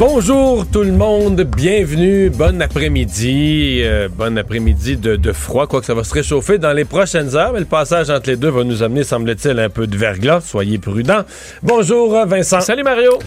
[0.00, 5.92] Bonjour tout le monde, bienvenue, bon après-midi, euh, bon après-midi de, de froid, quoique ça
[5.92, 8.82] va se réchauffer dans les prochaines heures, mais le passage entre les deux va nous
[8.82, 11.24] amener, semble-t-il, un peu de verglas, soyez prudents.
[11.62, 12.62] Bonjour euh, Vincent.
[12.62, 13.18] Salut Mario.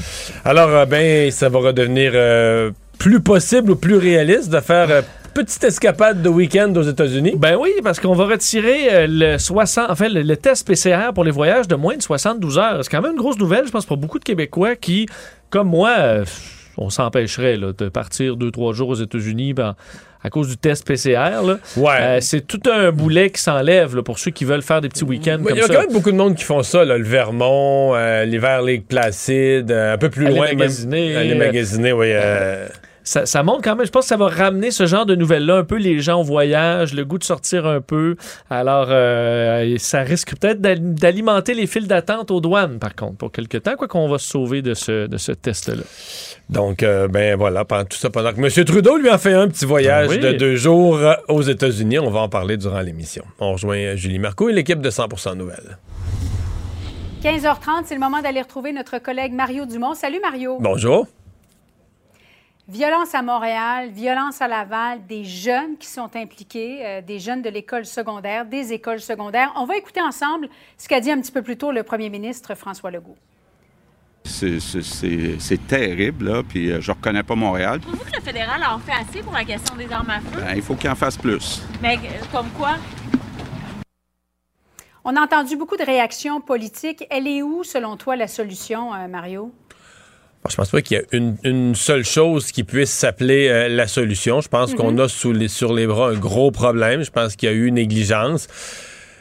[0.44, 5.64] Alors, euh, ben, ça va redevenir euh, plus possible ou plus réaliste de faire petite
[5.64, 7.34] escapade de week-end aux États-Unis?
[7.38, 11.12] Ben oui, parce qu'on va retirer euh, le 60, en fait, le, le test PCR
[11.14, 12.84] pour les voyages de moins de 72 heures.
[12.84, 15.08] C'est quand même une grosse nouvelle, je pense, pour beaucoup de Québécois qui,
[15.50, 16.26] comme moi, euh,
[16.78, 19.76] on s'empêcherait de partir deux, trois jours aux États-Unis ben,
[20.24, 21.42] à cause du test PCR.
[21.78, 21.92] Ouais.
[22.00, 25.38] Euh, c'est tout un boulet qui s'enlève pour ceux qui veulent faire des petits week-ends
[25.50, 28.24] Il y a quand même beaucoup de monde qui font ça, là, le Vermont, euh,
[28.26, 30.48] l'hiver Lake Placide, euh, un peu plus Aller loin.
[30.48, 31.16] même- magasiner.
[31.16, 32.12] Aller magasiner, oui.
[33.04, 35.58] Ça, ça montre quand même, je pense que ça va ramener ce genre de nouvelles-là,
[35.58, 38.16] un peu les gens au voyage, le goût de sortir un peu.
[38.50, 43.32] Alors, euh, ça risque peut-être d'al- d'alimenter les files d'attente aux douanes, par contre, pour
[43.32, 45.84] quelque temps, quoi qu'on va se sauver de ce, de ce test-là.
[46.50, 48.66] Donc, euh, ben voilà, pendant tout ça, pendant que M.
[48.66, 50.20] Trudeau lui a fait un petit voyage Oui.
[50.20, 53.24] de deux jours euh, aux États-Unis, on va en parler durant l'émission.
[53.40, 55.78] On rejoint Julie Marco et l'équipe de 100% Nouvelles.
[57.24, 59.94] 15h30, c'est le moment d'aller retrouver notre collègue Mario Dumont.
[59.94, 60.58] Salut Mario.
[60.60, 61.08] Bonjour.
[62.70, 67.50] Violence à Montréal, violence à Laval, des jeunes qui sont impliqués, euh, des jeunes de
[67.50, 69.52] l'école secondaire, des écoles secondaires.
[69.58, 70.48] On va écouter ensemble
[70.78, 73.18] ce qu'a dit un petit peu plus tôt le premier ministre François Legault.
[74.24, 77.82] C'est- terrible, là, puis euh, je reconnais pas Montréal.
[77.82, 80.40] Trouvez-vous que le fédéral en fait assez pour la question des armes à feu?
[80.40, 81.62] Ben, il faut qu'il en fasse plus.
[81.82, 82.76] Mais euh, comme quoi?
[85.04, 87.06] On a entendu beaucoup de réactions politiques.
[87.10, 89.52] Elle est où, selon toi, la solution, euh, Mario?
[90.44, 93.70] Bon, je pense pas qu'il y a une, une seule chose qui puisse s'appeler euh,
[93.70, 94.42] la solution.
[94.42, 97.04] Je pense qu'on a sous les, sur les bras un gros problème.
[97.04, 98.48] Je pense qu'il y a eu négligence.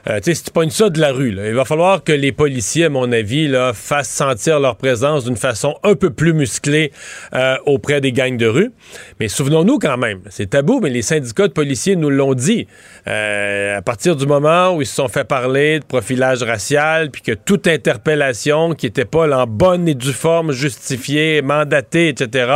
[0.09, 2.33] Euh, tu sais, si tu pognes ça de la rue, il va falloir que les
[2.33, 6.93] policiers, à mon avis, là, fassent sentir leur présence d'une façon un peu plus musclée
[7.35, 8.73] euh, auprès des gangs de rue.
[9.21, 12.67] Mais souvenons-nous quand même, c'est tabou, mais les syndicats de policiers nous l'ont dit.
[13.07, 17.23] Euh, à partir du moment où ils se sont fait parler de profilage racial, puis
[17.23, 22.53] que toute interpellation qui n'était pas en bonne et due forme, justifiée, mandatée, etc.,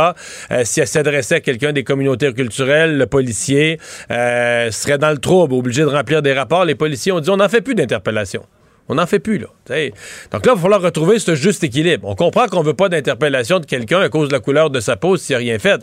[0.51, 3.79] euh, si elle s'adressait à quelqu'un des communautés culturelles, le policier
[4.09, 6.65] serait dans le trouble, obligé de remplir des rapports.
[6.65, 8.45] Les policiers ont dit on n'en fait plus d'interpellation.
[8.89, 9.47] On n'en fait plus, là.
[9.67, 9.91] T'sais.
[10.31, 12.07] Donc là, il va falloir retrouver ce juste équilibre.
[12.07, 14.95] On comprend qu'on veut pas d'interpellation de quelqu'un à cause de la couleur de sa
[14.95, 15.81] peau s'il n'a rien fait.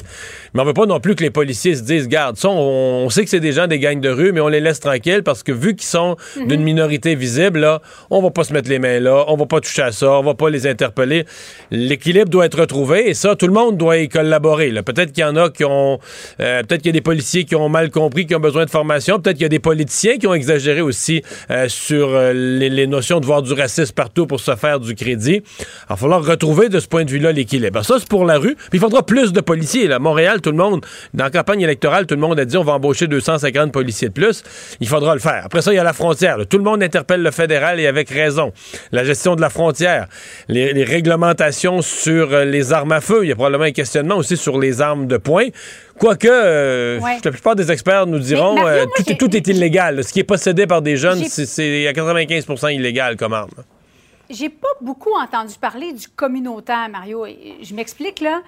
[0.54, 3.10] Mais on veut pas non plus que les policiers se disent, garde, ça, on, on
[3.10, 5.42] sait que c'est des gens des gangs de rue, mais on les laisse tranquilles parce
[5.42, 9.00] que vu qu'ils sont d'une minorité visible, là, on va pas se mettre les mains
[9.00, 11.26] là, on va pas toucher à ça, on va pas les interpeller.
[11.70, 14.72] L'équilibre doit être retrouvé et ça, tout le monde doit y collaborer.
[14.82, 15.98] Peut-être qu'il y en a qui ont,
[16.40, 18.70] euh, peut-être qu'il y a des policiers qui ont mal compris, qui ont besoin de
[18.70, 19.20] formation.
[19.20, 22.86] Peut-être qu'il y a des politiciens qui ont exagéré aussi euh, sur euh, les, les
[22.86, 25.42] notions de voir du racisme partout pour se faire du crédit.
[25.60, 27.84] Il va falloir retrouver de ce point de vue-là l'équilibre.
[27.84, 28.54] Ça, c'est pour la rue.
[28.54, 29.88] Puis il faudra plus de policiers.
[29.88, 29.98] Là.
[29.98, 32.72] Montréal, tout le monde, dans la campagne électorale, tout le monde a dit on va
[32.74, 34.42] embaucher 250 policiers de plus.
[34.80, 35.42] Il faudra le faire.
[35.44, 36.38] Après ça, il y a la frontière.
[36.48, 38.52] Tout le monde interpelle le fédéral et avec raison.
[38.92, 40.06] La gestion de la frontière,
[40.48, 43.20] les, les réglementations sur euh, les armes à feu.
[43.22, 45.48] Il y a probablement un questionnement aussi sur les armes de poing.
[45.98, 47.18] Quoique, euh, Ouais.
[47.24, 50.02] la plupart des experts nous diront Mario, euh, tout, est, tout est illégal.
[50.04, 53.50] Ce qui est possédé par des jeunes, c'est- à 95 illégal comme arme.
[54.30, 57.26] J'ai pas beaucoup entendu parler du communautaire, Mario.
[57.62, 58.42] Je m'explique, là.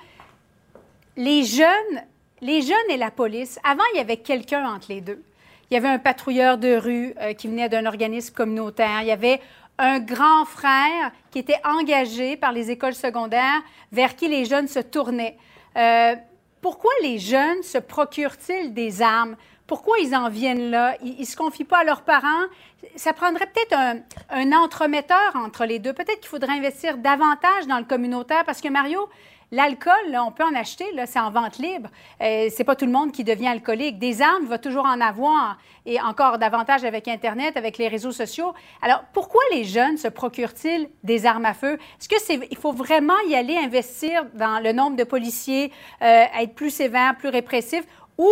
[1.17, 2.01] Les jeunes,
[2.41, 5.23] les jeunes et la police, avant, il y avait quelqu'un entre les deux.
[5.71, 9.01] Il y avait un patrouilleur de rue euh, qui venait d'un organisme communautaire.
[9.03, 9.41] Il y avait
[9.79, 13.61] un grand frère qui était engagé par les écoles secondaires
[13.93, 15.37] vers qui les jeunes se tournaient.
[15.77, 16.15] Euh,
[16.61, 19.37] pourquoi les jeunes se procurent-ils des armes?
[19.67, 20.97] Pourquoi ils en viennent là?
[21.03, 22.47] Ils ne se confient pas à leurs parents?
[22.95, 23.97] Ça prendrait peut-être un,
[24.31, 25.93] un entremetteur entre les deux.
[25.93, 29.09] Peut-être qu'il faudrait investir davantage dans le communautaire parce que Mario,
[29.53, 31.89] l'alcool, on peut en acheter, c'est en vente libre.
[32.21, 33.99] Euh, c'est pas tout le monde qui devient alcoolique.
[33.99, 38.13] Des armes, il va toujours en avoir et encore davantage avec Internet, avec les réseaux
[38.13, 38.55] sociaux.
[38.83, 41.79] Alors, pourquoi les jeunes se procurent-ils des armes à feu?
[42.01, 45.73] Est-ce que c'est, il faut vraiment y aller investir dans le nombre de policiers,
[46.03, 47.85] euh, être plus sévère, plus répressif?
[48.19, 48.31] Ou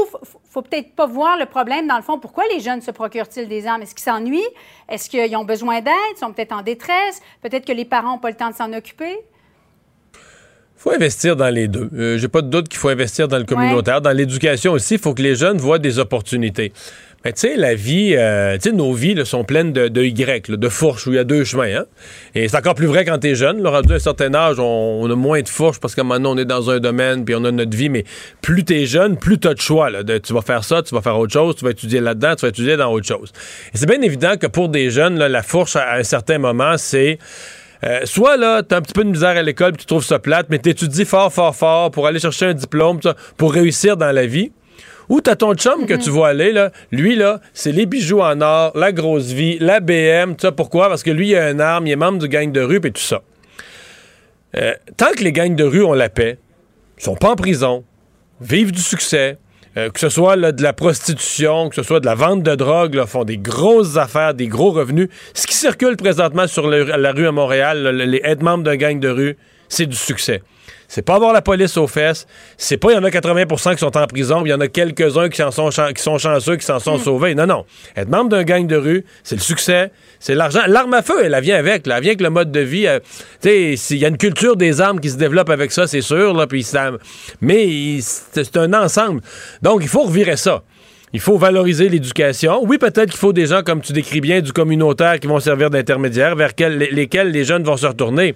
[0.51, 2.19] faut peut-être pas voir le problème dans le fond.
[2.19, 3.83] Pourquoi les jeunes se procurent-ils des armes?
[3.83, 4.41] Est-ce qu'ils s'ennuient?
[4.89, 5.93] Est-ce qu'ils ont besoin d'aide?
[6.15, 7.21] Ils sont peut-être en détresse?
[7.43, 9.19] Peut-être que les parents n'ont pas le temps de s'en occuper?
[10.85, 11.89] Faut investir dans les deux.
[11.97, 14.03] Euh, J'ai pas de doute qu'il faut investir dans le communautaire.
[14.03, 16.73] Dans l'éducation aussi, il faut que les jeunes voient des opportunités.
[17.25, 20.05] Mais tu sais, la vie, euh, tu sais, nos vies là, sont pleines de, de
[20.05, 21.75] Y, là, de fourches où il y a deux chemins.
[21.75, 21.85] Hein?
[22.35, 23.63] Et c'est encore plus vrai quand t'es jeune.
[23.63, 26.35] Là, rendu à un certain âge, on, on a moins de fourches parce qu'à maintenant
[26.35, 27.89] on est dans un domaine puis on a notre vie.
[27.89, 28.05] Mais
[28.43, 29.89] plus t'es jeune, plus t'as de choix.
[29.89, 32.35] Là, de, tu vas faire ça, tu vas faire autre chose, tu vas étudier là-dedans,
[32.37, 33.33] tu vas étudier dans autre chose.
[33.73, 36.77] Et c'est bien évident que pour des jeunes, là, la fourche à un certain moment,
[36.77, 37.19] c'est
[37.83, 40.19] euh, soit là, t'as un petit peu de misère à l'école puis tu trouves ça
[40.19, 43.01] plate, mais t'étudies fort, fort, fort pour aller chercher un diplôme,
[43.37, 44.53] pour réussir dans la vie.
[45.09, 46.71] Ou t'as ton chum que tu vois aller, là.
[46.91, 50.35] Lui, là, c'est les bijoux en or, la grosse vie, la BM.
[50.57, 50.89] Pourquoi?
[50.89, 52.91] Parce que lui, il a un arme, il est membre du gang de rue, et
[52.91, 53.21] tout ça.
[54.57, 56.39] Euh, tant que les gangs de rue ont la paix,
[56.97, 57.85] sont pas en prison,
[58.41, 59.37] vivent du succès,
[59.77, 62.95] euh, que ce soit de la prostitution, que ce soit de la vente de drogue,
[62.95, 65.09] là, font des grosses affaires, des gros revenus.
[65.35, 69.09] Ce qui circule présentement sur la rue à Montréal, les être membre d'un gang de
[69.09, 69.37] rue,
[69.69, 70.43] c'est du succès.
[70.95, 72.25] C'est pas avoir la police aux fesses.
[72.57, 74.69] C'est pas il y en a 80% qui sont en prison, il y en a
[74.69, 77.35] quelques-uns qui, sont, chan- qui sont chanceux, qui s'en sont sauvés.
[77.35, 77.65] Non, non.
[77.97, 80.61] Être membre d'un gang de rue, c'est le succès, c'est l'argent.
[80.69, 81.89] L'arme à feu, elle, elle vient avec.
[81.89, 81.97] Là.
[81.97, 82.87] Elle vient avec le mode de vie.
[82.87, 83.01] euh,
[83.43, 86.01] tu sais, s'il y a une culture des armes qui se développe avec ça, c'est
[86.01, 86.33] sûr.
[86.33, 86.93] Là, puis ça-
[87.41, 89.21] mais il- c'est un ensemble.
[89.63, 90.63] Donc, il faut revirer ça.
[91.15, 92.61] Il faut valoriser l'éducation.
[92.65, 95.71] Oui, peut-être qu'il faut des gens, comme tu décris bien, du communautaire qui vont servir
[95.71, 98.35] d'intermédiaires vers quel- les- lesquels les jeunes vont se retourner.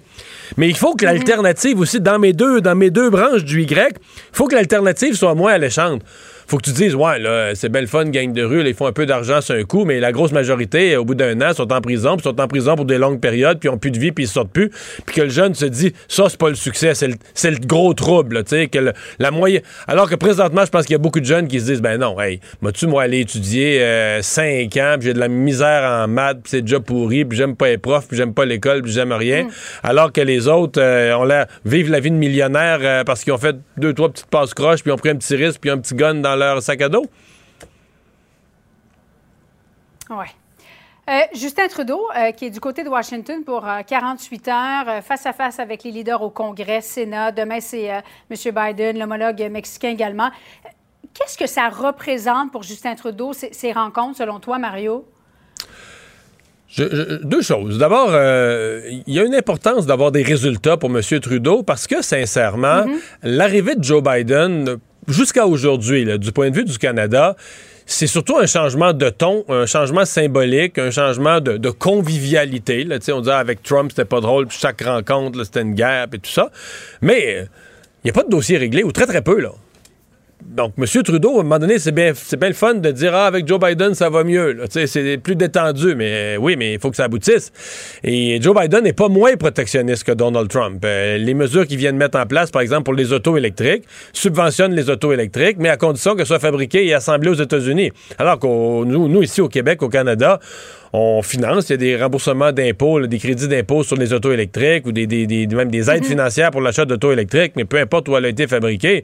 [0.55, 3.69] Mais il faut que l'alternative aussi, dans mes deux, dans mes deux branches du Y,
[3.97, 3.99] il
[4.31, 6.01] faut que l'alternative soit moins alléchante.
[6.49, 8.87] Faut que tu dises, ouais, là, c'est belle fun, gang de rue, là, ils font
[8.87, 11.71] un peu d'argent sur un coup, mais la grosse majorité, au bout d'un an, sont
[11.71, 13.99] en prison, puis sont en prison pour des longues périodes, puis ils ont plus de
[13.99, 14.71] vie, puis ils sortent plus.
[15.05, 17.59] Puis que le jeune se dit, ça, c'est pas le succès, c'est le, c'est le
[17.59, 19.61] gros trouble, tu sais, que le- la moyenne.
[19.87, 21.99] Alors que présentement, je pense qu'il y a beaucoup de jeunes qui se disent, ben
[21.99, 23.79] non, hey, m'as-tu, moi, aller étudier
[24.21, 27.55] 5 ans, puis j'ai de la misère en maths, puis c'est déjà pourri, puis j'aime
[27.55, 29.47] pas les profs, puis j'aime pas l'école, puis j'aime rien.
[29.83, 33.33] Alors que les autres euh, ont l'air, vivent la vie de millionnaire euh, parce qu'ils
[33.33, 35.69] ont fait deux, trois petites passes croches, puis ils ont pris un petit risque, puis
[35.69, 37.05] un petit gun dans leur sac à dos?
[40.09, 40.25] Oui.
[41.09, 45.01] Euh, Justin Trudeau, euh, qui est du côté de Washington pour euh, 48 heures, euh,
[45.01, 47.31] face à face avec les leaders au Congrès, Sénat.
[47.31, 48.03] Demain, c'est M.
[48.29, 50.29] Biden, l'homologue mexicain également.
[51.15, 55.03] Qu'est-ce que ça représente pour Justin Trudeau, ces, ces rencontres, selon toi, Mario?
[56.67, 57.79] Je- je- deux choses.
[57.79, 61.01] D'abord, euh, il y a une importance d'avoir des résultats pour M.
[61.19, 62.85] Trudeau parce que, sincèrement,
[63.23, 64.77] l'arrivée de Joe Biden,
[65.07, 67.35] jusqu'à aujourd'hui, du point de vue du Canada,
[67.89, 72.87] c'est surtout un changement de ton, un changement symbolique, un changement de, convivialité.
[73.11, 76.29] On disait avec Trump, c'était pas drôle, puis chaque rencontre, c'était une guerre, et tout
[76.29, 76.51] ça.
[77.01, 77.45] Mais euh,
[78.03, 79.51] il n'y a pas de dossier réglé, ou très très peu, là.
[80.45, 80.85] Donc, M.
[81.03, 83.93] Trudeau, à un moment donné, c'est bien, le fun de dire Ah, avec Joe Biden,
[83.93, 84.57] ça va mieux.
[84.69, 87.51] C'est plus détendu, mais euh, oui, mais il faut que ça aboutisse.
[88.03, 90.81] Et Joe Biden n'est pas moins protectionniste que Donald Trump.
[90.85, 93.83] Euh, les mesures qu'il vient de mettre en place, par exemple, pour les autos électriques,
[94.13, 97.91] subventionnent les autos électriques, mais à condition qu'elles soient fabriquées et assemblées aux États-Unis.
[98.17, 100.39] Alors que nous, nous, ici au Québec, au Canada,
[100.93, 104.87] on finance, il y a des remboursements d'impôts, des crédits d'impôts sur les autos électriques
[104.87, 108.09] ou des, des- des- même des aides financières pour l'achat d'autos électriques, mais peu importe
[108.09, 109.03] où elle a été fabriquée.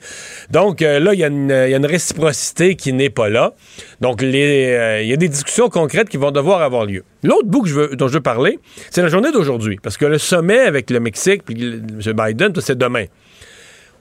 [0.49, 3.29] Donc euh, là, il y, a une- il y a une réciprocité qui n'est pas
[3.29, 3.53] là.
[4.01, 7.03] Donc les, euh, il y a des discussions concrètes qui vont devoir avoir lieu.
[7.23, 8.59] L'autre bout que je veux- dont je veux parler,
[8.89, 12.13] c'est la journée d'aujourd'hui, parce que le sommet avec le Mexique puis M.
[12.13, 13.05] Biden, c'est demain.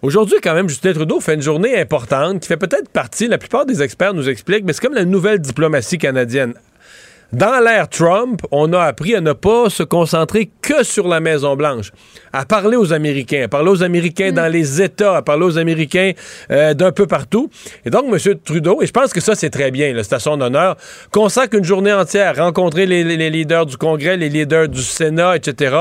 [0.02, 3.64] Aujourd'hui, quand même, Justin Trudeau fait une journée importante qui fait peut-être partie, la plupart
[3.64, 6.52] des experts nous expliquent, mais c'est comme la nouvelle diplomatie canadienne.
[7.34, 11.90] Dans l'ère Trump, on a appris à ne pas se concentrer que sur la Maison-Blanche,
[12.32, 16.12] à parler aux Américains, à parler aux Américains dans les États, à parler aux Américains
[16.52, 17.50] euh, d'un peu partout.
[17.84, 18.34] Et donc, M.
[18.44, 20.76] Trudeau, et je pense que ça, c'est très bien, c'est à son honneur,
[21.10, 24.82] consacre une journée entière à rencontrer les, les- les leaders du Congrès, les leaders du
[24.82, 25.74] Sénat, etc.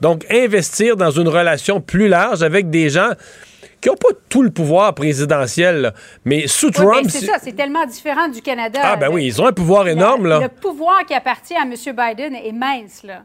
[0.00, 3.10] Donc, investir dans une relation plus large avec des gens
[3.80, 5.92] qui n'ont pas tout le pouvoir présidentiel, là.
[6.24, 7.06] mais sous Trump...
[7.08, 8.80] c'est ça, c'est tellement différent du Canada.
[8.82, 10.40] Ah, ben Le- oui, ils ont un pouvoir énorme, là.
[10.40, 11.72] Le pouvoir qui appartient à M.
[11.72, 13.22] Biden est mince, là.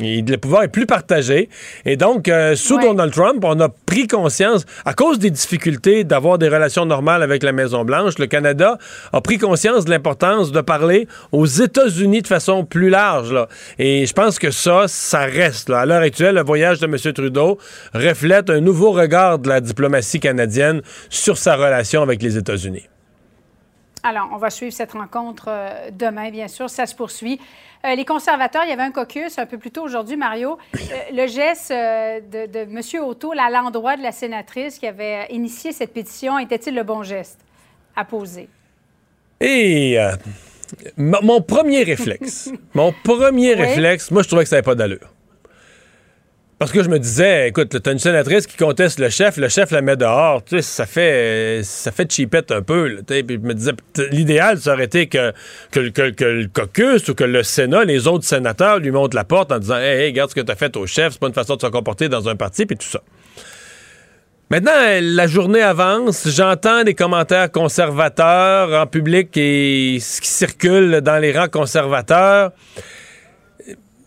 [0.00, 1.48] Le pouvoir est plus partagé.
[1.84, 2.84] Et donc, euh, sous Ouais.
[2.84, 7.42] Donald Trump, on a pris conscience, à cause des difficultés d'avoir des relations normales avec
[7.42, 8.78] la Maison-Blanche, le Canada
[9.12, 13.32] a pris conscience de l'importance de parler aux États-Unis de façon plus large.
[13.32, 13.48] Là.
[13.78, 15.68] Et je pense que ça, ça reste.
[15.68, 15.80] Là.
[15.80, 16.96] À l'heure actuelle, le voyage de M.
[17.12, 17.58] Trudeau
[17.92, 22.86] reflète un nouveau regard de la diplomatie canadienne sur sa relation avec les États-Unis.
[24.04, 26.70] Alors, on va suivre cette rencontre euh, demain, bien sûr.
[26.70, 27.40] Ça se poursuit.
[27.84, 30.58] Euh, les conservateurs, il y avait un caucus un peu plus tôt aujourd'hui, Mario.
[30.74, 30.78] Euh,
[31.12, 32.80] le geste euh, de, de M.
[33.04, 37.38] Otto à l'endroit de la sénatrice qui avait initié cette pétition, était-il le bon geste
[37.94, 38.48] à poser?
[39.40, 39.96] Et
[40.96, 43.60] mon premier réflexe, mon premier Oui.
[43.62, 45.12] réflexe, moi, je trouvais que ça n'avait pas d'allure.
[46.58, 49.70] Parce que je me disais, écoute, t'as une sénatrice qui conteste le chef, le chef
[49.70, 52.88] la met dehors, tu sais, ça fait, ça fait cheapette un peu.
[52.88, 53.70] Là, puis je me disais,
[54.10, 55.32] l'idéal, ça aurait été que,
[55.70, 59.52] que- que le caucus ou que le Sénat, les autres sénateurs lui montrent la porte
[59.52, 61.54] en disant, hey, hey, regarde ce que t'as fait au chef, c'est pas une façon
[61.54, 63.02] de se comporter dans un parti, puis tout ça.
[64.50, 71.18] Maintenant, la journée avance, j'entends des commentaires conservateurs en public et ce qui circule dans
[71.18, 72.50] les rangs conservateurs.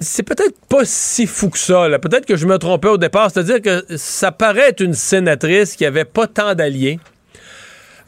[0.02, 1.88] C'est peut-être pas si fou que ça.
[2.00, 3.30] Peut-être que je me trompais au départ.
[3.32, 7.00] C'est-à-dire que ça paraît être une sénatrice qui avait pas tant d'alliés.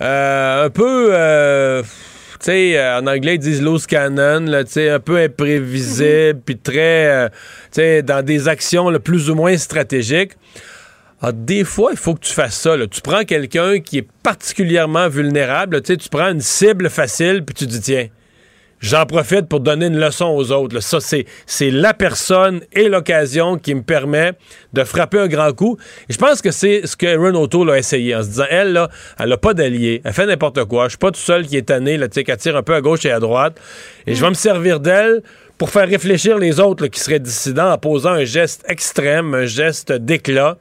[0.02, 1.90] Euh, un peu, euh, tu
[2.42, 6.58] sais, euh, en anglais, ils disent loose cannon, là, tu sais, un peu imprévisible, puis
[6.58, 7.36] très, tu
[7.74, 10.32] sais, dans des actions là, plus ou moins stratégiques.
[11.22, 12.76] Ah, des fois, il faut que tu fasses ça.
[12.76, 12.88] là.
[12.88, 15.82] Tu prends quelqu'un qui est particulièrement vulnérable.
[15.82, 18.08] Tu prends une cible facile, puis tu dis, tiens,
[18.84, 20.80] j'en profite pour donner une leçon aux autres.
[20.82, 24.34] Ça, c'est, la personne et l'occasion qui me permet
[24.74, 25.78] de frapper un grand coup.
[26.10, 28.74] Et je pense que c'est ce que Aaron O'Toole a essayé en se disant, elle,
[28.74, 30.02] là, elle n'a pas d'allié.
[30.04, 30.86] Elle fait n'importe quoi.
[30.86, 33.06] Je suis pas tout seul qui est tanné, là, qui tire un peu à gauche
[33.06, 33.58] et à droite.
[34.06, 35.24] Et je vais me servir d'elle
[35.58, 39.46] pour faire réfléchir les autres là, qui seraient dissidents en posant un geste extrême, un
[39.46, 40.58] geste d'éclat.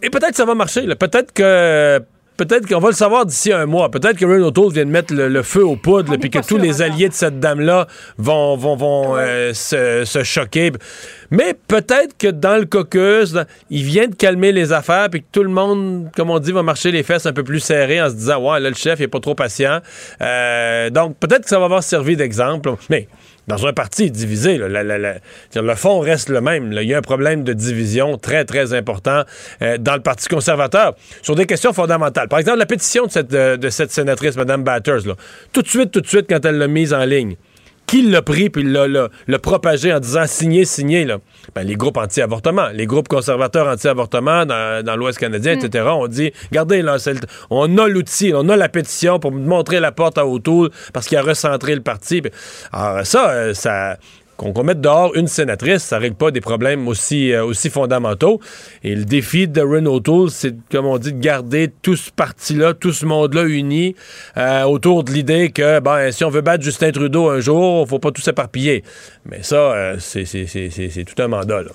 [0.00, 0.86] Et peut-être que ça va marcher.
[0.94, 2.00] Peut-être que.
[2.38, 3.90] Peut-être qu'on va le savoir d'ici un mois.
[3.90, 6.38] Peut-être que Aaron O'Toole vient de mettre le, le feu aux poudres, On puis que
[6.38, 6.94] tous les encore.
[6.94, 10.70] alliés de cette dame-là vont, vont, vont euh, se, se choquer.
[11.30, 15.26] Mais peut-être que dans le caucus, dans- il vient de calmer les affaires, puis que
[15.32, 18.08] tout le monde, comme on dit, va marcher les fesses un peu plus serrées en
[18.08, 19.80] se disant Ouais, là, le chef, il est pas trop patient.
[20.22, 22.70] Euh, donc, peut-être que ça va avoir servi d'exemple.
[22.88, 23.08] Mais
[23.48, 26.72] dans un parti divisé, le fond reste le même.
[26.72, 29.24] Il y a un problème de division très, très important
[29.62, 32.28] euh, dans le Parti conservateur sur des questions fondamentales.
[32.28, 35.02] Par exemple, la pétition de cette, cette sénatrice, Mme Batters,
[35.52, 37.36] tout de suite, tout de suite, quand elle l'a mise en ligne,
[37.88, 41.18] qui l'a pris puis l'a, propagé en disant signé, signé, là?
[41.54, 46.30] Ben, les groupes anti-avortement, les groupes conservateurs anti-avortement dans, dans l'Ouest canadien, etc., on dit,
[46.50, 50.26] regardez, là, le- on a l'outil, on a la pétition pour montrer la porte à
[50.26, 52.22] O'Toole parce qu'il a recentré le parti.
[52.72, 53.96] Alors ça, euh, ça...
[54.38, 58.40] Qu'on qu'on mette dehors une sénatrice, ça règle pas des problèmes aussi, euh, aussi fondamentaux.
[58.84, 62.72] Et le défi de Ren O'Toole, c'est, comme on dit, de garder tout ce parti-là,
[62.72, 63.96] tout ce monde-là uni
[64.36, 67.98] euh, autour de l'idée que, ben, si on veut battre Justin Trudeau un jour, faut
[67.98, 68.84] pas tout s'éparpiller.
[69.26, 71.72] Mais ça, euh, c'est tout un mandat, là.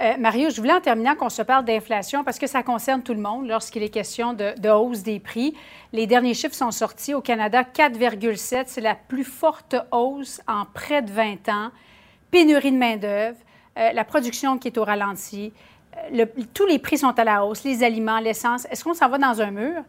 [0.00, 3.12] Euh, Mario, je voulais en terminant qu'on se parle d'inflation parce que ça concerne tout
[3.12, 5.54] le monde lorsqu'il est question de, hausse des prix.
[5.92, 8.64] Les derniers chiffres sont sortis au Canada, 4,7.
[8.66, 11.70] C'est la plus forte hausse en près de 20 ans.
[12.30, 13.36] Pénurie de main-d'œuvre,
[13.76, 15.52] euh, la production qui est au ralenti.
[16.14, 18.66] euh, tous les prix sont à la hausse, les aliments, l'essence.
[18.70, 19.82] Est-ce qu'on s'en va dans un mur?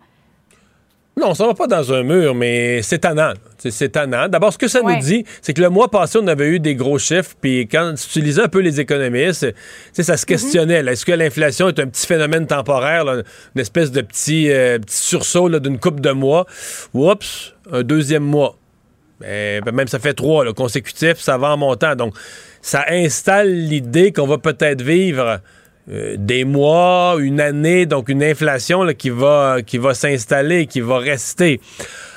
[1.21, 3.33] Non, ça va pas dans un mur, mais c'est tannant.
[3.59, 4.27] C'est- tannant.
[4.27, 4.95] D'abord, ce que ça Ouais.
[4.95, 7.93] nous dit, c'est que le mois passé, on avait eu des gros chiffres, puis quand
[8.11, 9.45] tu lisais un peu les économistes,
[9.93, 10.81] ça se questionnait.
[10.81, 10.93] là.
[10.93, 13.21] Est-ce que l'inflation est un petit phénomène temporaire, là,
[13.55, 16.47] une espèce de petit, euh, petit sursaut d'une coupe de mois?
[16.95, 18.57] Oups, un deuxième mois.
[19.19, 21.95] Ben, ben, même ça fait trois là, consécutifs, ça va en montant.
[21.95, 22.15] Donc,
[22.63, 25.39] ça installe l'idée qu'on va peut-être vivre
[25.91, 30.79] euh, des mois, une année, donc une inflation là, qui va, qui va s'installer, qui
[30.81, 31.59] va rester.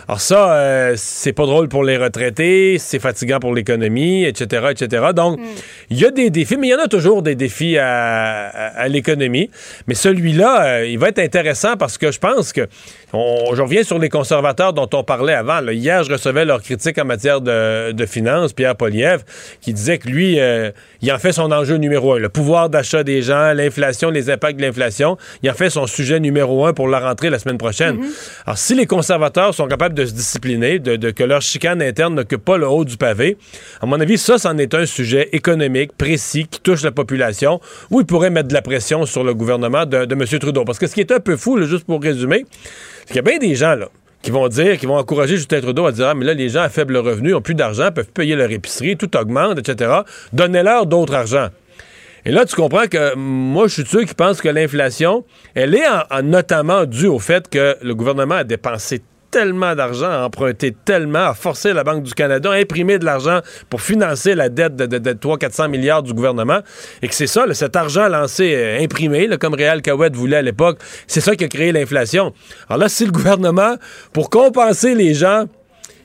[0.07, 5.07] Alors ça, euh, c'est pas drôle pour les retraités, c'est fatigant pour l'économie, etc., etc.
[5.16, 5.40] Donc,
[5.88, 8.66] il y a des défis, mais il y en a toujours des défis à, à-
[8.83, 9.49] à l'économie.
[9.87, 12.69] Mais celui-là, euh, il va être intéressant parce que je pense que,
[13.14, 15.61] on- je reviens sur les conservateurs dont on parlait avant.
[15.61, 15.73] là.
[15.73, 19.23] Hier, je recevais leur critique en matière de, de finances, Pierre Poliev,
[19.61, 22.18] qui disait que lui, euh, il en fait son enjeu numéro un.
[22.18, 26.21] Le pouvoir d'achat des gens, l'inflation, les impacts de l'inflation, il en fait son sujet
[26.21, 28.00] numéro un pour la rentrée la semaine prochaine.
[28.47, 32.14] Alors, si les conservateurs sont capables de se discipliner, de, de- que leur chicane interne
[32.14, 33.37] n'occupe pas le haut du pavé,
[33.80, 38.00] à mon avis, ça, c'en est un sujet économique précis qui touche la population, où
[38.00, 40.25] il pourrait mettre de la pression sur le gouvernement de, de M.
[40.40, 40.64] Trudeau.
[40.64, 42.44] Parce que ce qui est un peu fou, là, juste pour résumer,
[43.07, 43.77] qu'il y a bien des gens,
[44.23, 46.63] qui vont dire, qui vont encourager Justin Trudeau à dire Ah, mais là, les gens
[46.63, 49.91] à faible revenu ont plus d'argent, peuvent payer leur épicerie, tout augmente, etc.
[50.33, 51.49] Donnez-leur d'autres argent.
[52.27, 55.87] Et là, tu comprends que moi, je suis ceux qui pensent que l'inflation, elle est
[55.87, 59.03] en- en notamment due au fait que le gouvernement a dépensé
[59.35, 63.83] tellement d'argent, emprunté tellement, a forcé la Banque du Canada à imprimer de l'argent pour
[63.83, 66.61] financer la dette de, de, de 300-400 milliards du gouvernement,
[67.03, 70.79] et que c'est ça, cet argent lancé, euh, imprimé, comme Réal Cahouette voulait à l'époque,
[71.09, 72.33] c'est ça qui a créé l'inflation.
[72.69, 73.75] Alors là, si le gouvernement,
[74.12, 75.47] pour compenser les gens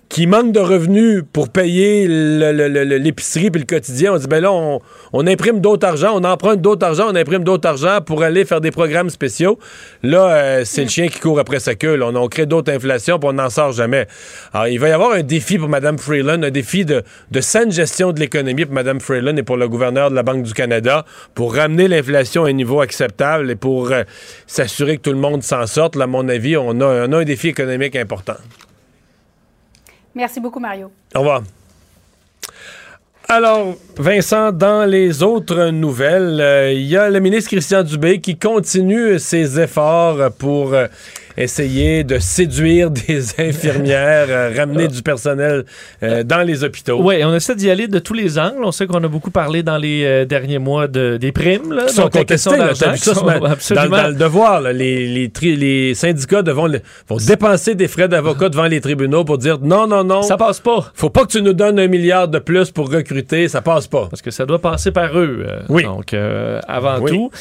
[0.09, 5.27] qui manquent de revenus pour payer l'épicerie puis le quotidien, on dit ben là, on,
[5.27, 8.71] imprime d'autres argent, on emprunte d'autres argent, on imprime d'autres argent pour aller faire des
[8.71, 9.59] programmes spéciaux.
[10.01, 11.99] Là, euh, c'est le chien qui court après sa queue.
[12.01, 14.07] On, crée d'autres inflations puis on n'en sort jamais.
[14.51, 17.71] Alors, il va y avoir un défi pour Mme Freeland, un défi de, de saine
[17.71, 21.05] gestion de l'économie pour Mme Freeland et pour le gouverneur de la Banque du Canada
[21.35, 24.03] pour ramener l'inflation à un niveau acceptable et pour euh,
[24.47, 25.95] s'assurer que tout le monde s'en sorte.
[25.95, 28.37] Là, à mon avis, on a, on a un défi économique important.
[30.15, 30.91] Merci beaucoup, Mario.
[31.15, 31.43] Au revoir.
[33.31, 38.39] Alors, Vincent, dans les autres nouvelles, euh, il y a le ministre Christian Dubé qui
[38.39, 40.87] continue ses efforts pour euh,
[41.39, 45.63] essayer de séduire des infirmières, euh, ramener du personnel
[46.03, 46.99] euh, dans les hôpitaux.
[47.01, 48.63] Oui, on essaie d'y aller de tous les angles.
[48.63, 51.73] On sait qu'on a beaucoup parlé dans les euh, derniers mois de, des primes.
[51.73, 52.51] Là, Qui sont là, vu ça
[53.23, 53.87] matin?
[53.87, 54.61] dans, le devoir.
[54.61, 58.81] là, les, les, tri- les syndicats devront, le- vont dépenser des frais d'avocat devant les
[58.81, 60.91] tribunaux pour dire non, non, non, Ça passe pas.
[60.93, 64.07] faut pas que tu nous donnes un milliard de plus pour recruter, ça passe pas.
[64.09, 65.45] Parce que ça doit passer par eux.
[65.69, 65.83] Oui.
[65.83, 66.13] Donc,
[66.67, 67.11] avant Oui.
[67.11, 67.31] tout.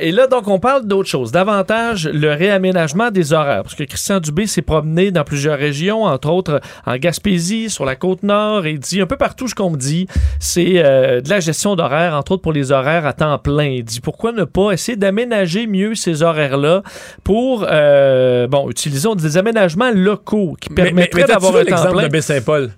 [0.00, 1.32] Et là, donc, on parle d'autre chose.
[1.32, 3.62] Davantage le réaménagement des horaires.
[3.62, 7.96] Parce que Christian Dubé s'est promené dans plusieurs régions, entre autres en Gaspésie, sur la
[7.96, 10.06] côte nord, et il dit un peu partout ce qu'on me dit,
[10.38, 13.64] c'est euh, de la gestion d'horaires, entre autres pour les horaires à temps plein.
[13.64, 16.82] Il dit pourquoi ne pas essayer d'aménager mieux ces horaires-là
[17.24, 22.02] pour, euh, bon, utilisons des aménagements locaux qui permettraient d'avoir un temps plein?
[22.04, 22.70] de Baie-Saint-Paul?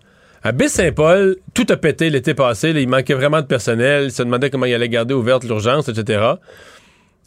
[0.45, 2.73] À Baie-Saint-Paul, tout a pété l'été passé.
[2.73, 4.07] là, il manquait vraiment de personnel.
[4.07, 6.21] Ils se demandaient comment ils allaient garder ouverte l'urgence, etc.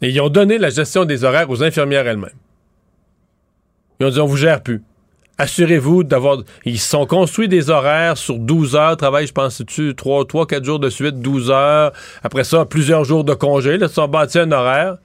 [0.02, 2.30] Et ils ont donné la gestion des horaires aux infirmières elles-mêmes.
[4.00, 4.82] Ils ont dit, on vous gère plus.
[5.38, 6.38] Assurez-vous d'avoir...
[6.64, 8.96] Ils se sont construits des horaires sur 12 heures.
[8.96, 11.92] Travail, je pense, tu 3, 3, 4 jours de suite, 12 heures.
[12.22, 13.76] Après ça, plusieurs jours de congé.
[13.76, 14.96] Là, ils se sont bâtis un horaire.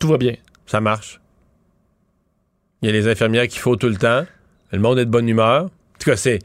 [0.00, 0.34] Tout va bien.
[0.66, 1.20] Ça marche.
[2.80, 4.24] Il y a les infirmières qu'il faut tout le temps.
[4.72, 5.64] Le monde est de bonne humeur.
[5.64, 6.38] En tout cas, c'est.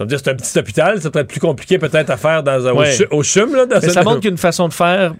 [0.00, 2.72] dire, c'est un petit hôpital, ça peut être plus compliqué peut-être à faire dans un,
[3.10, 3.66] au, CHUM, là.
[3.66, 5.14] Dans Mais ça montre qu'une façon de faire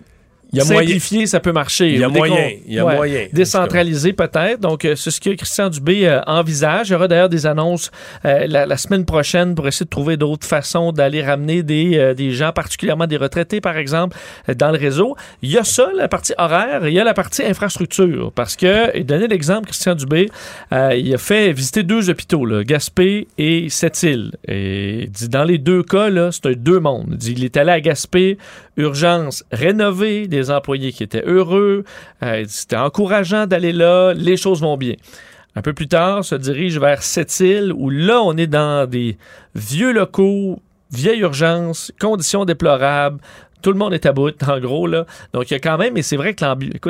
[0.58, 1.26] y a moyen.
[1.26, 1.92] ça peut marcher.
[1.92, 3.26] Il y a moyen, il y a moyen.
[3.32, 4.60] Décentralisé peut-être.
[4.60, 6.88] Donc, euh, c'est ce que Christian Dubé euh, envisage.
[6.88, 7.90] Il y aura d'ailleurs des annonces
[8.24, 12.14] euh, la, la semaine prochaine pour essayer de trouver d'autres façons d'aller ramener des, euh,
[12.14, 14.16] des gens, particulièrement des retraités, par exemple,
[14.48, 15.16] euh, dans le réseau.
[15.42, 18.32] Il y a ça, la partie horaire, il y a la partie infrastructure.
[18.34, 20.28] Parce que, et donner l'exemple, Christian Dubé,
[20.72, 24.32] euh, il a fait visiter deux hôpitaux, là, Gaspé et Sept-Îles.
[24.46, 27.08] Et il dit, dans les deux cas, c'est un deux mondes.
[27.12, 28.38] Il dit, il est allé à Gaspé,
[28.76, 31.84] urgence rénovée, des employés qui étaient heureux,
[32.22, 34.94] euh, c'était encourageant d'aller là, les choses vont bien.
[35.54, 39.18] Un peu plus tard, se dirige vers Sept-Îles, où là, on est dans des
[39.54, 43.18] vieux locaux, vieille urgence, conditions déplorables.
[43.60, 44.86] Tout le monde est à bout, en gros.
[44.86, 45.04] Là.
[45.34, 46.42] Donc, il y a quand même, et c'est vrai que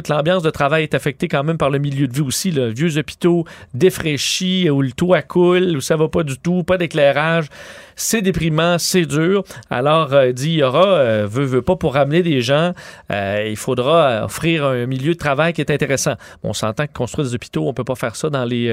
[0.08, 2.52] l'ambiance de travail est affectée quand même par le milieu de vie aussi.
[2.52, 2.68] Là.
[2.68, 7.48] Vieux hôpitaux défraîchis, où le toit coule, où ça va pas du tout, pas d'éclairage.
[7.96, 9.44] C'est déprimant, c'est dur.
[9.70, 12.72] Alors, euh, il dit, il y aura, euh, veut, veut pas, pour ramener des gens,
[13.10, 16.14] euh, il faudra euh, offrir un milieu de travail qui est intéressant.
[16.42, 18.72] On s'entend que construire des hôpitaux, on peut pas faire ça dans les,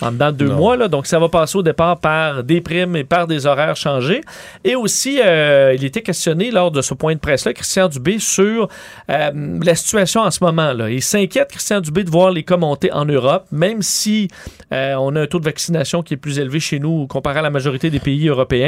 [0.00, 0.56] en dedans de deux Non.
[0.56, 0.76] mois.
[0.76, 0.88] Là.
[0.88, 4.20] Donc, ça va passer au départ par des primes et par des horaires changés.
[4.64, 8.68] Et aussi, il était questionné lors de ce point de presse-là, Christian Dubé, sur
[9.08, 10.72] la situation en ce moment.
[10.72, 10.90] Là.
[10.90, 14.28] Il s'inquiète, Christian Dubé, de voir les cas monter en Europe, même si
[14.70, 17.50] on a un taux de vaccination qui est plus élevé chez nous comparé à la
[17.50, 18.59] majorité des pays européens.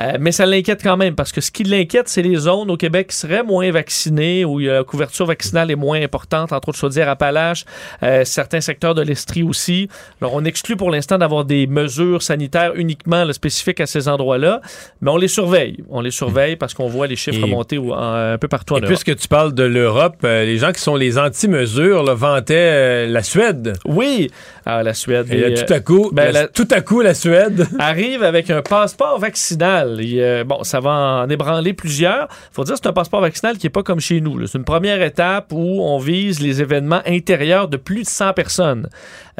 [0.00, 2.76] Euh, mais ça l'inquiète quand même, parce que ce qui l'inquiète, c'est les zones au
[2.76, 6.78] Québec qui seraient moins vaccinées, où a la couverture vaccinale est moins importante, entre autres
[6.78, 7.64] Chaudière-Appalaches,
[8.02, 9.88] euh, certains secteurs de l'Estrie aussi.
[10.22, 14.60] Alors, on exclut pour l'instant d'avoir des mesures sanitaires uniquement là, spécifiques à ces endroits-là,
[15.02, 15.84] mais on les surveille.
[15.90, 18.76] On les surveille parce qu'on voit les chiffres Et- monter en- un peu partout en
[18.78, 18.94] Et Europe.
[19.02, 23.22] puisque tu parles de l'Europe, euh, les gens qui sont les anti-mesures vantaient euh, la
[23.22, 23.74] Suède.
[23.84, 24.30] Oui,
[24.66, 25.26] Ah, la Suède.
[25.32, 27.66] Et euh, tout à coup, ben, la- la- tout à coup, la Suède.
[27.78, 30.00] arrive avec un passeport vaccinal.
[30.00, 32.28] Euh, bon, ça va en ébranler plusieurs.
[32.50, 34.46] faut dire que c'est un passeport vaccinal qui n'est pas comme chez nous.
[34.46, 38.88] C'est une première étape où on vise les événements intérieurs de plus de 100 personnes.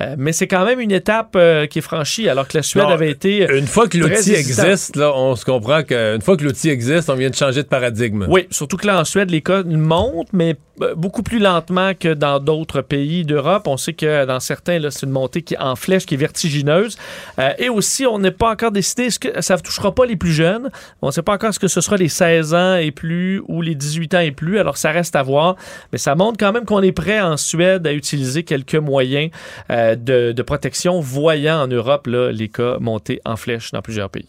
[0.00, 2.84] Euh, mais c'est quand même une étape euh, qui est franchie, alors que la Suède
[2.84, 3.46] Non, avait été...
[3.52, 7.14] Une fois que l'outil existe, là, on se comprend qu'une fois que l'outil existe, on
[7.14, 8.26] vient de changer de paradigme.
[8.28, 12.14] Oui, surtout que là, en Suède, les cas montent, mais euh, beaucoup plus lentement que
[12.14, 13.66] dans d'autres pays d'Europe.
[13.66, 16.96] On sait que dans certains, c'est une montée qui est en flèche, qui est vertigineuse.
[17.38, 20.16] Euh, et aussi, on n'est pas encore décidé, est-ce que ça ne touchera pas les
[20.16, 20.70] plus jeunes?
[21.02, 23.62] On ne sait pas encore ce que ce sera les 16 ans et plus ou
[23.62, 25.56] les 18 ans et plus, alors ça reste à voir.
[25.92, 29.30] Mais ça montre quand même qu'on est prêt en Suède à utiliser quelques moyens
[29.70, 34.11] euh, de, de protection, voyant en Europe là, les cas monter en flèche dans plusieurs
[34.11, 34.29] pays.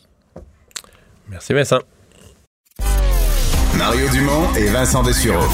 [1.30, 1.80] Merci Vincent.
[3.78, 5.48] Mario Dumont et Vincent Dessureau.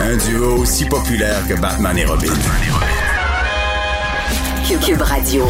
[0.00, 2.32] Un duo aussi populaire que Batman et Robin.
[4.66, 5.44] Cube, Cube Radio.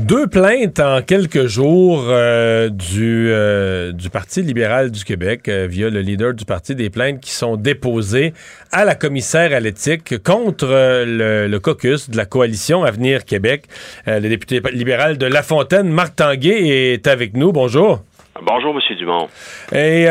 [0.00, 5.90] Deux plaintes en quelques jours euh, du, euh, du Parti libéral du Québec euh, via
[5.90, 8.32] le leader du parti, des plaintes qui sont déposées
[8.72, 13.64] à la commissaire à l'éthique contre le, le caucus de la coalition Avenir Québec.
[14.06, 17.52] le député libéral de La Fontaine, Marc Tanguay, est avec nous.
[17.52, 18.00] Bonjour.
[18.42, 18.96] Bonjour, M.
[18.96, 19.28] Dumont.
[19.72, 20.06] Et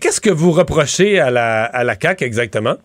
[0.00, 2.76] qu'est-ce que vous reprochez à la, à la CAQ exactement?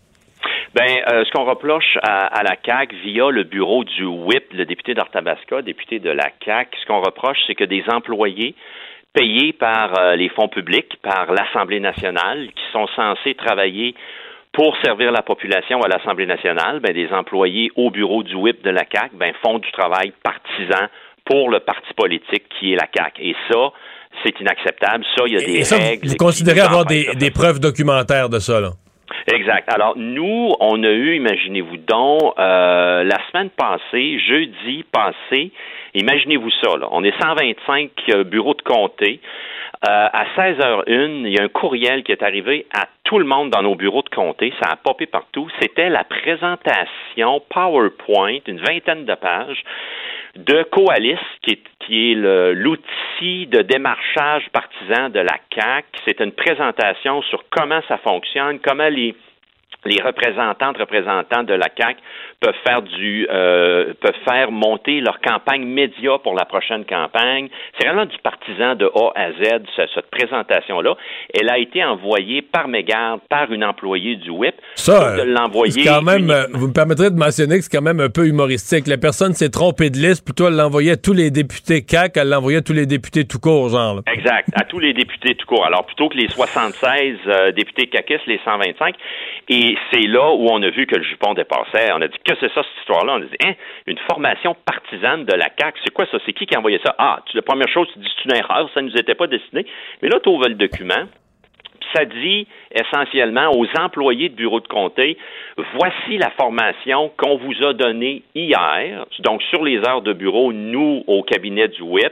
[0.75, 4.93] Ben, euh, ce qu'on reproche à, la CAC via le bureau du WIP, le député
[4.93, 8.55] d'Arthabasca, député de la CAC, ce qu'on reproche, c'est que des employés
[9.13, 13.95] payés par euh, les fonds publics, par l'Assemblée nationale, qui sont censés travailler
[14.51, 18.69] pour servir la population à l'Assemblée nationale, ben, des employés au bureau du WIP de
[18.69, 20.87] la CAC ben, font du travail partisan
[21.25, 23.15] pour le parti politique qui est la CAC.
[23.19, 23.71] Et ça,
[24.23, 25.05] c'est inacceptable.
[25.15, 26.07] Ça, il y a des règles.
[26.09, 28.71] Vous considérez avoir des, des preuves documentaires de ça, là?
[29.31, 29.71] Exact.
[29.71, 35.51] Alors, nous, on a eu, imaginez-vous donc, euh, la semaine passée, jeudi passé,
[35.93, 39.19] imaginez-vous ça, là, on est 125 euh, bureaux de comté.
[39.87, 43.51] Euh, à 16h01, il y a un courriel qui est arrivé à tout le monde
[43.51, 44.51] dans nos bureaux de comté.
[44.61, 45.47] Ça a popé partout.
[45.61, 49.63] C'était la présentation PowerPoint, une vingtaine de pages,
[50.37, 52.15] de Coalis, qui est,
[52.53, 55.85] l'outil de démarchage partisan de la CAC.
[56.05, 59.15] C'est une présentation sur comment ça fonctionne, comment les
[59.85, 61.97] les représentantes, représentants de la CAC
[62.39, 67.49] peuvent faire du euh, peuvent faire monter leur campagne média pour la prochaine campagne.
[67.77, 69.63] C'est vraiment du partisan de A à Z
[69.95, 70.95] cette présentation là.
[71.33, 74.55] Elle a été envoyée par mégarde par une employée du WIP.
[74.75, 75.83] Ça, de l'envoyer.
[75.83, 78.87] Quand même, vous me permettrez de mentionner que c'est quand même un peu humoristique.
[78.87, 82.29] La personne s'est trompée de liste, plutôt elle l'envoyait à tous les députés CAC, elle
[82.29, 84.01] l'envoyait à tous les députés tout court, genre.
[84.13, 85.65] Exact, à tous les députés tout court.
[85.65, 88.95] Alors plutôt que les 76 euh, députés CACistes, les 125.
[89.49, 91.91] Et c'est là où on a vu que le jupon dépassait.
[91.93, 93.15] On a dit que c'est ça cette histoire-là?
[93.15, 93.53] On dit hein,
[93.85, 95.79] une formation partisane de la CAQ.
[95.83, 96.17] C'est quoi ça?
[96.25, 96.95] C'est qui qui a envoyé ça?
[96.97, 99.65] Ah, la première chose, tu dis c'est une erreur, ça ne nous était pas destiné.
[100.01, 101.07] Mais là, tu ouvres le document.
[101.95, 105.17] Ça dit essentiellement aux employés de bureau de comté,
[105.75, 111.03] voici la formation qu'on vous a donnée hier, donc sur les heures de bureau, nous,
[111.07, 112.11] au cabinet du WIP,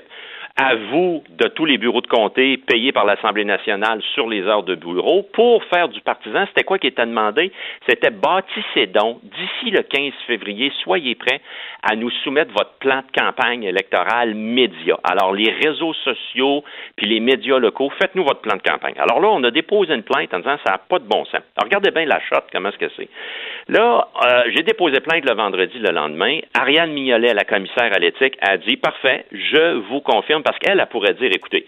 [0.57, 4.63] à vous de tous les bureaux de comté payés par l'Assemblée nationale sur les heures
[4.63, 6.45] de bureau pour faire du partisan.
[6.47, 7.51] C'était quoi qui était demandé?
[7.89, 11.41] C'était bâtissez donc, d'ici le 15 février, soyez prêts
[11.83, 14.97] à nous soumettre votre plan de campagne électorale média.
[15.03, 16.63] Alors, les réseaux sociaux
[16.95, 18.95] puis les médias locaux, faites-nous votre plan de campagne.
[18.97, 21.41] Alors là, on a déposé une plainte en disant ça n'a pas de bon sens.
[21.57, 23.09] Alors, regardez bien la shot, comment est-ce que c'est.
[23.67, 26.39] Là, euh, j'ai déposé plainte le vendredi, le lendemain.
[26.53, 30.87] Ariane Mignolet, la commissaire à l'éthique, a dit parfait, je vous confirme parce qu'elle, elle
[30.87, 31.65] pourrait dire, écoutez,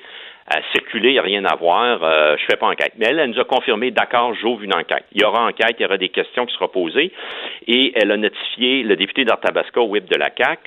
[0.72, 2.94] circuler, il n'y a rien à voir, euh, je ne fais pas enquête.
[2.98, 5.04] Mais elle, elle nous a confirmé, d'accord, j'ouvre une enquête.
[5.12, 7.12] Il y aura enquête, il y aura des questions qui seront posées.
[7.68, 10.60] Et elle a notifié le député d'Artabasca au whip de la CAC,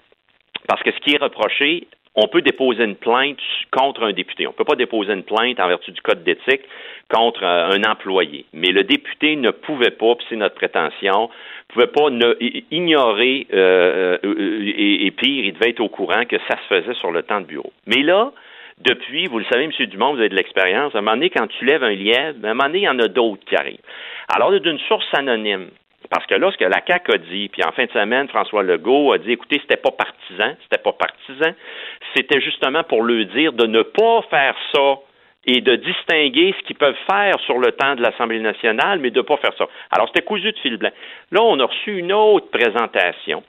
[0.69, 3.39] parce que ce qui est reproché, on peut déposer une plainte
[3.71, 4.47] contre un député.
[4.47, 6.63] On ne peut pas déposer une plainte en vertu du code d'éthique
[7.09, 8.47] contre euh, un employé.
[8.53, 11.31] Mais le député ne pouvait pas, puis c'est notre prétention,
[11.69, 12.09] pouvait pas
[12.71, 17.13] ignorer euh, euh, et, pire, il devait être au courant que ça se faisait sur
[17.13, 17.73] le temps de bureau.
[17.87, 18.33] Mais là,
[18.81, 19.87] depuis, vous le savez, M.
[19.87, 22.49] Dumont, vous avez de l'expérience, à un moment donné, quand tu lèves un lièvre, à
[22.49, 23.79] un moment donné, il y en a d'autres qui arrivent.
[24.35, 25.69] Alors, d'une source anonyme,
[26.11, 28.65] parce que là, ce que la CAQ a dit, puis en fin de semaine, François
[28.65, 31.55] Legault a dit, écoutez, c'était pas partisan, c'était pas partisan,
[32.17, 34.99] c'était justement pour le dire de ne pas faire ça
[35.47, 39.19] et de distinguer ce qu'ils peuvent faire sur le temps de l'Assemblée nationale, mais de
[39.19, 39.67] ne pas faire ça.
[39.91, 40.91] Alors, c'était cousu de fil blanc.
[41.31, 43.43] Là, on a reçu une autre présentation,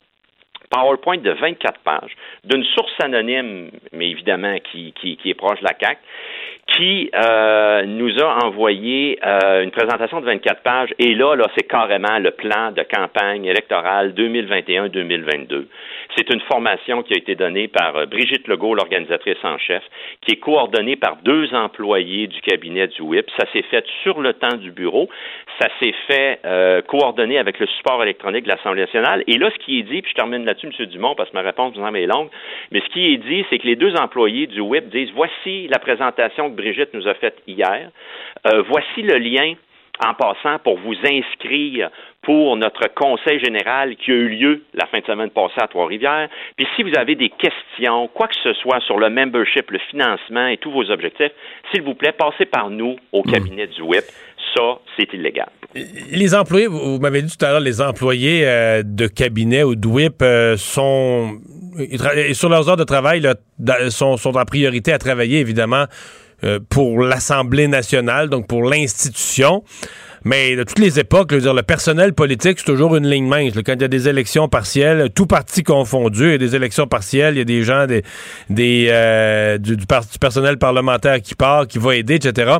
[0.69, 5.65] PowerPoint de 24 pages, d'une source anonyme, mais évidemment qui, qui, qui est proche de
[5.65, 5.99] la CAQ,
[6.77, 10.93] qui euh, nous a envoyé euh, une présentation de 24 pages.
[10.99, 15.65] Et là, là, c'est carrément le plan de campagne électorale 2021-2022.
[16.17, 19.83] C'est une formation qui a été donnée par euh, Brigitte Legault, l'organisatrice en chef,
[20.21, 23.29] qui est coordonnée par deux employés du cabinet du WIP.
[23.37, 25.09] Ça s'est fait sur le temps du bureau.
[25.59, 29.23] Ça s'est fait euh, coordonné avec le support électronique de l'Assemblée nationale.
[29.27, 30.85] Et là, ce qui est dit, puis je termine là-dessus, M.
[30.87, 32.29] Dumont, parce que ma réponse vous en est longue,
[32.71, 35.79] mais ce qui est dit, c'est que les deux employés du WIP disent, voici la
[35.79, 37.89] présentation que Brigitte nous a faite hier.
[38.45, 39.55] Euh, voici le lien
[40.03, 41.89] en passant pour vous inscrire
[42.23, 46.29] pour notre conseil général qui a eu lieu la fin de semaine passée à Trois-Rivières.
[46.55, 50.47] Puis si vous avez des questions, quoi que ce soit sur le membership, le financement
[50.47, 51.31] et tous vos objectifs,
[51.71, 54.03] s'il vous plaît, passez par nous au cabinet du WIP.
[54.55, 55.49] Ça, c'est illégal.
[56.11, 59.87] Les employés, vous m'avez dit tout à l'heure, les employés euh, de cabinet ou de
[59.87, 61.39] WIP euh, sont
[62.33, 63.21] sur leurs heures de travail
[63.89, 65.85] sont, sont en priorité à travailler, évidemment,
[66.69, 69.63] pour l'Assemblée nationale, donc pour l'institution.
[70.23, 73.53] Mais de toutes les époques, le personnel politique, c'est toujours une ligne mince.
[73.65, 76.85] Quand il y a des élections partielles, tout parti confondu, il y a des élections
[76.85, 79.77] partielles, il y a des gens des, euh, du,
[80.19, 82.57] personnel parlementaire qui part, qui va aider, etc.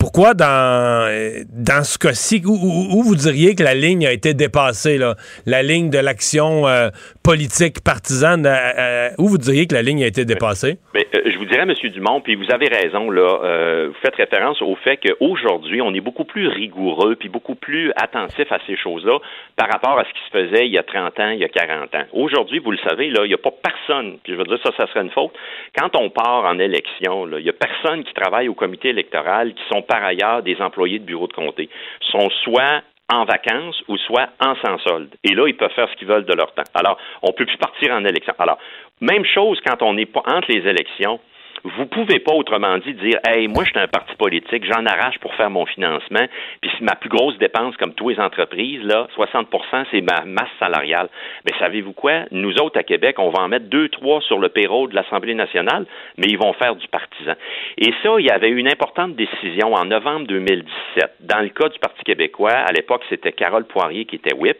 [0.00, 4.98] Pourquoi dans, dans ce cas-ci, où, où- vous diriez que la ligne a été dépassée,
[5.44, 6.88] la ligne de l'action euh,
[7.22, 10.78] politique partisane, euh, où vous diriez que la ligne a été dépassée?
[10.94, 11.74] Je vous dirais, M.
[11.92, 16.24] Dumont, puis vous avez raison, là, vous faites référence au fait qu'aujourd'hui, on est beaucoup
[16.24, 19.18] plus rigoureux puis beaucoup plus attentif à ces choses-là
[19.56, 21.48] par rapport à ce qui se faisait il y a 30 ans, il y a
[21.48, 22.04] 40 ans.
[22.12, 24.70] Aujourd'hui, vous le savez, là, il n'y a pas personne, puis je veux dire, ça,
[24.76, 25.32] ça serait une faute.
[25.76, 29.62] Quand on part en élection, il n'y a personne qui travaille au comité électoral qui
[29.72, 31.68] sont par ailleurs des employés de bureau de comté.
[32.10, 35.10] sont soit en vacances ou soit en sans solde.
[35.22, 36.62] Et là, ils peuvent faire ce qu'ils veulent de leur temps.
[36.74, 38.32] Alors, on peut plus partir en élection.
[38.38, 38.58] Alors,
[39.00, 41.20] même chose quand on est pas entre les élections.
[41.64, 45.18] Vous pouvez pas, autrement dit, dire Hey, moi, je suis un parti politique, j'en arrache
[45.20, 46.26] pour faire mon financement,
[46.60, 50.50] puis c'est ma plus grosse dépense, comme tous les entreprises, là, 60% c'est ma masse
[50.58, 51.08] salariale.
[51.46, 52.24] Mais savez-vous quoi?
[52.32, 55.34] Nous autres, à Québec, on va en mettre deux, trois sur le payroll de l'Assemblée
[55.34, 55.86] nationale,
[56.18, 57.32] mais ils vont faire du partisan.
[57.78, 61.12] Et ça, il y avait une importante décision en novembre 2017.
[61.20, 64.58] Dans le cas du Parti québécois, à l'époque, c'était Carole Poirier qui était whip,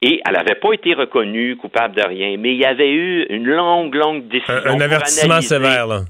[0.00, 3.46] et elle n'avait pas été reconnue coupable de rien, mais il y avait eu une
[3.46, 4.54] longue, longue décision.
[4.54, 6.00] Un, un avertissement sévère, là.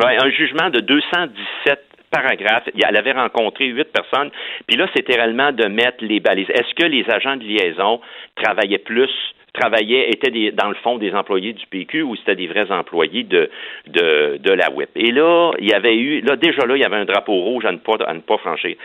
[0.00, 2.68] Un jugement de 217 paragraphes.
[2.74, 4.30] Elle avait rencontré huit personnes.
[4.66, 6.48] Puis là, c'était réellement de mettre les balises.
[6.50, 8.00] Est-ce que les agents de liaison
[8.36, 9.10] travaillaient plus
[9.54, 13.50] travaillaient, étaient dans le fond des employés du PQ ou c'était des vrais employés de,
[13.86, 14.90] de, de la WIP.
[14.94, 17.64] Et là, il y avait eu, là, déjà là, il y avait un drapeau rouge
[17.64, 18.76] à ne pas, à ne pas franchir.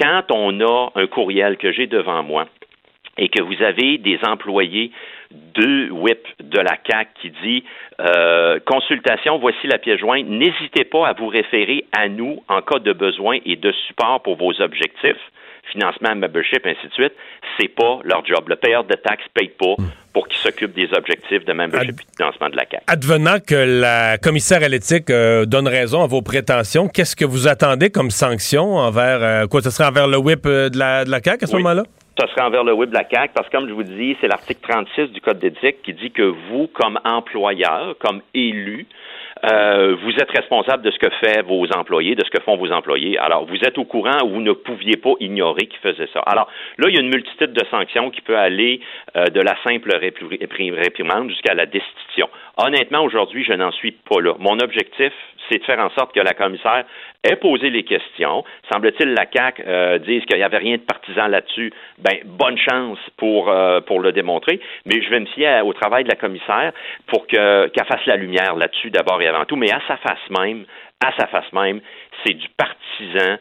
[0.00, 2.46] Quand on a un courriel que j'ai devant moi,
[3.18, 4.90] et que vous avez des employés
[5.32, 7.64] de WIP de la CAC qui dit
[8.00, 10.26] euh, consultation, voici la pièce jointe.
[10.26, 14.36] N'hésitez pas à vous référer à nous en cas de besoin et de support pour
[14.36, 15.20] vos objectifs,
[15.72, 17.12] financement, membership, ainsi de suite.
[17.58, 18.48] C'est pas leur job.
[18.48, 19.76] Le payeur de taxes paye pas
[20.12, 22.82] pour qu'il s'occupe des objectifs de membership et de financement de la CAC.
[22.88, 27.46] Advenant que la commissaire à l'éthique euh, donne raison à vos prétentions, qu'est-ce que vous
[27.46, 31.20] attendez comme sanction envers euh, quoi Ce serait envers le whip de la, de la
[31.22, 31.62] CAQ à ce Oui.
[31.62, 31.84] moment-là?
[32.18, 34.28] Ça serait envers le web de la CAQ, parce que comme je vous dis, c'est
[34.28, 38.86] l'article 36 du Code d'éthique qui dit que vous, comme employeur, comme élu,
[39.50, 42.70] euh, vous êtes responsable de ce que fait vos employés, de ce que font vos
[42.72, 43.16] employés.
[43.16, 46.20] Alors, vous êtes au courant ou vous ne pouviez pas ignorer qu'ils faisaient ça.
[46.26, 46.46] Alors,
[46.76, 48.80] là, il y a une multitude de sanctions qui peut aller
[49.16, 52.28] euh, de la simple répri- répri- réprimande jusqu'à la destitution.
[52.62, 54.34] Honnêtement, aujourd'hui, je n'en suis pas là.
[54.38, 55.12] Mon objectif,
[55.48, 56.84] c'est de faire en sorte que la commissaire
[57.24, 58.44] ait posé les questions.
[58.70, 61.72] Semble-t-il, la CAQ euh, dise qu'il n'y avait rien de partisan là-dessus.
[61.98, 64.60] Ben, bonne chance pour, euh, le démontrer.
[64.84, 66.72] Mais je vais me fier au travail de la commissaire
[67.06, 69.56] pour que, qu'elle fasse la lumière là-dessus d'abord et avant tout.
[69.56, 70.64] Mais à sa face même,
[71.02, 71.80] à sa face même,
[72.24, 73.36] c'est du partisan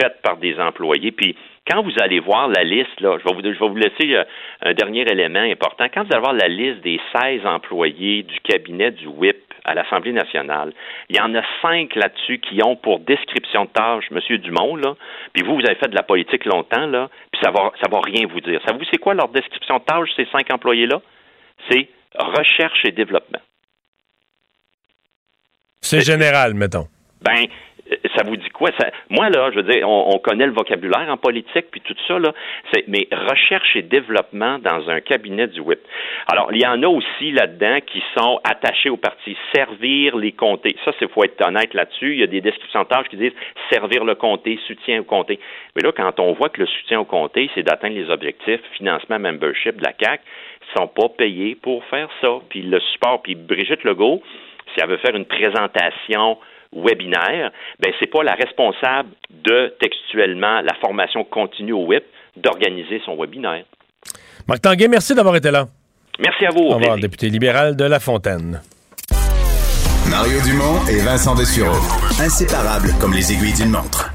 [0.00, 1.10] fait par des employés.
[1.10, 1.36] Puis
[1.68, 4.24] quand vous allez voir la liste, là, je vais vous, je vais vous laisser euh,
[4.62, 5.86] un dernier élément important.
[5.92, 10.12] Quand vous allez voir la liste des 16 employés du cabinet du WIP à l'Assemblée
[10.12, 10.72] nationale,
[11.08, 14.38] il y en a cinq là-dessus qui ont pour description de tâche M.
[14.38, 14.94] Dumont, là,
[15.32, 18.00] puis vous, vous avez fait de la politique longtemps, là, puis ça va, ça va
[18.00, 18.60] rien vous dire.
[18.66, 21.00] Savez-vous c'est quoi leur description de tâche, ces cinq employés-là?
[21.70, 23.40] C'est recherche et développement.
[25.80, 26.86] C'est général, mettons.
[27.22, 27.46] Ben,
[28.16, 28.70] ça vous dit quoi?
[29.08, 32.18] Moi, là, je veux dire, on, on connaît le vocabulaire en politique, puis tout ça,
[32.18, 32.32] là,
[32.88, 35.80] mais recherche et développement dans un cabinet du WIP.
[36.30, 40.76] Alors, il y en a aussi là-dedans qui sont attachés au parti, servir les comtés.
[40.84, 42.14] Ça, il faut être honnête là-dessus.
[42.14, 43.32] Il y a des descriptions qui disent
[43.72, 45.38] servir le comté, soutien au comté.
[45.76, 49.18] Mais là, quand on voit que le soutien au comté, c'est d'atteindre les objectifs, financement,
[49.18, 50.20] membership de la CAC,
[50.62, 52.38] ils sont pas payés pour faire ça.
[52.48, 54.22] Puis le support, puis Brigitte Legault,
[54.72, 56.38] si elle veut faire une présentation
[56.74, 59.10] webinaire, ben c'est pas la responsable
[59.44, 62.02] de textuellement la formation continue au web
[62.36, 63.64] d'organiser son webinaire.
[64.48, 65.66] Marc Tanguay, merci d'avoir été là.
[66.18, 66.60] Merci à vous.
[66.60, 68.60] Au Au revoir, député libéral de La Fontaine.
[70.10, 71.76] Mario Dumont et Vincent Dessureau.
[72.20, 74.12] Inséparables comme les aiguilles d'une montre.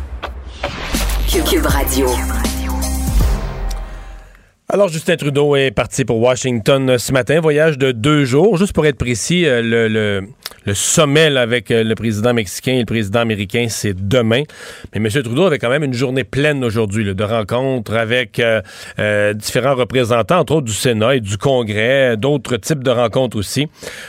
[1.49, 2.07] Cube, Radio.
[4.67, 8.57] Alors, Justin Trudeau est parti pour Washington ce matin, voyage de deux jours.
[8.57, 10.27] Juste pour être précis, euh, le, le,
[10.65, 14.43] le sommet là, avec euh, le président mexicain et le président américain, c'est demain.
[14.93, 15.23] Mais M.
[15.23, 18.61] Trudeau avait quand même une journée pleine aujourd'hui de rencontres avec euh,
[18.99, 23.67] euh, différents représentants, entre autres du Sénat et du Congrès, d'autres types de rencontres aussi.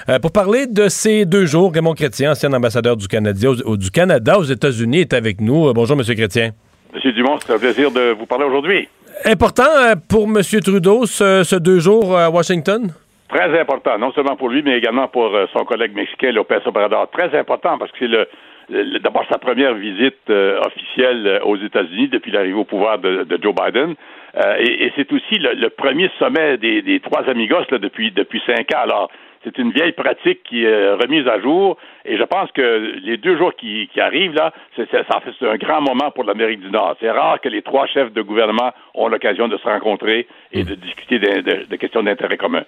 [0.08, 3.76] Euh, pour parler de ces deux jours, Raymond Chrétien, ancien ambassadeur du Canada, aux, au-
[3.76, 5.72] du Canada aux États-Unis, est avec nous.
[5.74, 6.04] Bonjour, M.
[6.14, 6.52] Chrétien.
[6.94, 8.88] Monsieur Dumont, c'est un plaisir de vous parler aujourd'hui.
[9.24, 9.64] Important
[10.08, 10.42] pour M.
[10.62, 12.92] Trudeau, ce, ce deux jours à Washington?
[13.28, 17.10] Très important, non seulement pour lui, mais également pour euh, son collègue mexicain, López Obrador.
[17.10, 18.28] Très important parce que c'est le,
[18.68, 23.24] le- d'abord sa première visite euh, officielle euh, aux États-Unis depuis l'arrivée au pouvoir de,
[23.24, 23.94] de Joe Biden.
[24.36, 28.12] Euh, et et c'est aussi le, le premier sommet des, des trois amigos là, depuis,
[28.12, 28.82] depuis cinq ans.
[28.82, 29.10] Alors,
[29.42, 31.78] c'est une vieille pratique qui est remise à jour.
[32.04, 35.30] Et je pense que les deux jours qui, qui arrivent, là, c'est, c'est- ça fait
[35.38, 36.96] c'est un grand moment pour l'Amérique du Nord.
[37.00, 40.74] C'est rare que les trois chefs de gouvernement ont l'occasion de se rencontrer et de
[40.76, 42.62] discuter de, de- de questions d'intérêt commun.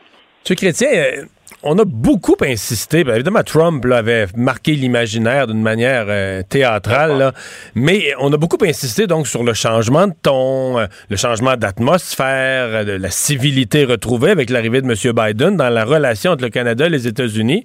[0.49, 1.25] Monsieur Chrétien, euh,
[1.63, 3.01] on a beaucoup insisté.
[3.01, 7.35] évidemment, Trump avait marqué l'imaginaire d'une manière euh, théâtrale,
[7.75, 12.87] mais on a beaucoup insisté donc sur le changement de ton, euh, le changement d'atmosphère,
[12.87, 15.13] de la civilité retrouvée avec l'arrivée de M.
[15.13, 17.65] Biden dans la relation entre le Canada et les États-Unis.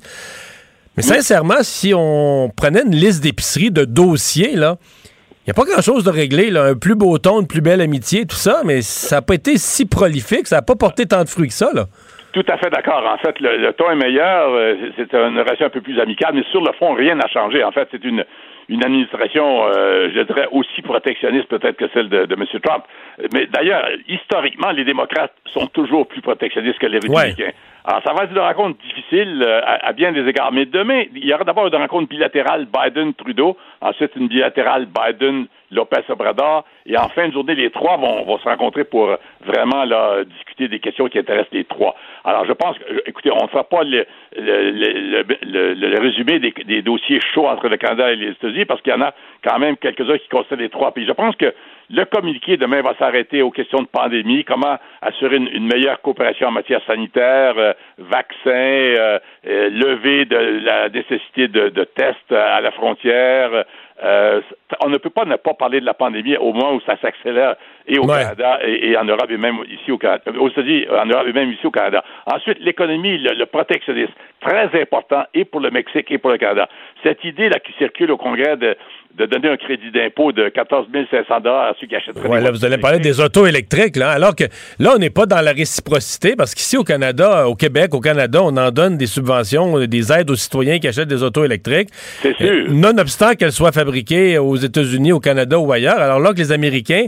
[0.98, 6.04] Mais sincèrement, si on prenait une liste d'épiceries de dossiers, il n'y a pas grand-chose
[6.04, 6.66] de réglé, là.
[6.66, 9.58] un plus beau ton, une plus belle amitié, tout ça, mais ça n'a pas été
[9.58, 11.72] si prolifique, ça n'a pas porté tant de fruits que ça.
[12.34, 13.06] Tout à fait d'accord.
[13.08, 14.50] En fait, le, le ton est meilleur.
[14.50, 17.64] euh, C'est une relation un peu plus amicale, mais sur le fond, rien n'a changé.
[17.64, 18.26] En fait, c'est une,
[18.70, 22.44] une administration, euh, je dirais, aussi protectionniste peut-être que celle de, de M.
[22.64, 22.86] Trump.
[23.34, 27.52] Mais d'ailleurs, historiquement, les démocrates sont toujours plus protectionnistes que les républicains.
[27.86, 30.54] Alors, ça va être une rencontre difficile euh, à, à bien des égards.
[30.54, 36.98] Mais demain, il y aura d'abord une rencontre bilatérale Biden-Trudeau, ensuite une bilatérale Biden-Lopez-Obrador, et
[36.98, 40.80] en fin de journée, les trois vont, vont se rencontrer pour vraiment là, discuter des
[40.80, 41.96] questions qui intéressent les trois.
[42.24, 44.06] Alors, je pense que, euh, écoutez, on ne fera pas le,
[44.38, 48.82] le, le, le- résumé des, des dossiers chauds entre le Canada et les États-Unis, parce
[48.82, 51.06] qu'il y en a quand même quelques-uns qui concernent les trois pays.
[51.06, 51.54] Je pense que
[51.90, 56.52] le communiqué demain va s'arrêter aux questions de pandémie, comment assurer une, meilleure coopération en
[56.52, 62.72] matière sanitaire, euh, vaccins, euh, euh, levée de la nécessité de, de tests à la
[62.72, 63.66] frontière?
[64.04, 64.42] Euh,
[64.84, 67.56] on ne peut pas ne pas parler de la pandémie au moment où ça s'accélère
[67.88, 68.22] et au Ouais.
[68.22, 71.34] Canada et, et en Europe et même ici au Canada, aux États-Unis, en Europe et
[71.34, 72.04] même ici au Canada.
[72.26, 76.68] Ensuite, l'économie, le, le protectionnisme, très important et pour le Mexique et pour le Canada.
[77.04, 78.76] Cette idée là qui circule au Congrès de,
[79.16, 82.52] de donner un crédit d'impôt de 14 500 dollars à ceux qui achèteraient Ouais, là,
[82.52, 84.46] vous allez parler des autos électriques, là, alors que
[84.80, 88.40] là, on n'est pas dans la réciprocité, parce qu'ici au Canada, au Québec, au Canada,
[88.42, 91.90] on en donne des subventions, euh, des aides aux citoyens qui achètent des autos électriques.
[92.22, 92.48] C'est sûr.
[92.50, 96.00] Euh, nonobstant qu'elles soient fabriquées aux États-Unis, au Canada ou ailleurs.
[96.00, 97.06] Alors là que les Américains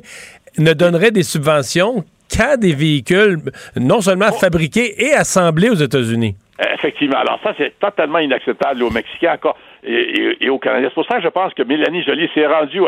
[0.58, 3.40] ne donneraient des subventions qu'à des véhicules
[3.76, 4.36] non seulement Oh.
[4.36, 6.36] fabriqués et assemblés aux États-Unis.
[6.74, 7.18] Effectivement.
[7.20, 10.90] Alors ça, c'est totalement inacceptable aux Mexicains encore et, et, et aux Canadiens.
[10.90, 12.82] C'est pour ça que je pense que Mélanie Joly s'est rendue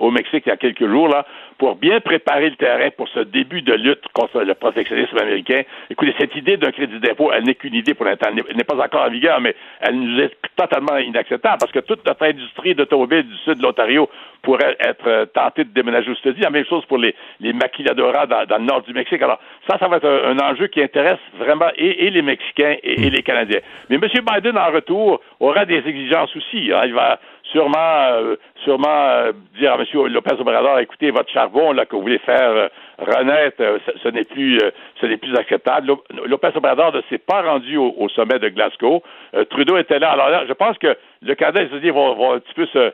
[0.00, 1.26] au Mexique il y a quelques jours là
[1.58, 5.62] pour bien préparer le terrain pour ce début de lutte contre le protectionnisme américain.
[5.90, 8.28] Écoutez, cette idée d'un crédit d'impôt, elle n'est qu'une idée pour l'instant.
[8.30, 12.06] Elle n'est- pas encore en vigueur, mais elle nous est totalement inacceptable parce que toute
[12.06, 14.08] notre industrie d'automobile du sud de l'Ontario
[14.42, 16.42] pourrait être euh, tentée de déménager aux États-Unis.
[16.42, 19.20] La même chose pour les, les maquiladoras dans, le nord du Mexique.
[19.22, 23.10] Alors, ça, ça va être un, enjeu qui intéresse vraiment et, et les Mexicains et
[23.10, 23.60] les Canadiens.
[23.88, 24.02] Mais M.
[24.02, 26.34] Biden, en retour, aura des exigences
[26.72, 26.82] hein.
[26.84, 27.76] Il va sûrement,
[28.12, 29.84] euh, sûrement euh, dire à M.
[30.08, 33.62] Lopez Obrador, écoutez, votre charbon que vous voulez faire euh, renaître,
[34.02, 34.58] ce, n'est plus,
[35.00, 35.88] plus acceptable.
[35.88, 39.02] Lo- Lopez Obrador ne s'est pas rendu au, sommet de Glasgow.
[39.50, 40.10] Trudeau était là.
[40.10, 42.92] Alors là, je pense que le Canada et les États-Unis vont, un petit peu se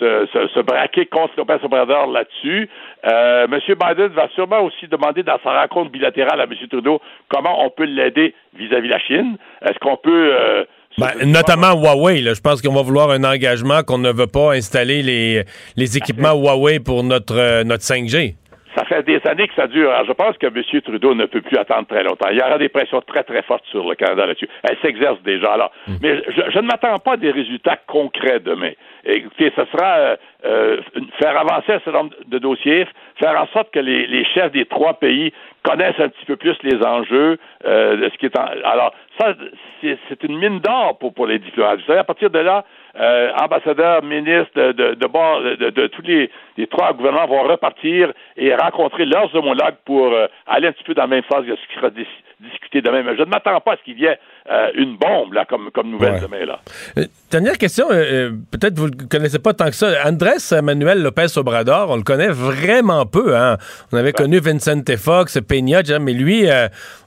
[0.00, 2.68] se, se, se braquer contre Lopez Obrador là-dessus.
[3.06, 3.60] Euh, M.
[3.68, 6.54] Biden va sûrement aussi demander dans sa rencontre bilatérale à M.
[6.68, 9.36] Trudeau comment on peut l'aider vis-à-vis la Chine.
[9.62, 10.66] Est-ce qu'on peut...
[10.98, 12.20] Ben, notamment Huawei.
[12.20, 12.34] Là.
[12.34, 15.44] Je pense qu'on va vouloir un engagement qu'on ne veut pas installer les,
[15.76, 18.34] les équipements Huawei pour notre, euh, notre 5G.
[18.76, 19.90] Ça fait des années que ça dure.
[19.90, 20.80] Alors, je pense que M.
[20.82, 22.28] Trudeau ne peut plus attendre très longtemps.
[22.30, 24.48] Il y aura des pressions très, très fortes sur le Canada là-dessus.
[24.64, 25.52] Elle s'exerce déjà.
[25.52, 25.70] Alors,
[26.02, 28.72] mais je, je ne m'attends pas à des résultats concrets demain.
[29.04, 30.76] Écoutez, ce sera euh, euh,
[31.20, 32.86] faire avancer un certain nombre de dossiers,
[33.22, 36.56] faire en sorte que les, les chefs des trois pays connaissent un petit peu plus
[36.62, 38.46] les enjeux euh, de ce qui est en...
[38.64, 39.34] Alors, ça,
[39.80, 41.80] c'est une mine d'or pour, pour les diplomates.
[41.80, 42.64] Vous savez, à partir de là,
[42.98, 48.12] euh, ambassadeurs, ministres de, de, bord- de, de- tous les, les trois gouvernements vont repartir
[48.36, 51.54] et rencontrer leurs homologues pour euh, aller un petit peu dans la même phase que
[51.56, 52.06] ce qui sera dis-
[52.40, 53.02] discuté demain.
[53.04, 54.18] Mais je ne m'attends pas à ce qu'il y ait
[54.50, 56.20] euh, une bombe là, comme, comme nouvelle Ouais.
[56.20, 56.44] demain.
[56.44, 56.60] Là.
[56.98, 59.88] Euh, dernière question, euh, peut-être vous le connaissez pas tant que ça.
[60.06, 63.36] Andrés Manuel Lopez Obrador, on le connaît vraiment peu.
[63.36, 63.56] Hein?
[63.92, 66.46] On avait connu Vincent Fox, Peña, mais lui,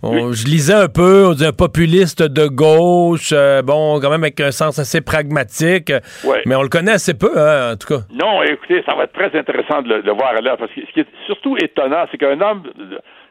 [0.03, 4.79] je lisais un peu, on un populiste de gauche, bon, quand même avec un sens
[4.79, 5.91] assez pragmatique,
[6.23, 6.41] Ouais.
[6.45, 8.01] mais on le connaît assez peu, hein, en tout cas.
[8.11, 10.81] Non, écoutez, ça va être très intéressant de le, de le voir là, parce que
[10.81, 12.63] ce qui est surtout étonnant, c'est qu'un homme,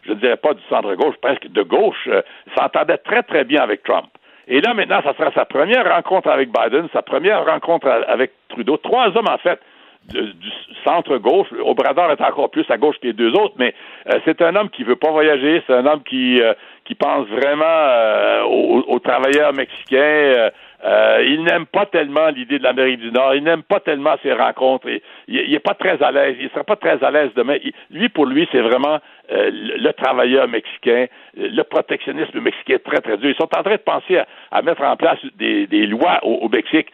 [0.07, 2.23] je ne dirais pas du centre-gauche, presque de gauche, euh,
[2.57, 4.07] s'entendait très, très bien avec Trump.
[4.49, 8.77] Et là, maintenant, ça sera sa première rencontre avec Biden, sa première rencontre avec Trudeau.
[8.77, 9.59] Trois hommes, en fait,
[10.05, 10.51] du
[10.85, 11.49] centre-gauche.
[11.65, 13.75] Obrador est encore plus à gauche que les deux autres, mais
[14.09, 16.55] euh, c'est un homme qui veut pas voyager, c'est un homme qui, euh,
[16.85, 20.51] qui pense vraiment aux travailleurs mexicains,
[20.85, 23.35] euh, il n'aime pas tellement l'idée de l'Amérique du Nord.
[23.35, 24.89] Il n'aime pas tellement ces rencontres.
[25.27, 26.37] il n'est pas très à l'aise.
[26.39, 27.57] Il ne sera pas très à l'aise demain.
[27.91, 28.99] lui, pour lui, c'est vraiment
[29.33, 31.07] euh, le travailleur mexicain,
[31.37, 33.31] le protectionnisme mexicain très, très dur.
[33.31, 34.21] Ils sont en train de penser
[34.51, 36.89] à, mettre en place des, lois au, Mexique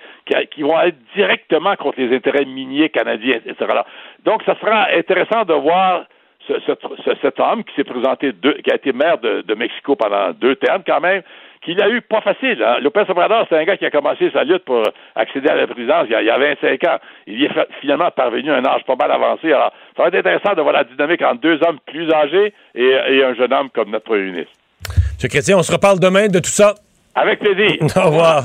[0.51, 3.81] qui, vont être directement contre les intérêts miniers canadiens, etc.
[4.25, 6.05] Donc, ça sera intéressant de voir
[6.49, 8.33] ce, cet homme qui s'est présenté,
[8.65, 11.23] qui a été maire de, de Mexico pendant deux termes quand même,
[11.65, 12.63] qu'il a eu pas facile.
[12.63, 12.79] Hein?
[12.81, 14.83] Lopez Obrador, c'est un gars qui a commencé sa lutte pour
[15.15, 16.99] accéder à la présidence il y a, 25 ans.
[17.27, 19.53] Il y est finalement parvenu à un âge pas mal avancé.
[19.53, 23.23] Alors, ça va être intéressant de voir la dynamique entre deux hommes plus âgés et,
[23.23, 24.53] un jeune homme comme notre premier ministre.
[25.23, 25.29] M.
[25.29, 26.75] Chrétien, on se reparle demain de tout ça.
[27.15, 27.77] Avec plaisir.
[27.97, 28.45] Au revoir.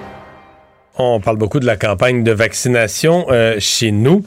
[1.03, 4.23] On parle beaucoup de la campagne de vaccination euh, chez nous.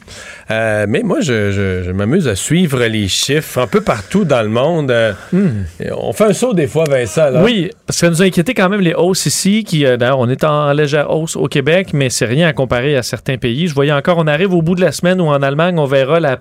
[0.51, 4.91] Euh, mais moi, je, m'amuse à suivre les chiffres un peu partout dans le monde.
[4.91, 5.65] Euh, hmm.
[5.97, 7.29] On fait un saut des fois, Vincent.
[7.29, 7.41] Là.
[7.43, 10.29] Oui, parce que ça nous a inquiété quand même les hausses ici, qui d'ailleurs, on
[10.29, 13.67] est en légère hausse au Québec, mais c'est rien à comparer à certains pays.
[13.67, 16.19] Je voyais encore, on arrive au bout de la semaine où en Allemagne, on verra
[16.19, 16.37] la,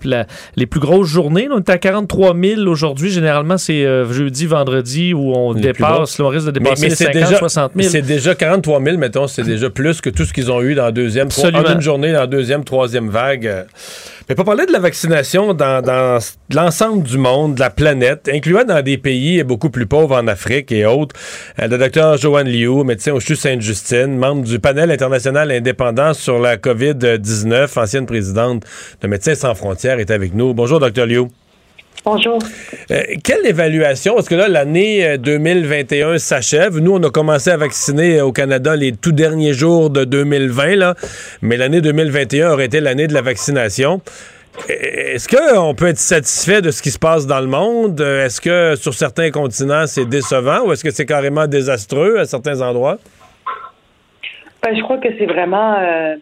[0.57, 1.49] les plus grosses journées.
[1.51, 3.11] on est à 43 000 aujourd'hui.
[3.11, 7.89] Généralement, c'est jeudi, vendredi où on dépasse, on risque de dépasser les 50, 60 000.
[7.89, 10.87] C'est déjà 43 000, mettons, c'est déjà plus que tout ce qu'ils ont eu dans
[10.87, 13.67] la deuxième, en une journée dans la deuxième, troisième vague.
[14.29, 16.19] Mais pour parler de la vaccination dans,
[16.51, 20.73] l'ensemble du monde, de la planète, incluant dans des pays beaucoup plus pauvres en Afrique
[20.73, 21.15] et autres,
[21.61, 26.39] euh, le docteur Joanne Liu, médecin au CHU Sainte-Justine, membre du panel international indépendant sur
[26.39, 28.65] la COVID-19, ancienne présidente
[29.03, 30.55] de Médecins sans frontières, est avec nous.
[30.55, 31.29] Bonjour, docteur Liu.
[32.05, 32.39] Bonjour.
[32.91, 34.15] Euh, quelle évaluation?
[34.15, 36.79] Parce que là, l'année 2021 euh, s'achève.
[36.79, 40.95] Nous, on a commencé à vacciner au Canada les tout derniers jours de 2020, là,
[41.41, 44.03] mais l'année 2021 aurait été l'année de la vaccination.
[44.69, 48.01] Est-ce qu'on peut être satisfait de ce qui se passe dans le monde?
[48.01, 52.61] Est-ce que sur certains continents, c'est décevant ou est-ce que c'est carrément désastreux à certains
[52.61, 52.99] endroits?
[54.63, 56.17] Ben, je crois que c'est vraiment, euh,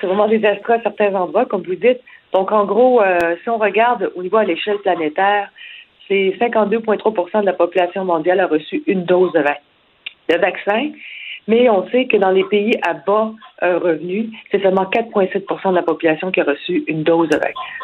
[0.00, 2.00] c'est vraiment désastreux à certains endroits, comme vous dites.
[2.32, 5.50] Donc, en gros, euh, si on regarde au niveau à l'échelle planétaire,
[6.06, 10.90] c'est 52,3% de la population mondiale a reçu une dose de, vaccin.
[11.46, 15.76] Mais on sait que dans les pays à bas euh, revenus, c'est seulement 4,7% de
[15.76, 17.38] la population qui a reçu une dose de,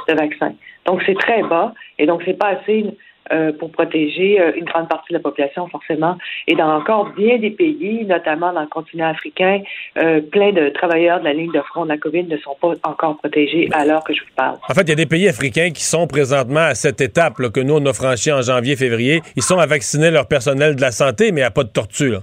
[0.09, 0.55] de vaccin.
[0.87, 1.73] Donc, c'est très bas.
[1.99, 2.87] Et donc, c'est pas assez
[3.33, 6.19] euh, pour protéger euh, une grande partie de la population, forcément.
[6.47, 9.63] Et dans encore bien des pays, notamment dans le continent africain,
[9.97, 12.75] euh, plein de travailleurs de la ligne de front de la COVID ne sont pas
[12.83, 14.59] encore protégés à l'heure que je vous parle.
[14.69, 17.61] En fait, il y a des pays africains qui sont présentement à cette étape que
[17.61, 19.23] nous, on a franchi en janvier-février.
[19.37, 22.17] Ils sont à vacciner leur personnel de la santé, mais à pas de tortue.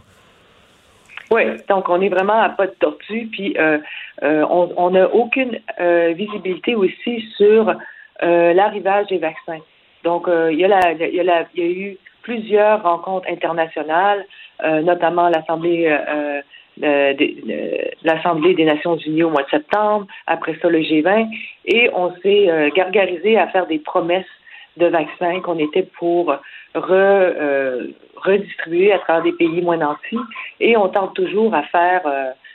[1.32, 3.58] Oui, donc on est vraiment à pas de tortue, puis
[4.22, 5.58] on n'a aucune
[6.14, 7.74] visibilité aussi sur
[8.22, 9.62] l'arrivage des vaccins.
[10.04, 14.26] Donc, euh, il, y a la, il, y a y a eu plusieurs rencontres internationales,
[14.64, 16.42] euh, notamment l'Assemblée euh,
[18.04, 21.28] l'Assemblée des Nations Unies au mois de septembre, après ça le G20,
[21.66, 24.26] et on s'est gargarisé à faire des promesses
[24.78, 26.32] de vaccins qu'on était pour
[26.74, 27.34] re,
[28.16, 30.18] redistribuer à travers des pays moins nantis,
[30.60, 32.02] et on tente toujours à faire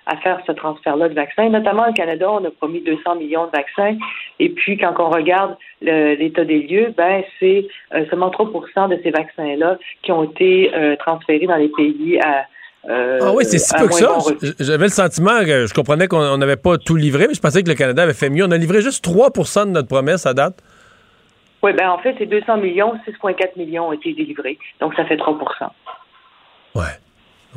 [0.07, 1.49] à faire ce transfert-là de vaccins.
[1.49, 3.97] Notamment au Canada, on a promis 200 millions de vaccins.
[4.39, 9.11] Et puis, quand on regarde l'état des lieux, ben c'est euh, seulement 3% de ces
[9.11, 12.47] vaccins-là qui ont été euh, transférés dans les pays à
[12.89, 14.17] euh, ah oui, c'est si peu que ça.
[14.61, 17.69] J'avais le sentiment que je comprenais qu'on n'avait pas tout livré, mais je pensais que
[17.69, 18.45] le Canada avait fait mieux.
[18.45, 20.63] On a livré juste 3% de notre promesse à date.
[21.65, 24.57] Oui, ben en fait, c'est 200 millions, 6,4 millions ont été délivrés.
[24.81, 25.37] Donc, ça fait 3
[26.77, 26.85] Ouais.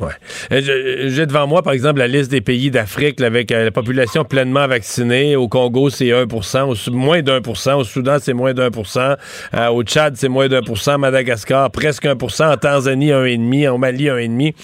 [0.00, 0.12] Ouais.
[0.52, 4.24] Euh, j'ai devant moi, par exemple, la liste des pays d'Afrique avec euh, la population
[4.24, 5.36] pleinement vaccinée.
[5.36, 10.16] Au Congo, c'est 1 au, moins d'1 Au Soudan, c'est moins d'un euh, Au Tchad,
[10.16, 10.62] c'est moins d'un
[10.98, 14.54] Madagascar, presque 1% En Tanzanie, 1,5 En Mali, 1,5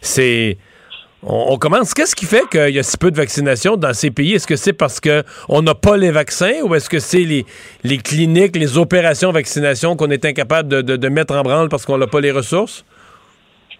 [0.00, 0.56] C'est...
[1.28, 1.92] On, commence.
[1.92, 4.34] Qu'est-ce qui fait qu'il y a si peu de vaccination dans ces pays?
[4.34, 8.54] Est-ce que c'est parce qu'on n'a pas les vaccins ou est-ce que c'est les, cliniques,
[8.54, 12.30] les opérations vaccination qu'on est incapable de mettre en branle parce qu'on n'a pas les
[12.30, 12.84] ressources?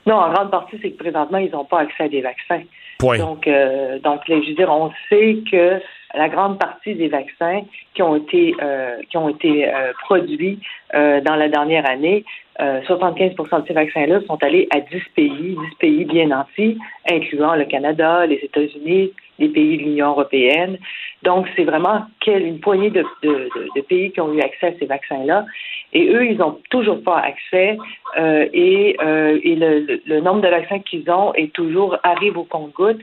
[0.06, 2.62] Non, en grande partie, c'est que présentement, ils n'ont pas accès à des vaccins.
[2.98, 3.18] Point.
[3.18, 5.80] Donc, euh, donc je veux dire, on sait que
[6.14, 7.60] la grande partie des vaccins
[7.94, 10.58] qui ont été euh, qui ont été euh, produits
[10.94, 12.24] dans la dernière année,
[12.58, 16.78] 75 de ces vaccins-là sont allés à 10 pays, 10 pays bien nantis,
[17.10, 20.78] incluant le Canada, les États-Unis, des pays de l'Union européenne.
[21.22, 24.86] Donc, c'est vraiment une poignée de, de, de, pays qui ont eu accès à ces
[24.86, 25.44] vaccins-là.
[25.92, 27.78] Et eux, ils n'ont toujours pas accès.
[28.18, 32.44] Euh, et euh, et le, le, nombre de vaccins qu'ils ont est toujours arrive au
[32.44, 33.00] compte-goutte.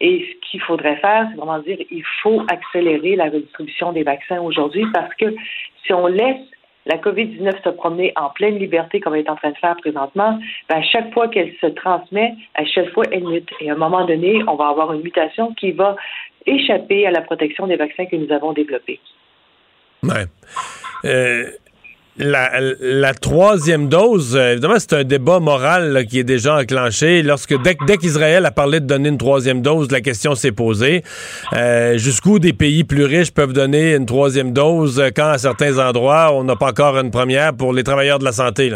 [0.00, 4.40] Et ce qu'il faudrait faire, c'est vraiment dire il faut accélérer la redistribution des vaccins
[4.40, 5.34] aujourd'hui parce que
[5.84, 6.40] si on laisse
[6.86, 10.38] la COVID-19 se promener en pleine liberté comme elle est en train de faire présentement,
[10.68, 13.50] ben, à chaque fois qu'elle se transmet, à chaque fois, elle mute.
[13.60, 15.96] Et à un moment donné, on va avoir une mutation qui va
[16.46, 19.00] échapper à la protection des vaccins que nous avons développés.
[21.04, 21.50] Euh,
[22.18, 27.22] la, troisième dose, euh, évidemment, c'est un débat moral qui est déjà enclenché.
[27.22, 31.02] Lorsque dès, qu'Israël a parlé de donner une troisième dose, la question s'est posée.
[31.52, 36.32] Euh, jusqu'où des pays plus riches peuvent donner une troisième dose quand à certains endroits
[36.32, 38.70] on n'a pas encore une première pour les travailleurs de la santé?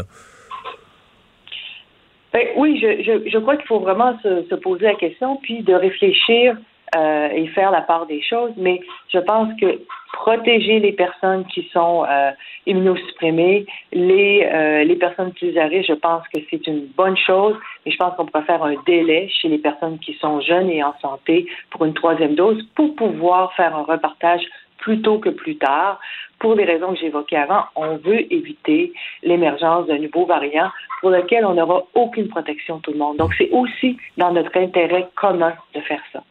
[2.32, 5.74] Ben, oui, je, je, crois qu'il faut vraiment se, se, poser la question, puis de
[5.74, 6.57] réfléchir
[6.97, 8.53] euh, et faire la part des choses.
[8.57, 8.80] Mais
[9.12, 9.80] je pense que
[10.12, 12.30] protéger les personnes qui sont euh,
[12.66, 17.57] immunosupprimées, les, euh, les personnes plus à risque, je pense que c'est une bonne chose.
[17.84, 20.82] Mais je pense qu'on pourrait faire un délai chez les personnes qui sont jeunes et
[20.82, 24.43] en santé pour une troisième dose pour pouvoir faire un repartage
[24.78, 26.01] plus tôt que plus tard.
[26.38, 30.70] Pour les raisons que j'évoquais avant, on veut éviter l'émergence d'un nouveau variant
[31.01, 33.18] pour lequel on n'aura aucune protection tout le monde.
[33.18, 36.22] Donc, c'est aussi dans notre intérêt commun de faire ça.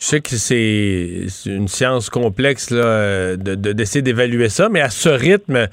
[0.00, 5.68] Je sais que c'est une science complexe d'essayer d'évaluer ça, mais à ce rythme,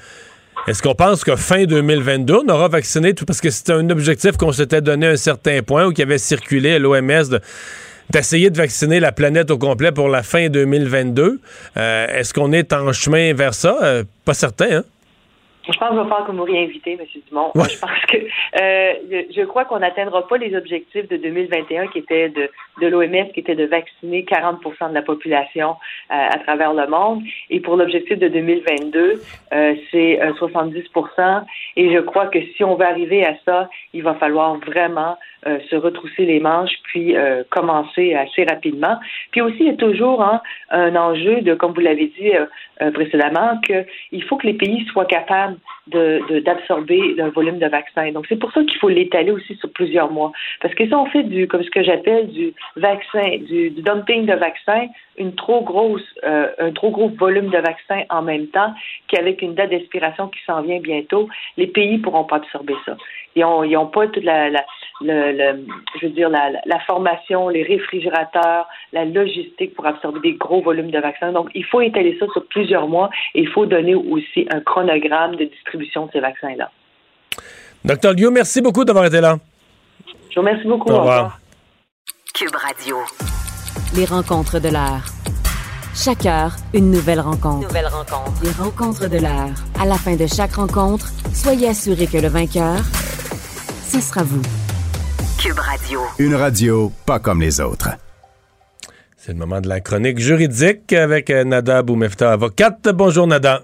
[0.67, 4.35] est-ce qu'on pense que fin 2022, on aura vacciné tout parce que c'était un objectif
[4.35, 7.39] qu'on s'était donné à un certain point ou qui avait circulé à l'OMS
[8.09, 11.39] d'essayer de, vacciner la planète au complet pour la fin 2022.
[11.77, 13.77] Euh, est-ce qu'on est en chemin vers ça?
[13.83, 14.83] Euh, pas certain, hein?
[15.67, 17.05] Je pense qu'il va falloir que vous réinvitez, M.
[17.27, 17.51] Dumont.
[17.55, 22.29] Je pense que euh, je crois qu'on n'atteindra pas les objectifs de 2021 qui étaient
[22.29, 22.49] de,
[22.81, 25.71] de l'OMS, qui était de vacciner 40% de la population
[26.11, 27.23] euh, à travers le monde.
[27.49, 29.21] Et pour l'objectif de 2022,
[29.53, 31.43] euh, c'est 70%
[31.77, 35.17] Et je crois que si on veut arriver à ça, il va falloir vraiment
[35.69, 37.15] se retrousser les manches puis
[37.51, 38.97] commencer assez rapidement.
[39.29, 40.41] Puis aussi, il y a toujours hein,
[40.71, 42.31] un enjeu de, comme vous l'avez dit
[42.93, 45.54] précédemment, qu'il faut que les pays soient capables
[45.87, 48.11] d'absorber de, le volume de vaccins.
[48.11, 50.31] Donc, c'est pour ça qu'il faut l'étaler aussi sur plusieurs mois.
[50.61, 54.33] Parce que si on fait du, comme ce que j'appelle du vaccin, du, dumping de
[54.33, 54.87] vaccins,
[55.17, 58.73] une trop grosse, euh, un trop gros volume de vaccins en même temps,
[59.07, 62.97] qu'avec une date d'expiration qui s'en vient bientôt, les pays pourront pas absorber ça.
[63.35, 64.49] Ils n'ont ils ont pas toute la
[65.01, 65.65] le,
[65.99, 70.91] je veux dire, la, la, formation, les réfrigérateurs, la logistique pour absorber des gros volumes
[70.91, 71.31] de vaccins.
[71.31, 75.35] Donc, il faut étaler ça sur plusieurs mois et il faut donner aussi un chronogramme
[75.35, 76.71] de distribution de ces vaccins-là.
[77.83, 79.37] Docteur Liu, merci beaucoup d'avoir été là.
[80.29, 80.89] Je vous remercie beaucoup.
[80.89, 81.39] Au revoir.
[82.33, 82.97] Cube Radio.
[83.95, 85.05] Les rencontres de l'heure.
[85.95, 87.67] Chaque heure, une nouvelle rencontre.
[87.67, 88.43] Nouvelle rencontre.
[88.43, 89.55] Les rencontres de l'heure.
[89.79, 92.79] À la fin de chaque rencontre, soyez assurés que le vainqueur,
[93.87, 94.64] ce sera vous.
[95.45, 96.01] Cube Radio.
[96.17, 97.89] Une radio pas comme les autres.
[99.15, 102.89] C'est le moment de la chronique juridique avec euh, Nada Boumefta, avocate.
[102.91, 103.63] Bonjour Nada.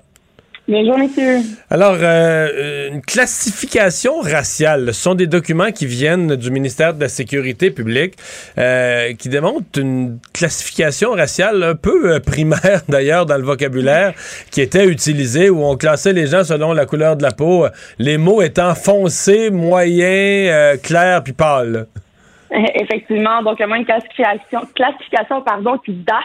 [0.68, 1.40] Bonjour, messieurs.
[1.72, 7.10] Alors, euh, une classification raciale, ce sont des documents qui viennent du ministère de la
[7.10, 8.14] Sécurité publique
[8.60, 14.14] euh, qui démontrent une classification raciale un peu euh, primaire, d'ailleurs, dans le vocabulaire
[14.52, 17.66] qui était utilisé, où on classait les gens selon la couleur de la peau,
[17.98, 21.88] les mots étant foncé, moyen, clair, puis pâle.
[22.52, 26.18] Effectivement, donc, il y a une classification, classification pardon, qui date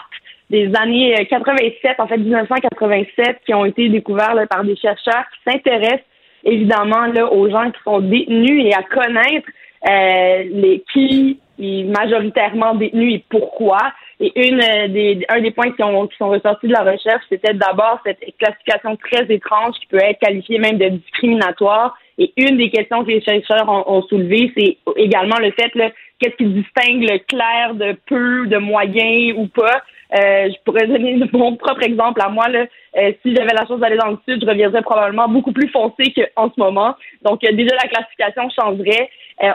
[0.49, 5.51] des années 87, euh, en fait 1987, qui ont été découverts par des chercheurs qui
[5.51, 6.05] s'intéressent
[6.43, 9.47] évidemment là, aux gens qui sont détenus et à connaître
[9.89, 13.79] euh, les qui est majoritairement détenus et pourquoi.
[14.19, 17.23] Et une euh, des, un des points qui, ont, qui sont ressortis de la recherche,
[17.29, 21.95] c'était d'abord cette classification très étrange qui peut être qualifiée même de discriminatoire.
[22.17, 25.71] Et une des questions que les chercheurs ont, ont soulevées, c'est également le fait,
[26.19, 29.83] qu'est-ce qui distingue le clair de peu, de moyen ou pas.
[30.13, 32.47] Euh, je pourrais donner mon propre exemple à moi.
[32.47, 32.65] Là.
[32.97, 36.13] Euh, si j'avais la chance d'aller dans le sud, je reviendrais probablement beaucoup plus foncé
[36.13, 36.95] qu'en ce moment.
[37.23, 39.09] Donc euh, déjà la classification changerait.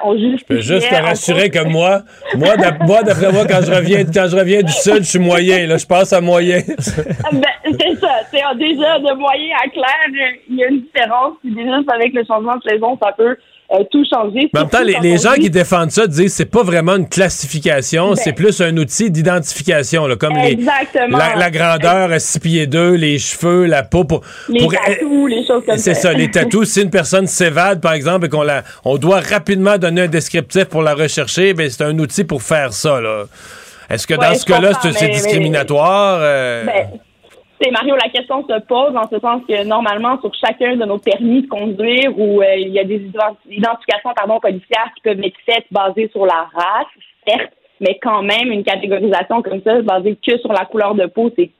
[0.05, 2.03] On je peux juste te rassurer que moi,
[2.37, 5.67] moi, d'après moi, quand je reviens, quand je reviens du sud, je suis moyen.
[5.67, 6.61] Là, je passe à moyen.
[7.33, 8.21] ben, c'est ça.
[8.31, 11.35] C'est déjà de moyen à clair, il y a une différence.
[11.41, 13.37] Puis déjà avec le changement de saison, ça peut
[13.73, 14.51] euh, tout changé.
[14.55, 18.17] en même temps, les, gens qui défendent ça disent c'est pas vraiment une classification, ben
[18.17, 23.67] c'est plus un outil d'identification, comme les, la, grandeur à 6 pieds 2, les cheveux,
[23.67, 24.05] la peau.
[24.05, 25.79] Pour, les tatous, les choses comme ça.
[25.79, 26.69] C'est ça, les tatous.
[26.69, 30.65] si une personne s'évade, par exemple, et qu'on la, on doit rapidement donner un descriptif
[30.65, 33.01] pour la rechercher, ben c'est un outil pour faire ça.
[33.01, 33.25] Là.
[33.91, 36.19] Est-ce que Ouais, dans ce cas-là, c'est mais- discriminatoire?
[36.23, 36.89] euh, Ben,
[37.63, 40.99] c'est Mario, la question se pose en ce sens que normalement, sur chacun de nos
[40.99, 45.23] permis de conduire, où euh, il y a des ident- identifications pardon, policières qui peuvent
[45.23, 46.87] être faites basées sur la race,
[47.27, 51.31] certes, mais quand même, une catégorisation comme ça, basée que sur la couleur de peau,
[51.37, 51.51] c'est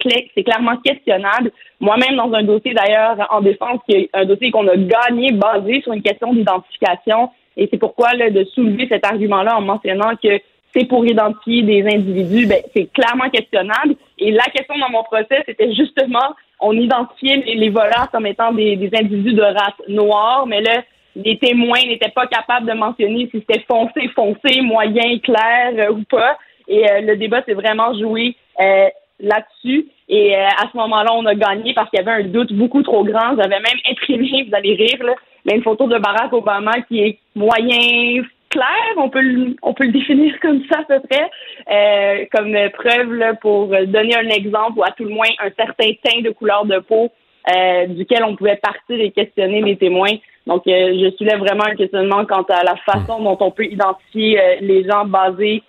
[0.45, 1.51] clairement questionnable.
[1.81, 5.83] Moi-même, dans un dossier d'ailleurs en défense, qui est un dossier qu'on a gagné basé
[5.83, 10.41] sur une question d'identification, et c'est pourquoi là, de soulever cet argument-là en mentionnant que
[10.75, 13.95] c'est pour identifier des individus, ben, c'est clairement questionnable.
[14.19, 18.53] Et la question dans mon procès, c'était justement, on identifiait les, les voleurs comme étant
[18.53, 20.83] des, des individus de race noire, mais là,
[21.15, 26.03] les témoins n'étaient pas capables de mentionner si c'était foncé, foncé, moyen, clair euh, ou
[26.05, 26.39] pas.
[26.69, 28.89] Et euh, le débat s'est vraiment joué euh,
[29.21, 29.89] là-dessus.
[30.09, 32.83] Et euh, à ce moment-là, on a gagné parce qu'il y avait un doute beaucoup
[32.83, 33.37] trop grand.
[33.37, 35.15] J'avais même imprimé, vous allez rire, là,
[35.45, 38.23] mais une photo de Barack Obama qui est moyen
[38.53, 41.31] clair, on peut le, on peut le définir comme ça à peu près,
[41.71, 45.93] euh, comme preuve là, pour donner un exemple ou à tout le moins un certain
[46.05, 47.11] teint de couleur de peau
[47.51, 50.15] euh, duquel on pouvait partir et questionner les témoins.
[50.47, 54.41] Donc, euh, je soulève vraiment un questionnement quant à la façon dont on peut identifier
[54.41, 55.63] euh, les gens basés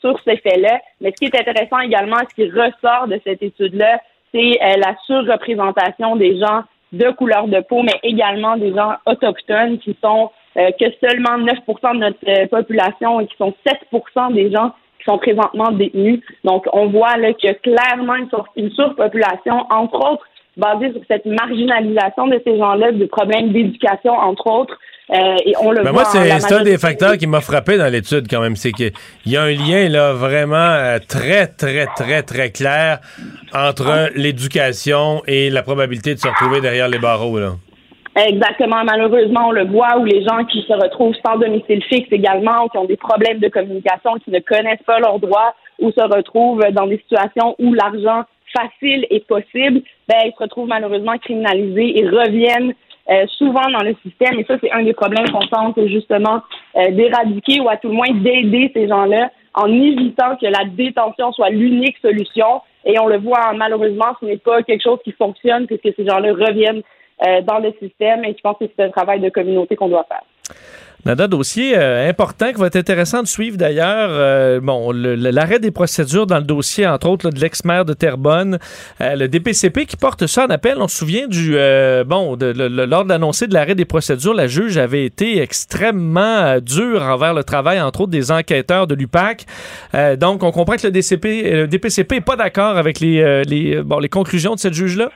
[0.00, 0.80] sur ces faits-là.
[1.00, 4.00] Mais ce qui est intéressant également, ce qui ressort de cette étude-là,
[4.34, 9.96] c'est la surreprésentation des gens de couleur de peau, mais également des gens autochtones qui
[10.02, 14.72] sont euh, que seulement 9% de notre euh, population et qui sont 7% des gens
[14.98, 16.20] qui sont présentement détenus.
[16.44, 20.26] Donc, on voit là qu'il y a clairement une, sur- une surpopulation, entre autres,
[20.56, 24.78] basée sur cette marginalisation de ces gens-là, des problèmes d'éducation, entre autres.
[25.12, 27.90] Euh, et on le Ben voit moi, c'est un des facteurs qui m'a frappé dans
[27.90, 28.54] l'étude quand même.
[28.54, 28.92] C'est qu'il
[29.26, 32.98] y a un lien là vraiment euh, très, très, très, très clair
[33.52, 37.38] entre l'éducation et la probabilité de se retrouver derrière les barreaux.
[37.40, 37.52] Là.
[38.16, 38.82] Exactement.
[38.84, 42.78] Malheureusement, on le voit où les gens qui se retrouvent sans domicile fixe également, qui
[42.78, 46.86] ont des problèmes de communication, qui ne connaissent pas leurs droits, ou se retrouvent dans
[46.86, 52.74] des situations où l'argent facile est possible, ben, ils se retrouvent malheureusement criminalisés et reviennent
[53.10, 54.38] euh, souvent dans le système.
[54.38, 56.42] Et ça, c'est un des problèmes qu'on tente justement
[56.76, 61.32] euh, d'éradiquer ou à tout le moins d'aider ces gens-là en évitant que la détention
[61.32, 62.62] soit l'unique solution.
[62.84, 66.32] Et on le voit, malheureusement, ce n'est pas quelque chose qui fonctionne puisque ces gens-là
[66.32, 66.82] reviennent
[67.46, 70.22] dans le système et je pense que c'est un travail de communauté qu'on doit faire.
[71.06, 74.10] Nada, dossier euh, important qui va être intéressant de suivre d'ailleurs.
[74.12, 78.58] Euh, bon, l'arrêt des procédures dans le dossier, entre autres, de l'ex-maire de Terrebonne,
[79.00, 80.76] euh, le DPCP qui porte ça en appel.
[80.78, 83.86] On se souvient du euh, bon, de, le- le- lors de l'annoncé de l'arrêt des
[83.86, 88.86] procédures, la juge avait été extrêmement euh, dure envers le travail, entre autres, des enquêteurs
[88.86, 89.46] de l'UPAC.
[89.94, 93.22] Euh, donc, on comprend que le DCP, euh, le DPCP n'est pas d'accord avec les,
[93.22, 95.10] euh, les, euh, les conclusions de cette juge-là.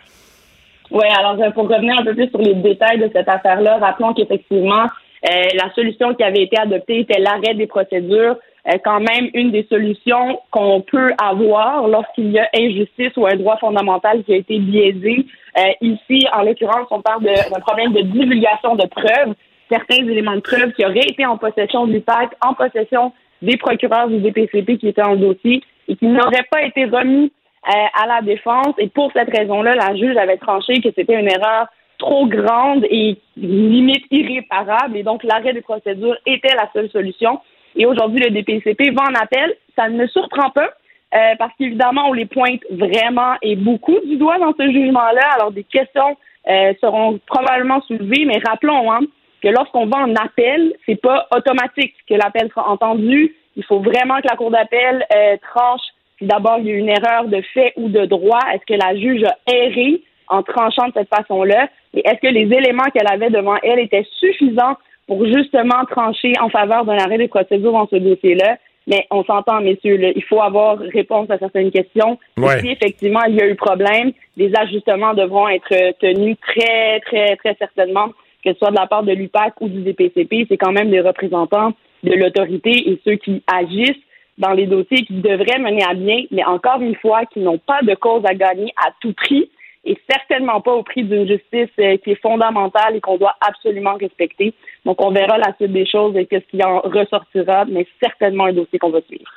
[0.95, 4.15] Oui, alors euh, pour revenir un peu plus sur les détails de cette affaire-là, rappelons
[4.15, 4.85] qu'effectivement,
[5.29, 8.37] euh, la solution qui avait été adoptée était l'arrêt des procédures.
[8.67, 13.37] Euh, quand même une des solutions qu'on peut avoir lorsqu'il y a injustice ou un
[13.37, 15.27] droit fondamental qui a été biaisé.
[15.59, 19.35] Euh, ici, en l'occurrence, on parle d'un problème de divulgation de preuves.
[19.69, 24.09] Certains éléments de preuves qui auraient été en possession du PAC, en possession des procureurs
[24.09, 27.33] du DPCP qui étaient en dossier et qui n'auraient pas été remis
[27.67, 28.75] à la défense.
[28.79, 31.67] Et pour cette raison-là, la juge avait tranché que c'était une erreur
[31.99, 34.97] trop grande et limite irréparable.
[34.97, 37.41] Et donc, l'arrêt des procédures était la seule solution.
[37.77, 39.57] Et aujourd'hui, le DPCP va en appel.
[39.77, 40.71] Ça ne me surprend pas.
[41.15, 45.23] euh, parce qu'évidemment, on les pointe vraiment et beaucoup du doigt dans ce jugement-là.
[45.37, 46.17] Alors, des questions
[46.49, 49.01] euh, seront probablement soulevées, mais rappelons hein,
[49.41, 53.35] que lorsqu'on va en appel, c'est pas automatique que l'appel sera entendu.
[53.57, 55.83] Il faut vraiment que la Cour d'appel euh, tranche
[56.19, 58.41] si d'abord il y a eu une erreur de fait ou de droit.
[58.53, 61.69] Est-ce que la juge a erré en tranchant de cette façon-là?
[61.95, 66.49] Et est-ce que les éléments qu'elle avait devant elle étaient suffisants pour justement trancher en
[66.49, 68.59] faveur d'un arrêt des procédures dans ce dossier-là?
[68.87, 72.19] Mais on s'entend, messieurs, là, il faut avoir réponse à certaines questions.
[72.37, 72.61] Et.
[72.61, 77.55] Si effectivement il y a eu problème, des ajustements devront être tenus très, très, très
[77.59, 78.09] certainement,
[78.45, 80.47] que ce soit de la part de l'UPAC ou du DPCP.
[80.49, 84.03] C'est quand même des représentants de l'autorité et ceux qui agissent
[84.39, 87.83] dans les dossiers qui devraient mener à bien, mais encore une fois, qui n'ont pas
[87.83, 89.51] de cause à gagner à tout prix
[89.85, 93.95] et certainement pas au prix d'une justice euh, qui est fondamentale et qu'on doit absolument
[94.01, 94.55] respecter.
[94.85, 98.53] Donc, on verra la suite des choses et qu'est-ce qui en ressortira, mais certainement un
[98.53, 99.31] dossier qu'on va suivre.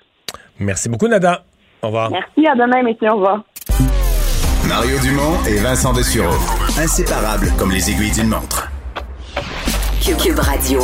[0.59, 1.43] Merci beaucoup, Nada.
[1.81, 2.09] Au revoir.
[2.09, 3.43] Merci, à demain, messieurs, au revoir.
[4.67, 6.35] Mario Dumont et Vincent Dessureau.
[6.77, 8.69] Inséparables comme les aiguilles d'une montre.
[10.15, 10.79] Cube Radio.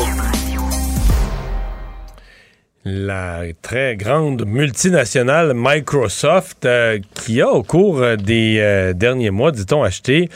[2.86, 9.54] La très grande multinationale Microsoft, euh, qui a au cours euh, des euh, derniers mois,
[9.54, 10.30] dit-on, acheté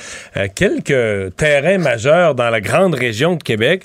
[0.56, 3.84] quelques terrains majeurs dans la grande région de Québec,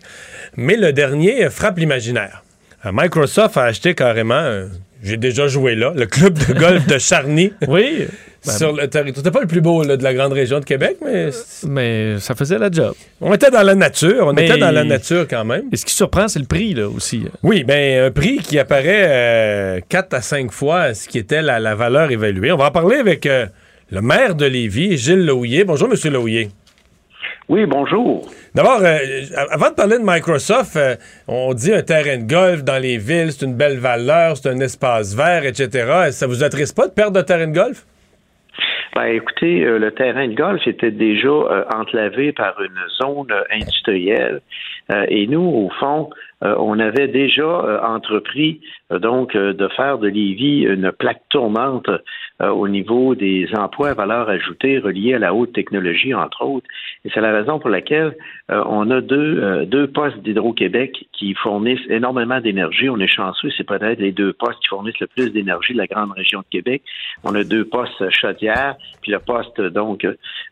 [0.57, 2.45] mais le dernier frappe l'imaginaire.
[2.85, 4.69] Microsoft a acheté carrément
[5.03, 7.53] j'ai déjà joué là, le club de golf de Charny.
[7.69, 8.07] oui.
[8.43, 9.17] sur le territoire.
[9.25, 11.31] C'était pas le plus beau là, de la grande région de Québec, mais.
[11.67, 12.95] Mais ça faisait la job.
[13.21, 14.27] On était dans la nature.
[14.29, 15.65] On Mais- était dans la nature quand même.
[15.73, 17.25] Et ce qui surprend, c'est le prix, là, aussi.
[17.43, 21.75] Oui, ben un prix qui apparaît 4 à 5 fois ce qui était la, la
[21.75, 22.53] valeur évaluée.
[22.53, 23.47] On va en parler avec euh,
[23.91, 25.65] le maire de Lévis, Gilles Lohouillet.
[25.65, 26.49] Bonjour, Monsieur Lohouillet.
[27.49, 28.23] Oui, bonjour.
[28.55, 28.99] D'abord, euh,
[29.51, 30.95] avant de parler de Microsoft, euh,
[31.27, 34.61] on dit un terrain de golf dans les villes, c'est une belle valeur, c'est un
[34.61, 36.11] espace vert, etc.
[36.13, 37.85] Ça vous attriste pas de perdre de terrain de golf?
[38.95, 44.41] Ben, écoutez, euh, le terrain de golf était déjà enclavé par une zone industrielle.
[45.09, 46.11] Et nous, au fond,
[46.43, 51.89] on avait déjà entrepris donc de faire de Lévis une plaque tournante
[52.43, 56.67] euh, au niveau des emplois à valeur ajoutée reliés à la haute technologie, entre autres.
[57.05, 58.17] Et c'est la raison pour laquelle
[58.51, 62.89] euh, on a deux, euh, deux postes d'Hydro-Québec qui fournissent énormément d'énergie.
[62.89, 65.87] On est chanceux, c'est peut-être les deux postes qui fournissent le plus d'énergie de la
[65.87, 66.83] grande région de Québec.
[67.25, 70.07] On a deux postes Chaudière, puis le poste donc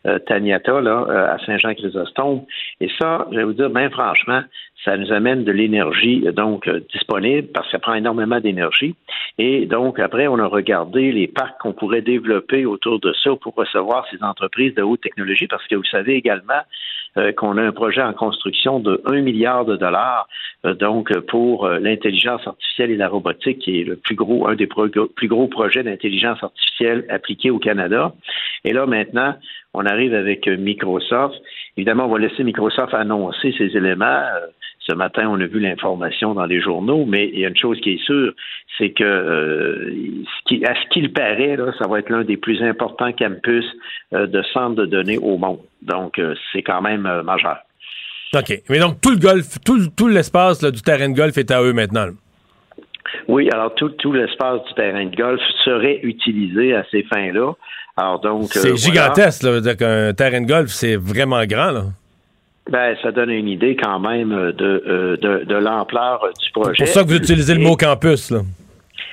[0.07, 2.41] euh, Taniata là, euh, à Saint-Jean-Chrysostome.
[2.79, 4.41] Et ça, je vais vous dire, bien franchement,
[4.83, 8.95] ça nous amène de l'énergie euh, donc euh, disponible parce que ça prend énormément d'énergie.
[9.37, 13.53] Et donc après, on a regardé les parcs qu'on pourrait développer autour de ça pour
[13.55, 16.61] recevoir ces entreprises de haute technologie parce que vous savez également
[17.17, 20.27] euh, qu'on a un projet en construction de 1 milliard de dollars
[20.63, 25.27] donc pour l'intelligence artificielle et la robotique qui est le plus gros un des plus
[25.27, 28.13] gros projets d'intelligence artificielle appliqués au Canada.
[28.63, 29.33] Et là maintenant,
[29.73, 31.33] on arrive avec Microsoft.
[31.77, 34.21] Évidemment, on va laisser Microsoft annoncer ces éléments.
[34.87, 37.79] Ce matin, on a vu l'information dans les journaux, mais il y a une chose
[37.81, 38.33] qui est sûre,
[38.79, 39.93] c'est que euh,
[40.65, 43.65] à ce qu'il paraît, là, ça va être l'un des plus importants campus
[44.13, 45.59] euh, de centres de données au monde.
[45.83, 47.57] Donc, euh, c'est quand même majeur.
[48.35, 48.61] OK.
[48.69, 51.73] Mais donc, tout le golf, tout, tout l'espace du terrain de golf est à eux
[51.73, 52.05] maintenant.
[52.07, 52.11] là.
[53.27, 57.53] Oui, alors tout, tout l'espace du terrain de golf serait utilisé à ces fins-là.
[57.97, 58.75] Alors donc, C'est voilà.
[58.77, 59.43] gigantesque.
[59.43, 61.71] Là, qu'un terrain de golf, c'est vraiment grand.
[61.71, 61.83] Là.
[62.69, 66.45] Ben, ça donne une idée quand même euh, de, euh, de, de l'ampleur euh, du
[66.45, 66.83] C'est projet.
[66.85, 68.29] pour ça que vous utilisez le mot campus.
[68.31, 68.41] Là.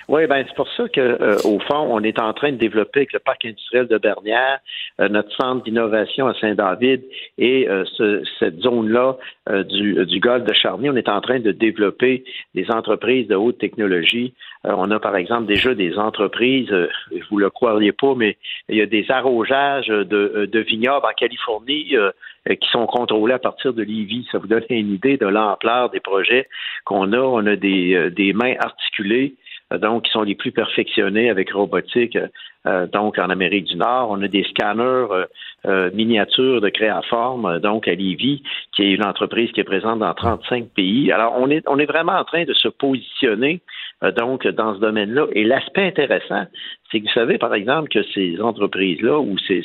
[0.09, 3.01] Oui, ben c'est pour ça que euh, au fond, on est en train de développer
[3.01, 4.59] avec le parc industriel de Bernière
[5.03, 7.03] euh, notre centre d'innovation à Saint-David
[7.37, 9.19] et euh, ce- cette zone-là
[9.51, 10.89] euh, du, du golfe de Charny.
[10.89, 14.33] On est en train de développer des entreprises de haute technologie.
[14.65, 16.89] Euh, on a par exemple déjà des entreprises, euh,
[17.31, 18.39] vous le croiriez pas, mais
[18.71, 21.95] il y a des arrosages de, de vignobles en Californie.
[22.49, 24.27] qui sont contrôlés à partir de Lévis.
[24.33, 26.49] Ça vous donne une idée de l'ampleur des projets
[26.87, 27.19] qu'on a.
[27.21, 29.35] On a des, des mains articulées,
[29.77, 32.29] donc qui sont les plus perfectionnés avec robotique, euh,
[32.67, 34.09] euh, donc en Amérique du Nord.
[34.11, 35.27] On a des scanners euh,
[35.67, 38.43] euh, miniatures de créaforme, euh, donc à Lévis,
[38.75, 41.13] qui est une entreprise qui est présente dans 35 pays.
[41.13, 43.61] Alors, on est, on est vraiment en train de se positionner
[44.03, 45.27] euh, donc dans ce domaine-là.
[45.33, 46.45] Et l'aspect intéressant,
[46.91, 49.63] c'est que vous savez, par exemple, que ces entreprises-là, où c'est,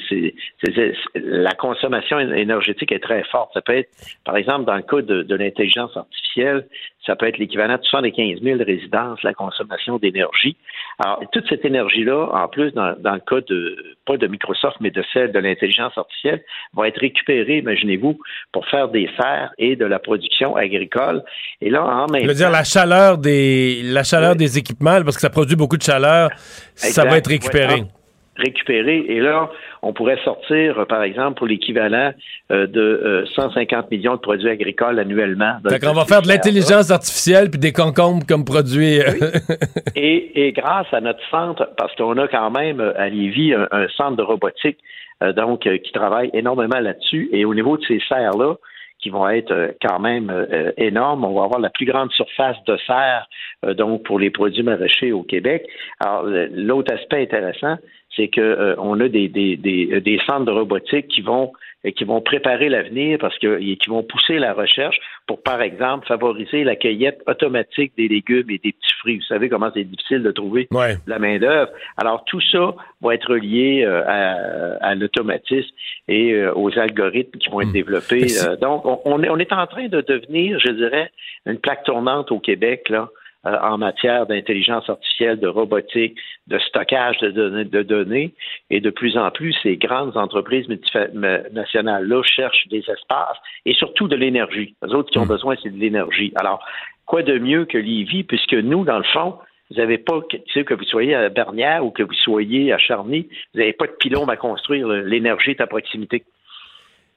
[1.15, 3.51] la consommation énergétique est très forte.
[3.53, 3.89] Ça peut être,
[4.26, 6.67] par exemple, dans le cas de, de l'intelligence artificielle,
[7.05, 10.55] ça peut être l'équivalent de 75 000 résidences, la consommation d'énergie.
[11.03, 14.89] Alors, toute cette énergie-là, en plus, dans, dans le cas de, pas de Microsoft, mais
[14.89, 16.43] de celle de l'intelligence artificielle,
[16.74, 18.17] va être récupérée, imaginez-vous,
[18.51, 21.24] pour faire des serres et de la production agricole.
[21.61, 25.15] Et là, en même Je veux dire, la chaleur des, la chaleur des équipements, parce
[25.15, 26.30] que ça produit beaucoup de chaleur,
[26.76, 27.12] ça.
[27.14, 27.84] Va être récupéré.
[27.84, 27.97] Ah,
[28.36, 29.05] récupéré.
[29.09, 29.49] Et là,
[29.82, 32.11] on pourrait sortir, euh, par exemple, pour l'équivalent
[32.51, 35.57] euh, de euh, 150 millions de produits agricoles annuellement.
[35.70, 38.99] Fait qu'on va faire de l'intelligence artificielle puis des concombres comme produit.
[38.99, 39.30] euh,
[39.95, 43.68] Et, et grâce à notre centre, parce qu'on a quand même euh, à Lévis un,
[43.72, 44.80] un centre de robotique,
[45.22, 47.30] euh, donc euh, qui travaille énormément là-dessus.
[47.32, 48.55] Et au niveau de ces serres-là,
[49.04, 52.56] qui vont être euh, quand même euh, énormes, on va avoir la plus grande surface
[52.66, 53.28] de serre
[53.66, 55.68] euh, donc pour les produits maraîchers au Québec.
[55.99, 57.76] Alors euh, l'autre aspect intéressant,
[58.16, 61.51] c'est que euh, on a des, des, des, des centres de robotique qui vont
[61.86, 65.62] euh, qui vont préparer l'avenir parce que et qui vont pousser la recherche pour, par
[65.62, 69.18] exemple, favoriser la cueillette automatique des légumes et des petits fruits.
[69.18, 70.96] Vous savez comment c'est difficile de trouver Ouais.
[70.96, 71.72] de la main-d'œuvre.
[71.98, 75.74] Alors, tout ça va être relié euh, à, à l'automatisme
[76.08, 78.28] et euh, aux algorithmes qui vont être développés.
[78.46, 81.12] Euh, donc, on, on est, on est en train de devenir, je dirais,
[81.46, 83.10] une plaque tournante au Québec, là,
[83.46, 86.18] euh, en matière d'intelligence artificielle, de robotique,
[86.48, 88.34] de stockage de données, de données.
[88.70, 94.16] Et de plus en plus, ces grandes entreprises nationales-là cherchent des espaces et surtout de
[94.16, 94.76] l'énergie.
[94.82, 96.32] Les autres qui ont besoin, c'est de l'énergie.
[96.36, 96.64] Alors,
[97.06, 99.38] quoi de mieux que Lévis, puisque nous, dans le fond,
[99.70, 102.72] vous n'avez pas, que, tu sais, que vous soyez à Bernière ou que vous soyez
[102.72, 104.88] à Charny, vous n'avez pas de pylône à construire.
[104.88, 106.24] L'énergie est à proximité.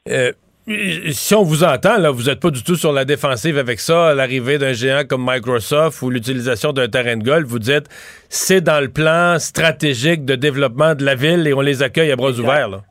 [0.09, 0.33] Euh,
[0.69, 4.15] si on vous entend, là, vous n'êtes pas du tout sur la défensive avec ça,
[4.15, 7.47] l'arrivée d'un géant comme Microsoft ou l'utilisation d'un terrain de golf.
[7.47, 7.87] Vous dites,
[8.29, 12.17] c'est dans le plan stratégique de développement de la ville et on les accueille à
[12.17, 12.69] bras ouverts.
[12.69, 12.83] Là.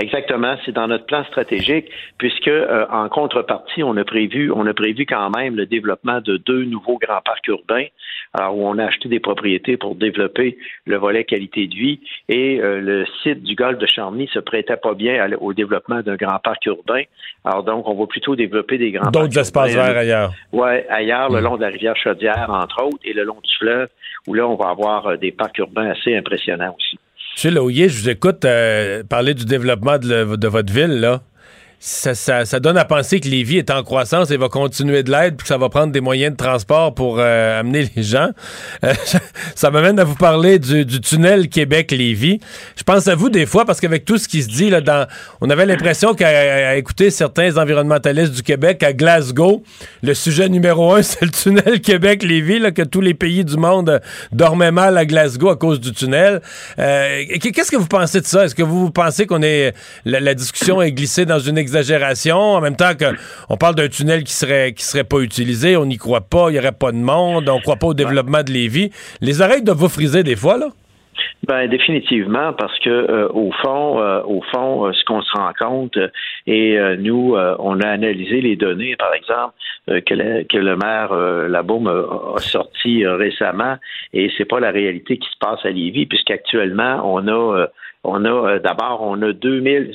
[0.00, 1.86] Exactement, c'est dans notre plan stratégique,
[2.18, 6.36] puisque euh, en contrepartie, on a prévu, on a prévu quand même le développement de
[6.36, 7.86] deux nouveaux grands parcs urbains,
[8.32, 12.60] alors où on a acheté des propriétés pour développer le volet qualité de vie, et
[12.60, 16.38] euh, le site du golfe de Charny se prêtait pas bien au développement d'un grand
[16.38, 17.02] parc urbain.
[17.44, 20.32] Alors donc, on va plutôt développer des grands d'autres espaces verts ailleurs.
[20.52, 21.44] Ouais, ailleurs, le hmm.
[21.44, 23.88] long de la rivière Chaudière, entre autres, et le long du fleuve,
[24.28, 26.98] où là, on va avoir euh, des parcs urbains assez impressionnants aussi.
[27.38, 31.22] Monsieur Laouillet, je vous écoute euh, parler du développement de, de votre ville, là
[31.80, 35.12] ça, ça, ça, donne à penser que Lévis est en croissance et va continuer de
[35.12, 38.30] l'aide, puis que ça va prendre des moyens de transport pour euh, amener les gens.
[38.84, 38.92] Euh,
[39.54, 42.40] ça m'amène à vous parler du, du tunnel Québec-Lévis.
[42.76, 45.06] Je pense à vous des fois, parce qu'avec tout ce qui se dit, là, dans,
[45.40, 49.62] on avait l'impression qu'à écouter certains environnementalistes du Québec, à Glasgow,
[50.02, 54.00] le sujet numéro un, c'est le tunnel Québec-Lévis, que tous les pays du monde
[54.32, 56.42] dormaient mal à Glasgow à cause du tunnel.
[56.80, 58.46] Euh, Qu'est-ce que vous pensez de ça?
[58.46, 59.74] Est-ce que vous pensez qu'on est
[60.04, 62.36] la, la discussion est glissée dans une exagération.
[62.36, 65.98] En même temps qu'on parle d'un tunnel qui serait qui serait pas utilisé, on n'y
[65.98, 68.90] croit pas, il n'y aurait pas de monde, on croit pas au développement de Lévis.
[69.20, 70.68] Les oreilles doivent vous friser des fois, là?
[71.46, 75.52] Ben définitivement parce que euh, au fond, euh, au fond, euh, ce qu'on se rend
[75.58, 75.98] compte
[76.46, 79.54] et nous, on a analysé les données, par exemple
[79.86, 81.12] que, le maire
[81.48, 83.76] Labaume a, a sorti récemment,
[84.12, 87.66] et c'est pas la réalité qui se passe à Lévis, puisqu'actuellement on a
[88.04, 89.92] on a d'abord on a 2000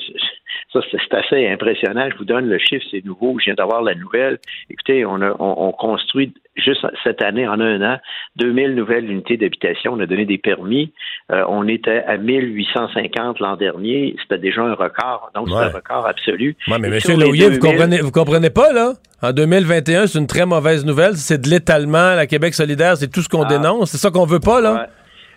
[0.74, 2.08] ça, c'est assez impressionnant.
[2.10, 3.36] Je vous donne le chiffre, c'est nouveau.
[3.38, 4.38] Je viens d'avoir la nouvelle.
[4.70, 7.98] Écoutez, on, a, on, construit juste cette année, en un an,
[8.36, 9.92] 2000 nouvelles unités d'habitation.
[9.92, 10.92] On a donné des permis.
[11.30, 14.16] Euh, on était à 1850 l'an dernier.
[14.22, 15.30] C'était déjà un record.
[15.34, 16.56] Donc, c'est un record absolu.
[16.66, 17.20] Oui, mais M.
[17.20, 18.94] Laouillet, vous comprenez, vous comprenez pas, là?
[19.22, 21.16] En 2021, c'est une très mauvaise nouvelle.
[21.16, 22.14] C'est de l'étalement.
[22.14, 23.48] La Québec solidaire, c'est tout ce qu'on ah.
[23.48, 23.92] dénonce.
[23.92, 24.88] C'est ça qu'on veut pas, là?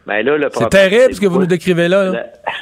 [0.08, 2.14] Ben là, c'est terrible ce que vous nous décrivez là.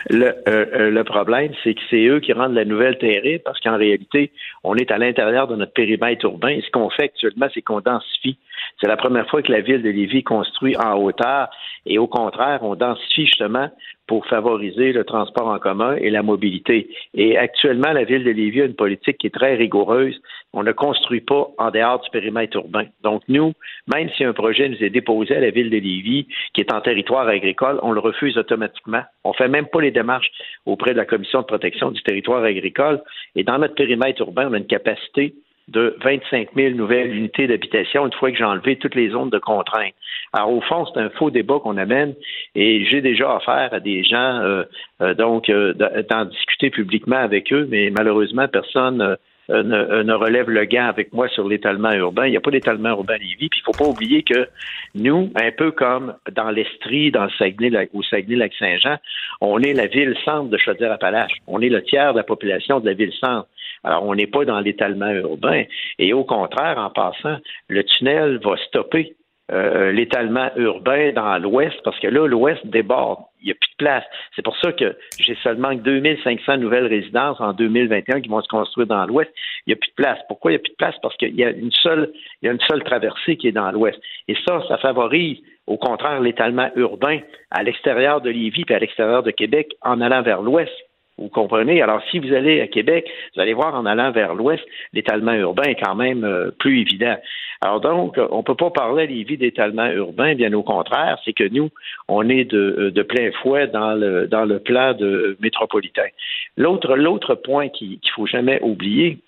[0.09, 3.59] Le, euh, euh, le, problème, c'est que c'est eux qui rendent la nouvelle terrible parce
[3.59, 4.31] qu'en réalité,
[4.63, 6.49] on est à l'intérieur de notre périmètre urbain.
[6.49, 8.39] Et ce qu'on fait actuellement, c'est qu'on densifie.
[8.81, 11.49] C'est la première fois que la ville de Lévis construit en hauteur
[11.85, 13.69] et au contraire, on densifie justement
[14.07, 16.89] pour favoriser le transport en commun et la mobilité.
[17.13, 20.19] Et actuellement, la ville de Lévis a une politique qui est très rigoureuse.
[20.55, 22.85] On ne construit pas en dehors du périmètre urbain.
[23.03, 23.51] Donc, nous,
[23.93, 26.79] même si un projet nous est déposé à la ville de Lévis, qui est en
[26.79, 29.03] territoire agricole, on le refuse automatiquement.
[29.25, 30.31] On ne fait même pas les démarches
[30.65, 33.03] auprès de la Commission de protection du territoire agricole.
[33.35, 35.35] Et dans notre périmètre urbain, on a une capacité
[35.67, 39.39] de 25 000 nouvelles unités d'habitation une fois que j'ai enlevé toutes les zones de
[39.39, 39.93] contrainte.
[40.31, 42.13] Alors, au fond, c'est un faux débat qu'on amène
[42.53, 44.63] et j'ai déjà affaire à des gens, euh,
[45.01, 49.17] euh, donc, euh, d'en discuter publiquement avec eux, mais malheureusement, personne
[49.49, 52.25] ne, relève le gant avec moi sur l'étalement urbain.
[52.25, 53.49] Il n'y a pas d'étalement urbain à Lévis.
[53.49, 54.47] Puis il ne faut pas oublier que
[54.95, 58.97] nous, un peu comme dans l'Estrie, dans le Saguenay, au Saguenay-Lac-Saint-Jean,
[59.41, 61.37] on est la ville-centre de Chaudière-Appalaches.
[61.47, 63.47] On est le tiers de la population de la ville-centre.
[63.83, 65.63] Alors, on n'est pas dans l'étalement urbain.
[65.99, 67.37] Et au contraire, en passant,
[67.67, 69.15] le tunnel va stopper
[69.51, 73.19] euh, l'étalement urbain dans l'ouest, parce que là, l'ouest déborde.
[73.41, 74.03] Il n'y a plus de place.
[74.35, 78.87] C'est pour ça que j'ai seulement 2500 nouvelles résidences en 2021 qui vont se construire
[78.87, 79.31] dans l'ouest.
[79.67, 80.17] Il n'y a plus de place.
[80.27, 80.95] Pourquoi il n'y a plus de place?
[80.99, 83.69] Parce qu'il y a une seule, il y a une seule traversée qui est dans
[83.71, 83.99] l'ouest.
[84.27, 85.37] Et ça, ça favorise,
[85.67, 87.19] au contraire, l'étalement urbain
[87.51, 90.73] à l'extérieur de Lévis et à l'extérieur de Québec en allant vers l'ouest.
[91.17, 91.81] Vous comprenez?
[91.81, 94.63] Alors, si vous allez à Québec, vous allez voir en allant vers l'ouest,
[94.93, 97.15] l'étalement urbain est quand même euh, plus évident.
[97.61, 101.33] Alors donc, on ne peut pas parler à Lévis d'étalement urbain, bien au contraire, c'est
[101.33, 101.69] que nous,
[102.09, 106.09] on est de, de plein fouet dans le, dans le plan de métropolitain.
[106.57, 109.19] L'autre, l'autre point qu'il ne faut jamais oublier,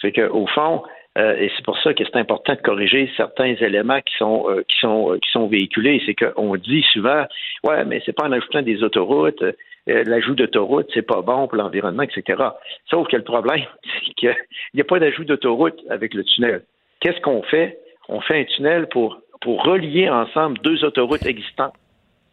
[0.00, 0.82] c'est qu'au fond,
[1.18, 4.62] euh, et c'est pour ça que c'est important de corriger certains éléments qui sont euh,
[4.66, 6.02] qui sont qui sont véhiculés.
[6.04, 7.24] C'est qu'on dit souvent,
[7.62, 9.52] ouais, mais c'est pas en ajoutant des autoroutes, euh,
[9.86, 12.42] l'ajout d'autoroute, c'est pas bon pour l'environnement, etc.
[12.88, 13.64] Sauf que le problème,
[14.06, 14.36] c'est qu'il
[14.74, 16.62] n'y a pas d'ajout d'autoroute avec le tunnel.
[17.00, 17.78] Qu'est-ce qu'on fait?
[18.08, 21.74] On fait un tunnel pour, pour relier ensemble deux autoroutes existantes.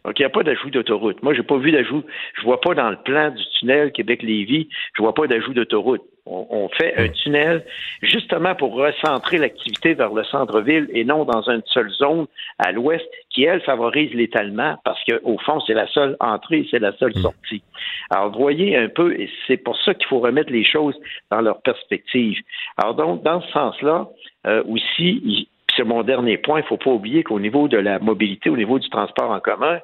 [0.06, 1.22] Donc, il n'y a pas d'ajout d'autoroute.
[1.22, 2.04] Moi, je n'ai pas vu d'ajout.
[2.36, 6.02] Je vois pas dans le plan du tunnel Québec-Lévis, je vois pas d'ajout d'autoroute.
[6.28, 7.66] On, fait un tunnel
[8.04, 12.28] justement pour recentrer l'activité vers le centre-ville et non dans une seule zone
[12.60, 16.96] à l'ouest qui, elle, favorise l'étalement parce qu'au fond, c'est la seule entrée, c'est la
[16.98, 17.64] seule sortie.
[18.12, 20.96] Alors, vous voyez un peu, et c'est pour ça qu'il faut remettre les choses
[21.32, 22.38] dans leur perspective.
[22.78, 24.08] Alors donc, dans ce sens-là,
[24.46, 28.00] euh, aussi, c'est mon dernier point, il ne faut pas oublier qu'au niveau de la
[28.00, 29.80] mobilité, au niveau du transport en commun,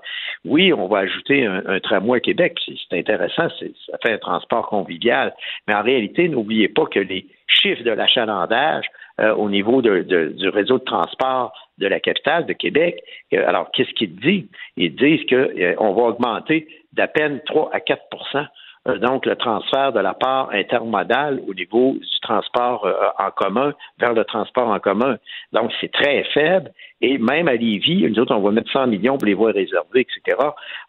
[0.46, 2.60] oui, on va ajouter un, tramway à Québec.
[2.66, 5.34] C'est intéressant, ça fait un transport convivial.
[5.68, 8.86] Mais en réalité, n'oubliez pas que les chiffres de l'achalandage
[9.20, 13.94] euh, au niveau du réseau de transport de la capitale de Québec, euh, alors qu'est-ce
[13.94, 14.50] qu'ils disent?
[14.76, 18.02] Ils disent qu'on euh, va augmenter d'à peine 3 à 4
[18.36, 18.44] euh,
[18.96, 24.14] donc le transfert de la part intermodale au niveau du transport euh, en commun vers
[24.14, 25.18] le transport en commun.
[25.52, 26.72] Donc, c'est très faible.
[27.02, 30.02] Et même à Lévis, nous autres, on va mettre 100 millions pour les voies réservées,
[30.02, 30.38] etc.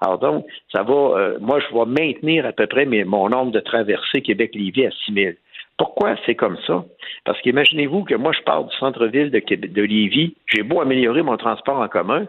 [0.00, 3.60] Alors donc, ça va, euh, moi, je vais maintenir à peu près mon nombre de
[3.60, 5.32] traversées Québec-Lévis à 6 000.
[5.76, 6.84] Pourquoi c'est comme ça?
[7.24, 11.36] Parce qu'imaginez-vous que moi, je pars du centre-ville de, de Lévis, j'ai beau améliorer mon
[11.36, 12.26] transport en commun, euh,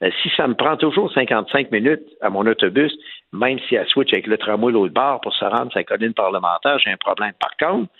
[0.00, 2.92] si ça me prend toujours 55 minutes à mon autobus,
[3.32, 6.14] même si elle switch avec le tramway l'autre bord pour se rendre à sa colline
[6.14, 7.32] parlementaire, j'ai un problème.
[7.40, 7.90] Par contre,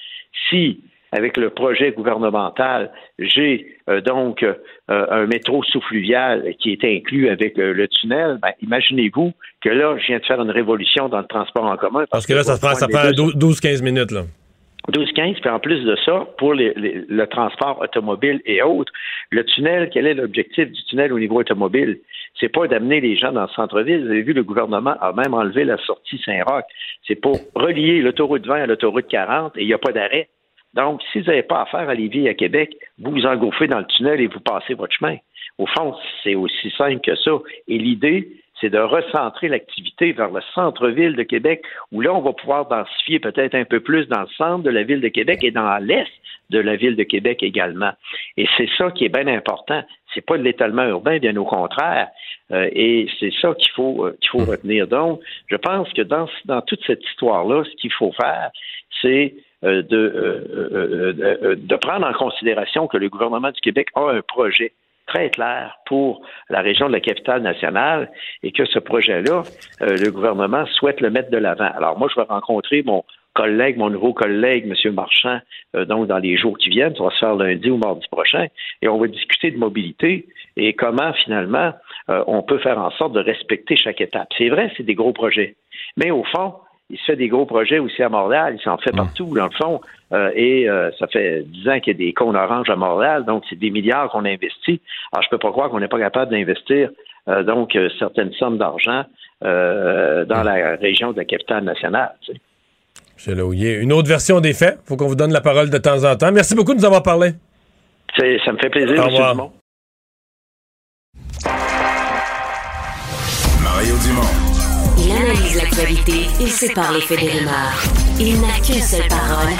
[0.48, 0.80] si
[1.10, 4.54] avec le projet gouvernemental, j'ai euh, donc euh,
[4.88, 9.32] un métro sous-fluvial qui est inclus avec le tunnel, ben, imaginez-vous
[9.62, 12.04] que là, je viens de faire une révolution dans le transport en commun.
[12.10, 14.10] Parce, que là, ça, prend, ça prend 12-15 minutes.
[14.10, 14.24] Là.
[14.90, 18.92] 12-15, puis en plus de ça, pour le transport automobile et autres,
[19.30, 21.98] le tunnel, quel est l'objectif du tunnel au niveau automobile?
[22.40, 24.04] C'est pas d'amener les gens dans le centre-ville.
[24.04, 26.64] Vous avez vu, le gouvernement a même enlevé la sortie Saint-Roch.
[27.06, 30.28] C'est pour relier l'autoroute 20 à l'autoroute 40 et il n'y a pas d'arrêt.
[30.74, 33.78] Donc, si vous n'avez pas affaire à Lévis et à Québec, vous vous engouffrez dans
[33.78, 35.16] le tunnel et vous passez votre chemin.
[35.58, 37.32] Au fond, c'est aussi simple que ça.
[37.66, 38.28] Et l'idée,
[38.60, 43.20] c'est de recentrer l'activité vers le centre-ville de Québec, où là, on va pouvoir densifier
[43.20, 46.10] peut-être un peu plus dans le centre de la ville de Québec et dans l'est
[46.50, 47.92] de la ville de Québec également.
[48.36, 49.82] Et c'est ça qui est bien important.
[50.14, 52.08] C'est pas de l'étalement urbain, bien au contraire.
[52.50, 54.50] Euh, et c'est ça qu'il faut euh, qu'il faut mmh.
[54.50, 54.88] retenir.
[54.88, 58.50] Donc, je pense que dans, dans toute cette histoire-là, ce qu'il faut faire,
[59.02, 59.34] c'est
[59.64, 64.72] euh, de, de prendre en considération que le gouvernement du Québec a un projet
[65.08, 68.10] très clair pour la région de la capitale nationale
[68.42, 69.42] et que ce projet-là,
[69.82, 71.70] euh, le gouvernement souhaite le mettre de l'avant.
[71.76, 73.04] Alors moi, je vais rencontrer mon
[73.34, 74.94] collègue, mon nouveau collègue, M.
[74.94, 75.38] Marchand,
[75.76, 78.46] euh, donc dans les jours qui viennent, ça va se faire lundi ou mardi prochain,
[78.82, 81.72] et on va discuter de mobilité et comment finalement
[82.10, 84.28] euh, on peut faire en sorte de respecter chaque étape.
[84.36, 85.54] C'est vrai, c'est des gros projets,
[85.96, 86.54] mais au fond,
[86.90, 89.50] il se fait des gros projets aussi à Montréal, il s'en fait partout, dans le
[89.50, 89.80] fond,
[90.12, 93.24] euh, et euh, ça fait dix ans qu'il y a des cônes oranges à Montréal,
[93.26, 94.80] donc c'est des milliards qu'on investit.
[95.12, 96.90] Alors, je peux pas croire qu'on n'est pas capable d'investir
[97.28, 99.04] euh, donc certaines sommes d'argent
[99.42, 102.14] dans la région de la capitale nationale.
[102.22, 102.32] Tu
[103.16, 103.32] sais.
[103.32, 104.78] une autre version des faits.
[104.82, 106.32] Il faut qu'on vous donne la parole de temps en temps.
[106.32, 107.32] Merci beaucoup de nous avoir parlé.
[108.16, 109.10] Ça me fait plaisir, M.
[109.10, 109.52] Dumont.
[113.62, 114.57] Mario Dumont.
[114.98, 117.82] Il analyse l'actualité et sépare les faits des rumeurs.
[118.18, 119.52] Il n'a qu'une seule parole,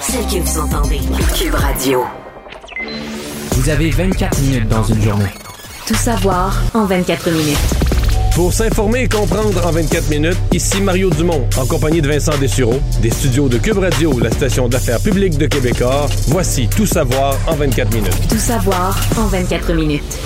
[0.00, 1.00] celle que vous entendez.
[1.36, 2.04] Cube Radio.
[3.52, 5.30] Vous avez 24 minutes dans une journée.
[5.86, 7.84] Tout savoir en 24 minutes.
[8.34, 12.80] Pour s'informer et comprendre en 24 minutes, ici Mario Dumont, en compagnie de Vincent Dessureau,
[13.00, 16.08] des studios de Cube Radio, la station d'affaires publique de Québecor.
[16.26, 18.28] Voici Tout savoir en 24 minutes.
[18.28, 20.18] Tout savoir en 24 minutes.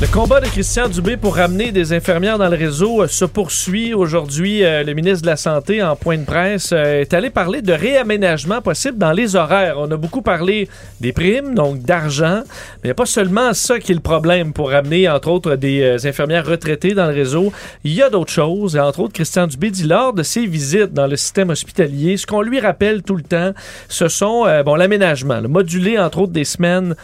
[0.00, 3.92] Le combat de Christian Dubé pour ramener des infirmières dans le réseau euh, se poursuit.
[3.92, 7.60] Aujourd'hui, euh, le ministre de la Santé, en point de presse, euh, est allé parler
[7.60, 9.74] de réaménagement possible dans les horaires.
[9.76, 10.70] On a beaucoup parlé
[11.02, 14.54] des primes, donc d'argent, mais il n'y a pas seulement ça qui est le problème
[14.54, 17.52] pour ramener, entre autres, des infirmières retraitées dans le réseau.
[17.84, 20.94] Il y a d'autres choses, et entre autres, Christian Dubé dit lors de ses visites
[20.94, 23.52] dans le système hospitalier, ce qu'on lui rappelle tout le temps,
[23.88, 26.94] ce sont, bon, l'aménagement, le modulé, entre autres, des semaines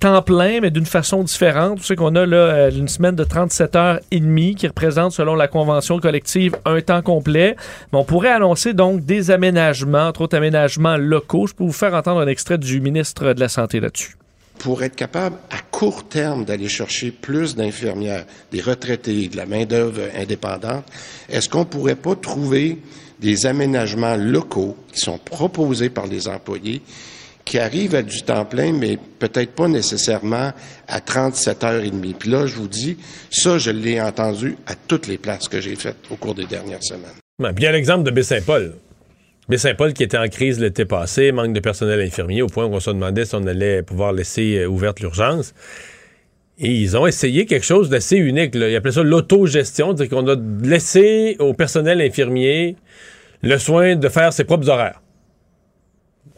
[0.00, 1.78] temps plein, mais d'une façon différente.
[1.78, 5.34] Vous savez qu'on a euh, une semaine de 37 heures et demie qui représente, selon
[5.34, 7.56] la convention collective, un temps complet.
[7.92, 11.46] Mais on pourrait annoncer donc des aménagements, entre autres aménagements locaux.
[11.46, 14.16] Je peux vous faire entendre un extrait du ministre de la Santé là-dessus
[14.58, 20.00] pour être capable à court terme d'aller chercher plus d'infirmières, des retraités, de la main-d'œuvre
[20.16, 20.84] indépendante,
[21.28, 22.78] est-ce qu'on ne pourrait pas trouver
[23.20, 26.82] des aménagements locaux qui sont proposés par les employés
[27.46, 30.52] qui arrive à du temps plein, mais peut-être pas nécessairement
[30.88, 32.14] à 37 heures et demie.
[32.18, 32.98] Puis là, je vous dis,
[33.30, 36.82] ça, je l'ai entendu à toutes les places que j'ai faites au cours des dernières
[36.82, 37.54] semaines.
[37.54, 38.74] bien l'exemple de Baie-Saint-Paul.
[39.48, 42.80] Baie-Saint-Paul qui était en crise l'été passé, manque de personnel infirmier, au point où on
[42.80, 45.54] se demandait si on allait pouvoir laisser euh, ouverte l'urgence.
[46.58, 48.56] Et ils ont essayé quelque chose d'assez unique.
[48.56, 50.36] Ils appelaient ça l'autogestion, c'est-à-dire qu'on a
[50.66, 52.74] laissé au personnel infirmier
[53.42, 55.00] le soin de faire ses propres horaires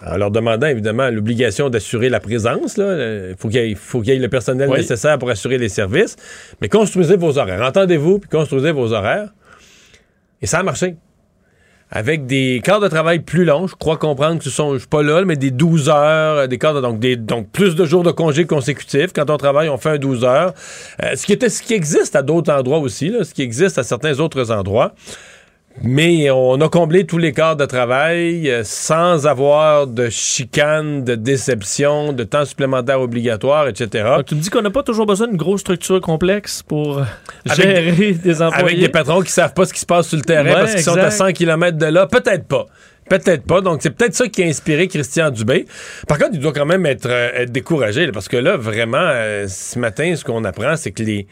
[0.05, 2.76] en leur demandant évidemment l'obligation d'assurer la présence.
[2.76, 6.16] Il euh, faut qu'il y, ait le personnel nécessaire pour assurer les services.
[6.61, 7.62] Mais construisez vos horaires.
[7.62, 9.30] Entendez-vous, puis construisez vos horaires.
[10.41, 10.97] Et ça a marché.
[11.91, 13.66] avec des quarts de travail plus longs.
[13.66, 16.47] Je crois comprendre que ce sont, je suis pas là, mais des 12 heures, euh,
[16.47, 19.12] des quarts de, donc, des, donc plus de jours de congés consécutifs.
[19.12, 20.55] Quand on travaille, on fait un 12 heures.
[21.03, 23.78] Euh, ce, qui était, ce qui existe à d'autres endroits aussi, là, ce qui existe
[23.78, 24.95] à certains autres endroits.
[25.83, 31.14] Mais on a comblé tous les quarts de travail euh, sans avoir de chicane, de
[31.14, 34.05] déception, de temps supplémentaire obligatoire, etc.
[34.16, 37.03] Donc, tu me dis qu'on n'a pas toujours besoin d'une grosse structure complexe pour
[37.45, 38.64] gérer des employés.
[38.64, 40.74] Avec des patrons qui savent pas ce qui se passe sur le terrain Ouais, parce
[40.74, 41.29] qu'ils sont à exact.
[41.29, 42.07] 100 km de là.
[42.07, 42.66] Peut-être pas.
[43.09, 43.61] Peut-être pas.
[43.61, 45.64] Donc, c'est peut-être ça qui a inspiré Christian Dubé.
[46.07, 48.99] Par contre, il doit quand même être, euh, être découragé là, parce que là, vraiment,
[49.01, 51.26] euh, ce matin, ce qu'on apprend, c'est que les,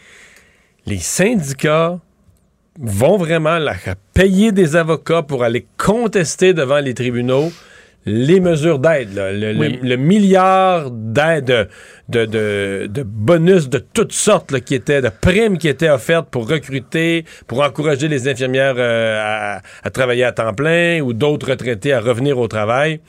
[0.87, 1.99] les syndicats
[2.79, 3.75] vont vraiment là,
[4.15, 7.51] payer des avocats pour aller contester devant les tribunaux
[8.09, 11.69] les mesures d'aide, le, le- le milliard d'aides,
[12.09, 16.29] de, de, de bonus de toutes sortes là, qui étaient, de primes qui étaient offertes
[16.31, 21.51] pour recruter, pour encourager les infirmières euh, à, à travailler à temps plein ou d'autres
[21.51, 23.01] retraités à revenir au travail.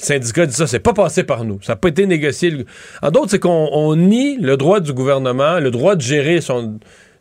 [0.00, 1.58] Le syndicat dit ça, c'est pas passé par nous.
[1.60, 2.64] Ça n'a pas été négocié.
[3.02, 6.78] En d'autres, c'est qu'on on nie le droit du gouvernement, le droit de gérer son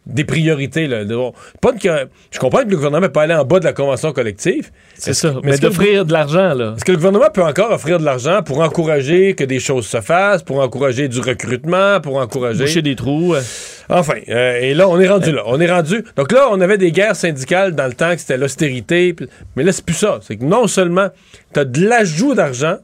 [0.07, 0.87] des priorités.
[0.87, 1.05] Là.
[1.05, 1.15] De-
[1.61, 4.71] Pas je comprends que le gouvernement peut pas aller en bas de la convention collective.
[4.95, 5.35] C'est ça.
[5.43, 6.73] Mais d'offrir de l'argent, là.
[6.75, 10.01] est-ce que le gouvernement peut encore offrir de l'argent pour encourager que des choses se
[10.01, 12.63] fassent, pour encourager du recrutement, pour encourager...
[12.63, 13.35] Boucher des trous.
[13.35, 13.41] euh.
[13.89, 15.43] Enfin, euh, et là, on est rendu là.
[15.45, 16.03] On est rendu...
[16.15, 19.15] Donc là, on avait des guerres syndicales dans le temps que c'était l'austérité,
[19.55, 20.19] mais là, c'est plus ça.
[20.21, 21.09] C'est que non seulement
[21.53, 22.77] tu as de l'ajout d'argent,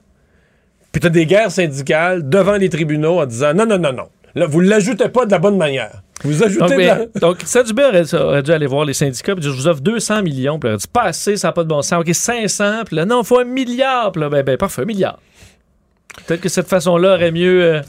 [0.91, 4.07] puis tu as des guerres syndicales devant les tribunaux en disant non, non, non, non.
[4.35, 6.02] Là, vous l'ajoutez pas de la bonne manière.
[6.23, 7.05] Vous ajoutez Donc, mais- la...
[7.19, 7.43] donc
[7.89, 10.59] aurait, aurait dû aller voir les syndicats et dire Je vous offre 200 millions.
[10.59, 12.01] Puis il aurait dit Pas assez, ça n'a pas de bon sens.
[12.01, 12.83] OK, 500.
[12.85, 14.11] Puis là, non, il faut un milliard.
[14.11, 15.19] Puis là, ben, ben, parfait, un milliard.
[16.27, 17.81] Peut-être que cette façon-là aurait mieux euh,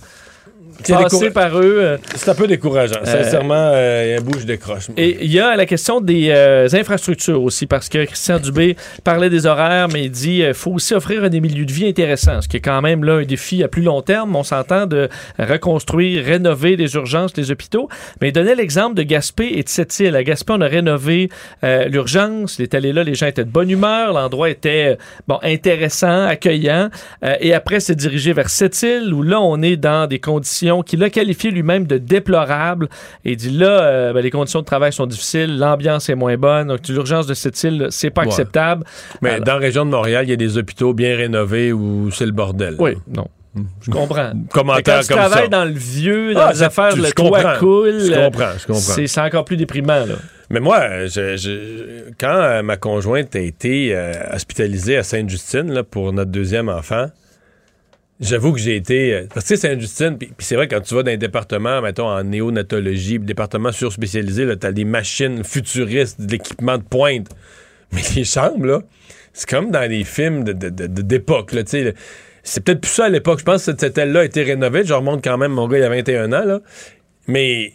[1.33, 1.79] Par eux.
[1.81, 1.99] euh.
[2.15, 3.01] C'est un peu décourageant.
[3.05, 4.89] Sincèrement, euh, il y a un bout, je décroche.
[4.97, 9.31] Et il y a la question des euh, infrastructures aussi, parce que Christian Dubé parlait
[9.31, 12.49] des horaires, mais il dit qu'il faut aussi offrir des milieux de vie intéressants, ce
[12.49, 14.35] qui est quand même là un défi à plus long terme.
[14.37, 15.09] On s'entend de
[15.39, 17.89] reconstruire, rénover les urgences, les hôpitaux.
[18.21, 20.17] Mais il donnait l'exemple de Gaspé et de Sept-Îles.
[20.17, 21.29] À Gaspé, on a rénové
[21.63, 22.59] euh, l'urgence.
[22.59, 24.97] Il est allé là, les gens étaient de bonne humeur, l'endroit était euh,
[25.29, 26.89] bon intéressant, accueillant.
[27.25, 31.03] Euh, et après, c'est dirigé vers Sept-Îles, où là, on est dans des conditions qu'il
[31.05, 32.89] a qualifiées lui-même de déplorables.
[33.25, 36.37] Et il dit là, euh, ben, les conditions de travail sont difficiles, l'ambiance est moins
[36.37, 38.29] bonne, donc l'urgence de cette île, c'est pas Ouais.
[38.29, 38.85] acceptable.
[39.23, 42.11] Mais Alors- dans la région de Montréal, il y a des hôpitaux bien rénovés où
[42.11, 42.77] c'est le bordel.
[42.79, 43.27] Oui, non.
[43.83, 44.33] Je comprends.
[44.53, 48.01] Commentaire quand tu comme travailles dans le vieux, dans Ah, les affaires, le toit coule.
[48.01, 48.81] Je comprends, je comprends.
[49.07, 50.17] C'est encore plus déprimant, là.
[50.51, 56.13] Mais moi, je- je- quand euh, ma conjointe a été euh, hospitalisée à Sainte-Justine pour
[56.13, 57.07] notre deuxième enfant,
[58.21, 59.15] j'avoue que j'ai été.
[59.15, 62.23] euh, Parce que Sainte-Justine, puis c'est vrai, quand tu vas dans un département, mettons, en
[62.25, 67.29] néonatologie, département surspécialisé, t'as des machines futuristes, de l'équipement de pointe.
[67.93, 68.81] Mais les chambres, là,
[69.33, 71.95] c'est comme dans les films de- de- de- de- d'époque, là, tu sais.
[72.43, 73.39] C'est peut-être plus ça à l'époque.
[73.39, 74.85] Je pense que cette aile-là a été rénovée.
[74.85, 76.61] Je remonte quand même, mon gars, il a 21 ans, là.
[77.27, 77.73] Mais.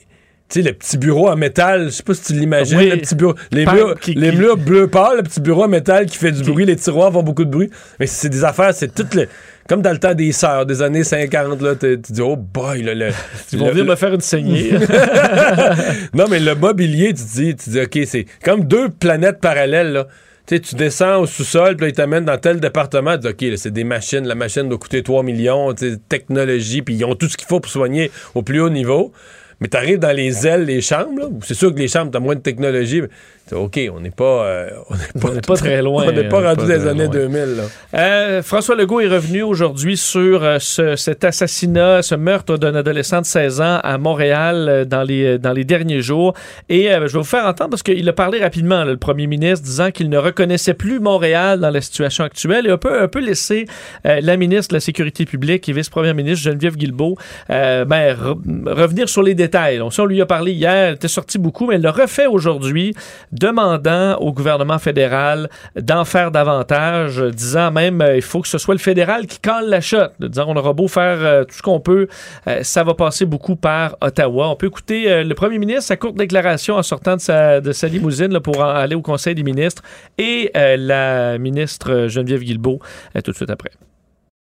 [0.51, 2.89] Tu sais, le petit bureau en métal, je sais pas si tu l'imagines, Oui.
[2.89, 5.65] le petit bureau, les Pan- murs, qui- les qui- murs bleu pâle, le petit bureau
[5.65, 7.69] en métal qui fait du bruit, les tiroirs font beaucoup de bruit.
[7.99, 9.27] Mais c'est des affaires, c'est tout le,
[9.69, 12.81] comme dans le temps des sœurs des années 50, là, tu tu dis, oh boy,
[12.81, 13.09] là, le,
[13.53, 14.71] Ils vont le- venir le- me faire une saignée.
[16.13, 20.07] non, mais le mobilier, tu dis, tu dis, OK, c'est comme deux planètes parallèles, là.
[20.47, 23.57] Tu tu descends au sous-sol, puis ils t'amènent dans tel département, tu dis, OK, là,
[23.57, 27.13] c'est des machines, la machine doit coûter 3 millions, tu sais, technologie, puis ils ont
[27.13, 29.13] tout ce qu'il faut pour soigner au plus haut niveau.
[29.61, 32.19] Mais t'arrives dans les ailes, les chambres, là, où c'est sûr que les chambres, t'as
[32.21, 33.09] moins de technologie, tu
[33.51, 36.05] OK, on n'est pas, euh, on n'est pas, On pas très loin.
[36.07, 37.13] on n'est pas rendu des années loin.
[37.13, 37.63] 2000, là.
[37.95, 43.21] Euh, François Legault est revenu aujourd'hui sur euh, ce- cet assassinat, ce meurtre d'un adolescent
[43.21, 46.33] de 16 ans à Montréal dans, les, dans les derniers jours.
[46.69, 49.65] Et je vais vous faire entendre parce qu'il a parlé rapidement, là, le premier ministre,
[49.65, 53.19] disant qu'il ne reconnaissait plus Montréal dans la situation actuelle et un peu, un peu
[53.19, 53.65] laissé
[54.03, 57.15] la ministre de la Sécurité publique et vice-première ministre Geneviève Guilbeault
[57.49, 57.85] ben,
[58.15, 59.77] re- revenir sur les détails.
[59.79, 62.27] Donc, ça, on lui a parlé hier, elle était sortie beaucoup, mais elle le refait
[62.27, 62.93] aujourd'hui,
[63.39, 68.73] demandant au gouvernement fédéral d'en faire davantage, disant même euh, il faut que ce soit
[68.73, 71.61] le fédéral qui colle la shot, de disant on aura beau faire euh, tout ce
[71.61, 72.07] qu'on peut,
[72.47, 74.49] euh, ça va passer beaucoup par Ottawa.
[74.49, 77.21] On peut écouter le premier ministre, sa courte déclaration en sortant de
[77.71, 79.81] sa, limousine pour aller au Conseil des ministres
[80.17, 82.79] et la ministre Geneviève Guilbeault
[83.23, 83.71] tout de suite après.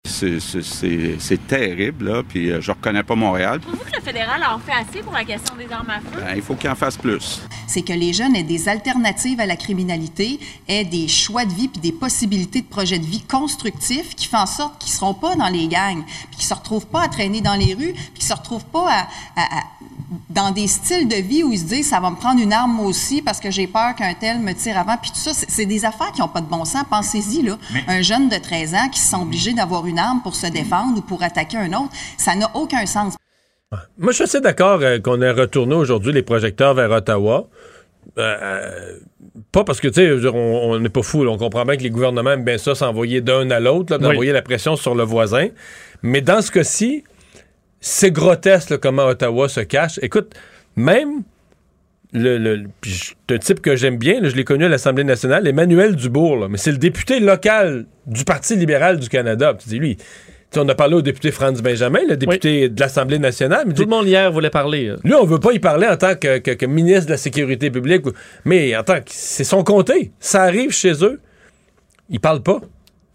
[0.05, 3.61] C'est- terrible, là, puis euh, je reconnais pas Montréal.
[3.61, 6.20] Trouvez-vous que le fédéral en fait assez pour la question des armes à feu?
[6.20, 7.40] Ben, il faut qu'il en fasse plus.
[7.66, 10.38] c'est que les jeunes aient des alternatives à la criminalité,
[10.68, 14.38] aient des choix de vie puis des possibilités de projets de vie constructifs qui font
[14.38, 17.41] en sorte qu'ils seront pas dans les gangs, puis qu'ils se retrouvent pas à traîner
[17.41, 19.00] dans les rues, puis qu'ils se retrouvent pas à,
[19.41, 19.62] à- à
[20.29, 22.72] dans des styles de vie où ils se disent ça va me prendre une arme
[22.72, 24.96] moi aussi parce que j'ai peur qu'un tel me tire avant.
[24.96, 26.83] Puis tout ça, c'est des affaires qui n'ont pas de bon sens.
[26.88, 27.58] Pensez-y, là.
[27.88, 30.99] Un jeune de 13 ans qui se sent obligé d'avoir une arme pour se défendre
[30.99, 33.14] ou pour attaquer un autre, ça n'a aucun sens.
[33.99, 37.49] Moi, je suis assez d'accord euh, qu'on ait retourné aujourd'hui les projecteurs vers Ottawa.
[38.18, 38.99] Euh, euh,
[39.53, 41.25] pas parce que, tu sais, on n'est pas fou.
[41.26, 44.42] On comprend bien que les gouvernements aiment bien ça, s'envoyer d'un à l'autre, d'envoyer la
[44.42, 45.49] pression sur le voisin.
[46.03, 47.04] Mais dans ce cas-ci,
[47.80, 49.99] c'est grotesque là, comment Ottawa se cache.
[50.03, 50.34] Écoute,
[50.76, 51.22] même
[52.12, 52.64] le, le-
[53.30, 56.49] un type que j'aime bien, là, je l'ai connu à l'Assemblée nationale, Emmanuel Dubourg, là,
[56.49, 59.54] mais c'est le député local du Parti libéral du Canada.
[59.58, 59.96] Tu dis, lui,
[60.57, 63.64] on a parlé au député Franz Benjamin, le député de l'Assemblée nationale.
[63.68, 64.88] mais Tout le monde hier voulait parler.
[64.88, 64.96] euh.
[65.04, 67.70] lui, on veut pas y parler en tant que, que- que ministre de la Sécurité
[67.70, 68.04] publique,
[68.45, 69.04] mais en tant que.
[69.07, 70.11] C'est son comté.
[70.18, 71.20] Ça arrive chez eux.
[72.08, 72.61] Ils parlent pas.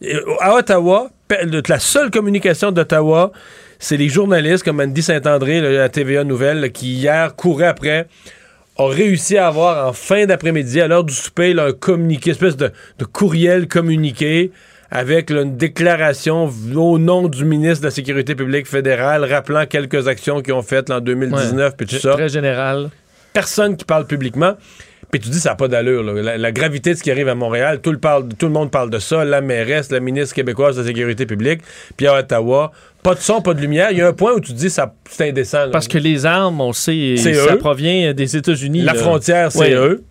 [0.02, 1.10] Et, À Ottawa,
[1.68, 3.34] la seule communication d'Ottawa,
[3.80, 8.08] c'est les journalistes comme Andy Saint-André, à TVA Nouvelle, qui hier couraient après,
[8.78, 12.58] ont réussi à avoir en fin d'après-midi, à l'heure du souper, là, un communiqué, espèce
[12.58, 14.52] de, de courriel communiqué
[14.92, 20.08] avec là, une déclaration au nom du ministre de la Sécurité publique fédérale rappelant quelques
[20.08, 22.14] actions qu'ils ont faites là, en 2019 puis tout ça.
[22.14, 22.90] Très général.
[23.34, 24.56] Personne qui parle publiquement.
[25.12, 26.04] Puis tu dis, ça n'a pas d'allure.
[26.04, 28.72] La, la gravité de ce qui arrive à Montréal, tout le, parle, tout le monde
[28.72, 29.24] parle de ça.
[29.24, 31.62] La mairesse, la ministre québécoise de la Sécurité publique.
[31.96, 32.72] Puis à Ottawa,
[33.06, 33.90] pas de son, pas de lumière.
[33.92, 35.60] Il y a un point où tu te dis, ça, c'est indécent.
[35.66, 35.70] là.
[35.72, 37.58] Parce que les armes, on sait, ça eux.
[37.58, 38.82] provient des États-Unis.
[38.82, 39.00] La là.
[39.00, 40.04] frontière, c'est eux.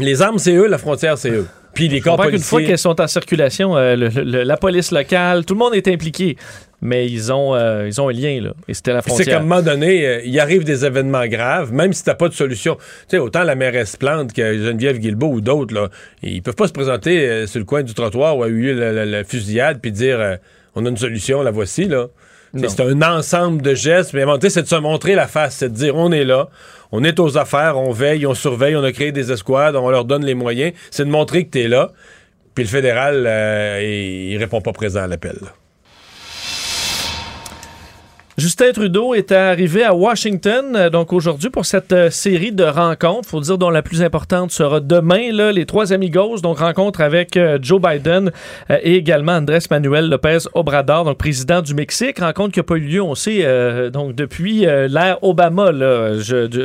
[0.00, 0.66] Les armes, c'est eux.
[0.66, 1.46] La frontière, c'est eux.
[1.74, 2.40] Puis les corps policiers...
[2.40, 5.86] fois qu'elles sont en circulation, euh, le- le- la police locale, tout le monde est
[5.86, 6.36] impliqué.
[6.82, 8.54] Mais ils ont, euh, ils ont un lien, là.
[8.66, 9.42] Et c'était la Puis c'est qu'à un frontière.
[9.42, 12.76] moment donné, euh, il arrive des événements graves, même si t'as pas de solution.
[12.76, 15.90] Tu sais, autant la mairesse Plante que Geneviève Guilbeault ou d'autres, là,
[16.22, 18.92] ils peuvent pas se présenter sur le coin du trottoir où a eu lieu la,
[18.92, 20.38] la- la fusillade puis dire
[20.74, 22.06] on a une solution, la voici, là.
[22.56, 22.68] Tu.
[22.68, 25.74] C'est un ensemble de gestes, mais donné, c'est de se montrer la face, c'est de
[25.74, 26.48] dire on est là,
[26.90, 30.04] on est aux affaires, on veille, on surveille, on a créé des escouades, on leur
[30.04, 30.72] donne les moyens.
[30.90, 31.92] C'est de montrer que t'es là.
[32.54, 35.36] Puis le fédéral, euh, il, il répond pas présent à l'appel.
[38.40, 43.28] Justin Trudeau est arrivé à Washington, euh, donc aujourd'hui, pour cette euh, série de rencontres.
[43.28, 47.36] faut dire dont la plus importante sera demain, là, les trois amigos, donc rencontre avec
[47.36, 48.32] euh, Joe Biden
[48.70, 52.20] et également Andrés Manuel Lopez Obrador, donc président du Mexique.
[52.20, 55.70] Rencontre qui n'a pas eu lieu, on sait, donc depuis l'ère Obama.
[55.70, 56.12] Là,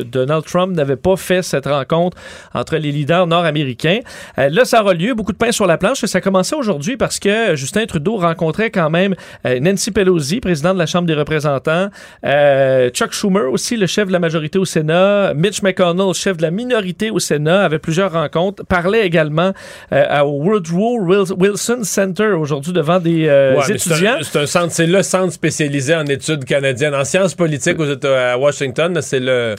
[0.05, 2.17] Donald Trump n'avait pas fait cette rencontre
[2.53, 3.99] entre les leaders nord-américains.
[4.37, 6.05] Là, ça aura lieu, beaucoup de pain sur la planche.
[6.05, 10.85] Ça commençait aujourd'hui parce que Justin Trudeau rencontrait quand même Nancy Pelosi, président de la
[10.85, 11.64] Chambre des représentants,
[12.25, 16.41] euh, Chuck Schumer aussi, le chef de la majorité au Sénat, Mitch McConnell, chef de
[16.41, 19.51] la minorité au Sénat, avait plusieurs rencontres, parlait également
[19.91, 24.17] euh, au Woodrow Wil- Wilson Center aujourd'hui devant des euh, Ouais, mais c'est un- étudiants.
[24.21, 28.37] C'est un, centre, c'est le centre spécialisé en études canadiennes, en sciences politiques aux à
[28.37, 28.97] Washington.
[29.01, 29.55] C'est le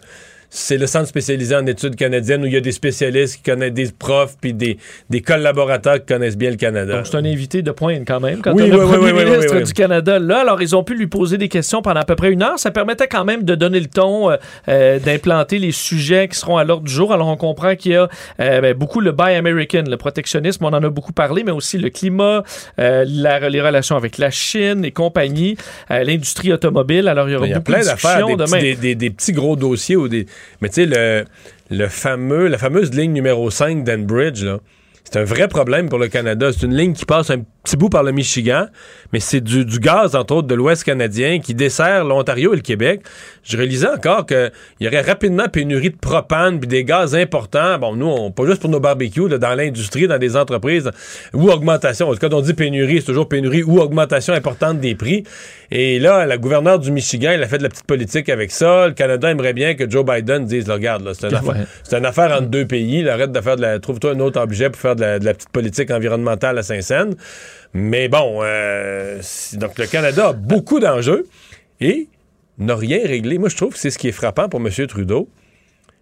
[0.59, 3.73] c'est le centre spécialisé en études canadiennes où il y a des spécialistes qui connaissent
[3.73, 4.79] des profs puis des,
[5.11, 6.97] des collaborateurs qui connaissent bien le Canada.
[6.97, 8.41] Donc, c'est un invité de pointe quand même.
[8.41, 10.83] Quand Oui, on a oui, le premier oui, ministre du Canada là, alors ils ont
[10.83, 12.59] pu lui poser des questions pendant à peu près une heure.
[12.59, 14.37] Ça permettait quand même de donner le ton, euh,
[14.69, 17.13] euh, d'implanter les sujets qui seront à l'ordre du jour.
[17.13, 18.09] Alors, on comprend qu'il y a
[18.41, 21.77] euh, ben, beaucoup le Buy American, le protectionnisme, on en a beaucoup parlé, mais aussi
[21.77, 22.43] le climat,
[22.79, 25.57] euh, la- les relations avec la Chine et compagnie,
[25.91, 27.09] l'industrie automobile.
[27.09, 28.59] Alors, il y aura Il y a beaucoup plein de discussions demain.
[28.59, 30.27] des, des- des petits gros dossiers ou des.
[30.61, 31.25] Mais tu sais, le,
[31.71, 34.61] le fameux, la fameuse ligne numéro 5 d'Enbridge, là.
[35.11, 36.51] C'est un vrai problème pour le Canada.
[36.53, 38.67] C'est une ligne qui passe un petit bout par le Michigan,
[39.13, 42.63] mais c'est du, du gaz, entre autres, de l'Ouest canadien qui dessert l'Ontario et le
[42.63, 43.03] Québec.
[43.45, 44.51] Je réalisais encore qu'il
[44.81, 47.79] y aurait rapidement pénurie de propane puis des gaz importants.
[47.79, 50.91] Bon, nous, on, pas juste pour nos barbecues, là, dans l'industrie, dans des entreprises,
[51.33, 52.13] ou augmentation.
[52.21, 55.23] Quand on dit pénurie, c'est toujours pénurie ou augmentation importante des prix.
[55.71, 58.89] Et là, la gouverneure du Michigan, elle a fait de la petite politique avec ça.
[58.89, 61.51] Le Canada aimerait bien que Joe Biden dise, là, regarde, là, c'est une, Ouais.
[61.51, 63.03] affaire, c'est une affaire entre deux pays.
[63.03, 63.79] là, arrête de faire de la...
[63.81, 67.15] Trouve-toi un autre objet pour faire de la, de la petite politique environnementale à Saint-Saëns.
[67.75, 69.21] Mais bon, euh,
[69.55, 71.27] donc le Canada a beaucoup d'enjeux
[71.81, 72.09] et
[72.59, 73.39] n'a rien réglé.
[73.39, 74.71] Moi, je trouve que c'est ce qui est frappant pour M.
[74.89, 75.29] Trudeau.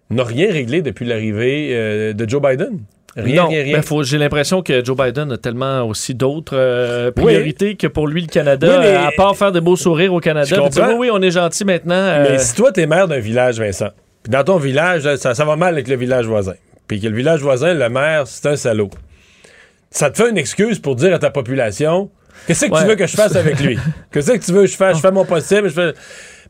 [0.09, 2.79] N'a rien réglé depuis l'arrivée euh, de Joe Biden.
[3.17, 7.23] Rien, non, rien, ben, j'ai l'impression que Joe Biden a tellement aussi d'autres euh, Oui.
[7.23, 10.19] priorités que pour lui le Canada, Oui, mais- à part faire des beaux sourires au
[10.19, 10.45] Canada.
[10.49, 12.19] Je dire, oui, oui, on est gentil maintenant.
[12.23, 13.89] Mais si toi, t'es maire d'un village, Vincent,
[14.21, 16.55] puis dans ton village, ça va mal avec le village voisin,
[16.87, 18.89] puis que le village voisin, le maire, c'est un salaud,
[19.91, 22.09] ça te fait une excuse pour dire à ta population
[22.47, 22.81] qu'est-ce que Ouais.
[22.81, 23.77] tu veux que je fasse avec lui?
[24.11, 24.97] Qu'est-ce que tu veux que je fasse?
[24.97, 25.69] Je fais mon possible.
[25.69, 25.93] je fais-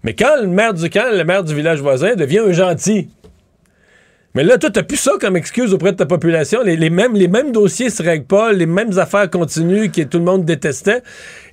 [0.03, 3.10] Mais quand le maire du camp, le maire du village voisin devient un gentil,
[4.36, 6.62] Mais là, toi, t'as plus ça comme excuse auprès de ta population.
[6.62, 10.18] Les, les mêmes, les mêmes dossiers se règlent pas, les mêmes affaires continuent que tout
[10.20, 11.02] le monde détestait.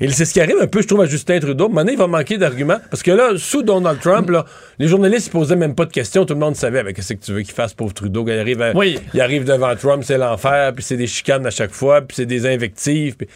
[0.00, 1.68] Et c'est ce qui arrive un peu, je trouve, à Justin Trudeau.
[1.68, 2.78] Maintenant, il va manquer d'arguments.
[2.90, 4.44] Parce que là, sous Donald Trump, là,
[4.80, 6.24] les journalistes, ils posaient même pas de questions.
[6.26, 8.24] Tout le monde savait, avec qu'est-ce que tu veux qu'il fasse, pauvre Trudeau.
[8.26, 8.98] Il arrive, à- Oui.
[9.14, 12.26] il arrive devant Trump, c'est l'enfer, puis c'est des chicanes à chaque fois, puis c'est
[12.26, 13.16] des invectives.
[13.16, 13.28] puis-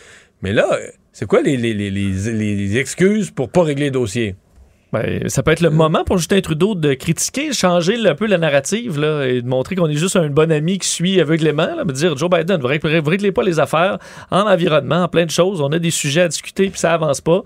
[0.43, 0.67] Mais là,
[1.13, 2.11] c'est quoi les, les, les, les-
[2.57, 4.35] les excuses pour pas régler les dossiers?
[4.93, 8.39] Ben, ça peut être le moment pour Justin Trudeau de critiquer, changer un peu la
[8.39, 11.67] narrative là, et de montrer qu'on est juste un bon ami qui suit aveuglément.
[11.75, 13.99] Là, mais dire Joe Biden, vous ne réglez pas les affaires
[14.31, 15.61] en environnement, en plein de choses.
[15.61, 17.43] On a des sujets à discuter puis ça avance pas.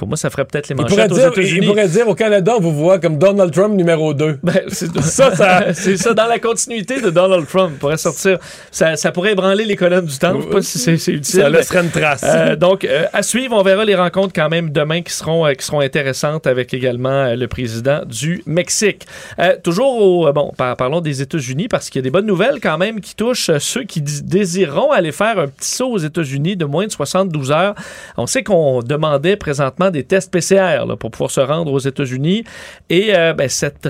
[0.00, 1.66] Pour moi, ça ferait peut-être les manchettes aux dire, il États-Unis.
[1.66, 4.38] pourrait dire au Canada, on vous voit comme Donald Trump numéro 2.
[4.42, 8.38] Ben, c'est Ça, ça- c'est ça, dans la continuité de Donald Trump, pourrait sortir.
[8.70, 10.34] Ça, ça pourrait ébranler les colonnes du temps.
[10.38, 11.40] Je sais pas si c'est utile.
[11.42, 12.24] Ça laisserait une trace.
[12.24, 15.52] Euh, donc, euh, à suivre, on verra les rencontres quand même demain qui seront, euh,
[15.52, 19.06] qui seront intéressantes avec également le président du Mexique.
[19.62, 20.32] Toujours au.
[20.32, 23.14] bon, par- parlons des États-Unis parce qu'il y a des bonnes nouvelles quand même qui
[23.14, 26.92] touchent ceux qui dé- désireront aller faire un petit saut aux États-Unis de moins de
[26.92, 27.74] 72 heures.
[28.16, 32.44] On sait qu'on demandait présentement des tests PCR là, pour pouvoir se rendre aux États-Unis
[32.88, 33.88] et euh, ben, cette,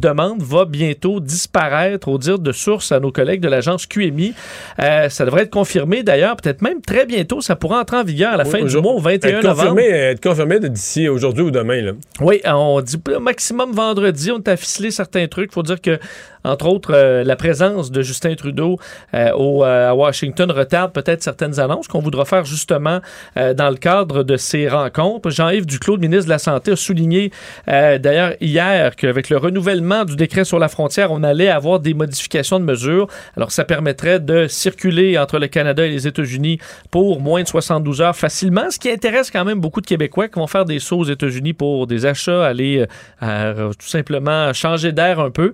[0.00, 4.34] demande va bientôt disparaître au dire de sources à nos collègues de l'agence QMI.
[4.78, 7.40] Euh, ça devrait être confirmé d'ailleurs, peut-être même très bientôt.
[7.40, 9.68] Ça pourra entrer en vigueur à la fin du mois, au 21 être novembre.
[9.70, 11.82] confirmé, être confirmé d'ici aujourd'hui ou demain.
[11.82, 11.92] Là.
[12.20, 14.30] Oui, on dit au maximum vendredi.
[14.30, 15.50] On t'a ficelé certains trucs.
[15.50, 15.98] Il faut dire que,
[16.44, 18.78] entre autres, euh, la présence de Justin Trudeau
[19.14, 23.00] euh, au, euh, à Washington retarde peut-être certaines annonces qu'on voudra faire justement
[23.36, 25.30] euh, dans le cadre de ces rencontres.
[25.30, 27.30] Jean-Yves Duclos, ministre de la Santé, a souligné
[27.68, 31.94] euh, d'ailleurs hier qu'avec le renouvellement du décret sur la frontière, on allait avoir des
[31.94, 33.06] modifications de mesures.
[33.36, 36.58] Alors, ça permettrait de circuler entre le Canada et les États-Unis
[36.90, 40.38] pour moins de 72 heures facilement, ce qui intéresse quand même beaucoup de Québécois qui
[40.38, 42.84] vont faire des sauts aux États-Unis pour des achats, aller
[43.20, 45.52] tout simplement changer d'air un peu.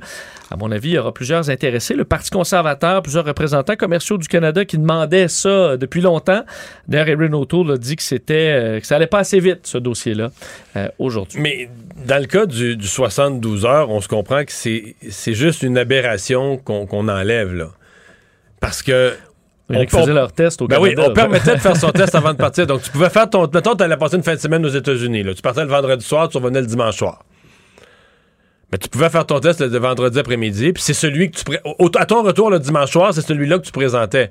[0.85, 1.95] Il y aura plusieurs intéressés.
[1.95, 6.43] Le Parti conservateur, plusieurs représentants commerciaux du Canada qui demandaient ça depuis longtemps.
[6.87, 9.79] D'ailleurs, Erin O'Toole a dit que c'était euh, que ça allait pas assez vite, ce
[9.79, 10.31] dossier-là,
[10.77, 11.41] euh, aujourd'hui.
[11.41, 11.69] Mais
[12.07, 15.79] dans le cas du, du 72 heures, on se comprend que c'est c'est juste une
[15.79, 17.53] aberration qu'on qu'on enlève.
[17.55, 17.69] là.
[18.61, 19.15] Parce que.
[19.71, 21.11] Qui faisaient leur test au ben oui, Canada.
[21.11, 22.67] on permettait de faire son test avant de partir.
[22.67, 23.47] Donc, tu pouvais faire ton.
[23.53, 25.23] Mettons, tu allais passer une fin de semaine aux États-Unis.
[25.23, 25.35] là.
[25.35, 27.23] Tu partais le vendredi soir, tu revenais le dimanche soir.
[28.73, 31.45] Mais tu pouvais faire ton test le vendredi après-midi, puis c'est celui que tu.
[31.45, 34.31] pré- au- à ton retour le dimanche soir, c'est celui-là que tu présentais.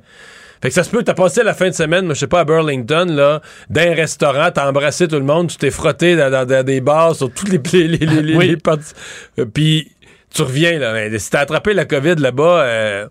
[0.61, 2.43] Fait que ça se peut, t'as passé la fin de semaine, je sais pas, à
[2.43, 6.45] Burlington, là, dans un restaurant, t'as embrassé tout le monde, tu t'es frotté dans, dans-
[6.47, 8.47] dans des bars sur toutes les, les, les, les- les- Oui.
[8.49, 8.93] les parties.
[9.39, 9.91] Euh, Puis
[10.33, 10.93] tu reviens, là.
[10.93, 13.07] Mais si t'as attrapé la COVID là-bas, euh,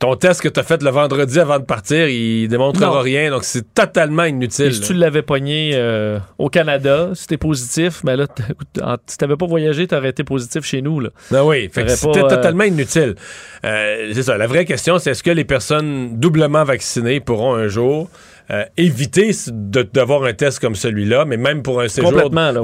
[0.00, 3.00] ton test que t'as fait le vendredi avant de partir, il démontrera Non.
[3.00, 3.30] rien.
[3.30, 4.66] Donc c'est totalement inutile.
[4.68, 8.26] Et si tu l'avais pogné euh, au Canada, si t'es positif, ben là,
[9.06, 11.00] si t'avais pas voyagé, t'aurais été positif chez nous.
[11.00, 11.10] Là.
[11.30, 13.14] Ben oui, fait que c'était euh, totalement inutile.
[13.64, 14.38] Euh, c'est ça.
[14.38, 18.08] La vraie question, c'est est-ce que les personnes doublement vaccinées pourront un jour
[18.50, 22.10] euh, éviter de- d'avoir un test comme celui-là, mais même pour un séjour,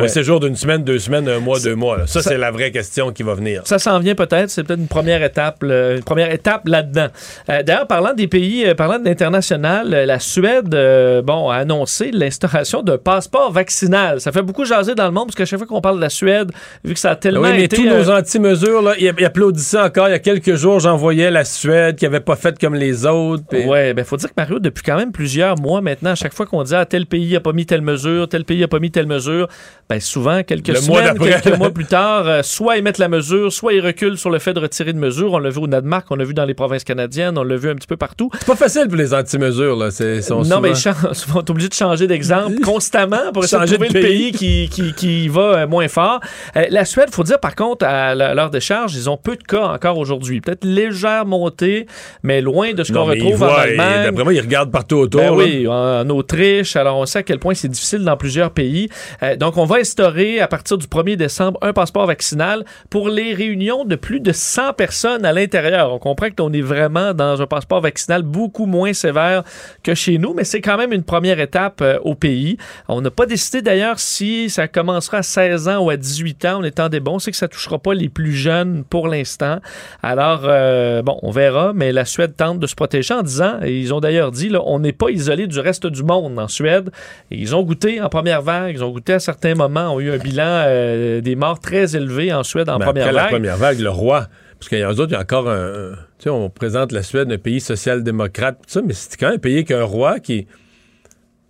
[0.04, 1.96] un séjour d'une semaine, deux semaines, un mois, deux mois.
[1.98, 2.06] là.
[2.06, 3.62] Ça, ça- c'est la vraie question qui va venir.
[3.64, 7.08] Ça s'en vient peut-être, c'est peut-être une première étape, là, une première étape là-dedans.
[7.50, 12.10] Euh, D'ailleurs, parlant des pays, euh, parlant de l'international, la Suède, euh, bon, a annoncé
[12.12, 14.20] l'instauration d'un passeport vaccinal.
[14.20, 16.10] Ça fait beaucoup jaser dans le monde parce qu'à chaque fois qu'on parle de la
[16.10, 16.50] Suède,
[16.84, 20.08] vu que ça a tellement oui, mais été, tous nos anti-mesures, ils applaudissaient encore.
[20.08, 23.44] Il y a quelques jours, j'envoyais la Suède qui avait pas fait comme les autres.
[23.48, 26.34] puis- Ouais, ben faut dire que Mario, depuis quand même plusieurs mois maintenant, à chaque
[26.34, 28.78] fois qu'on dit ah, tel pays a pas mis telle mesure, tel pays a pas
[28.78, 29.48] mis telle mesure,
[29.88, 31.40] ben souvent quelques Le mois semaines, d'après.
[31.40, 34.38] quelques mois plus tard, euh, soit ils mettent la mesure, soit ils reculent sur le
[34.38, 35.32] fait de retirer une mesure.
[35.32, 37.70] On l'a vu au Danemark, on l'a vu dans les provinces canadiennes, on l'a vu
[37.70, 38.30] un petit peu partout.
[38.38, 39.90] C'est pas facile pour les anti-mesures, là.
[39.90, 40.74] C'est, sont non, souvent- mais
[41.14, 44.32] souvent, on est obligé de changer d'exemple constamment pour essayer Changer de trouver le pays
[44.32, 44.32] pays.
[44.32, 46.20] qui, qui, qui va euh, moins fort.
[46.56, 49.36] Euh, la Suède, faut dire par contre, à la- l'heure de charge, ils ont peu
[49.36, 50.40] de cas encore aujourd'hui.
[50.40, 51.86] Peut-être légère montée,
[52.22, 54.04] mais loin de ce qu'on retrouve en voient, Allemagne.
[54.04, 55.20] D'après moi, ils regardent partout autour.
[55.20, 55.44] Ben là.
[55.72, 56.76] En Autriche.
[56.76, 58.88] Alors, on sait à quel point c'est difficile dans plusieurs pays.
[59.22, 63.34] Euh, donc, on va instaurer à partir du 1er décembre un passeport vaccinal pour les
[63.34, 65.92] réunions de plus de 100 personnes à l'intérieur.
[65.92, 69.42] On comprend qu'on est vraiment dans un passeport vaccinal beaucoup moins sévère
[69.82, 72.56] que chez nous, mais c'est quand même une première étape euh, au pays.
[72.88, 76.58] On n'a pas décidé d'ailleurs si ça commencera à 16 ans ou à 18 ans.
[76.60, 77.18] On est en des bons.
[77.18, 79.60] C'est que ça touchera pas les plus jeunes pour l'instant.
[80.02, 83.78] Alors, euh, bon, on verra, mais la Suède tente de se protéger en disant, et
[83.78, 86.90] ils ont d'ailleurs dit, là, on n'est pas isolé du reste du monde en Suède.
[87.30, 90.10] Et ils ont goûté en première vague, ils ont goûté à certains moments, ont eu
[90.10, 93.24] un bilan euh, des morts très élevé en Suède en Mais première après vague.
[93.24, 94.26] la première vague, le roi.
[94.58, 95.92] Parce qu'il y a eux autres, il y a encore un.
[96.18, 99.36] Tu sais, on présente la Suède un pays social-démocrate, tout ça, mais c'est quand même
[99.36, 100.46] un pays qu'un roi qui.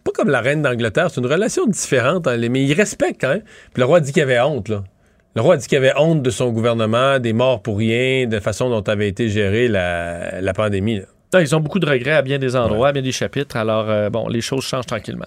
[0.04, 3.42] Pas comme la reine d'Angleterre, c'est une relation différente, hein, mais il respecte quand même.
[3.42, 4.84] Puis le roi dit qu'il avait honte, là.
[5.34, 8.34] Le roi a dit qu'il avait honte de son gouvernement, des morts pour rien, de
[8.36, 11.00] la façon dont avait été gérée la, la pandémie.
[11.00, 11.04] là.
[11.40, 13.56] Ils ont beaucoup de regrets à bien des endroits, à bien des chapitres.
[13.56, 15.26] Alors, euh, bon, les choses changent tranquillement.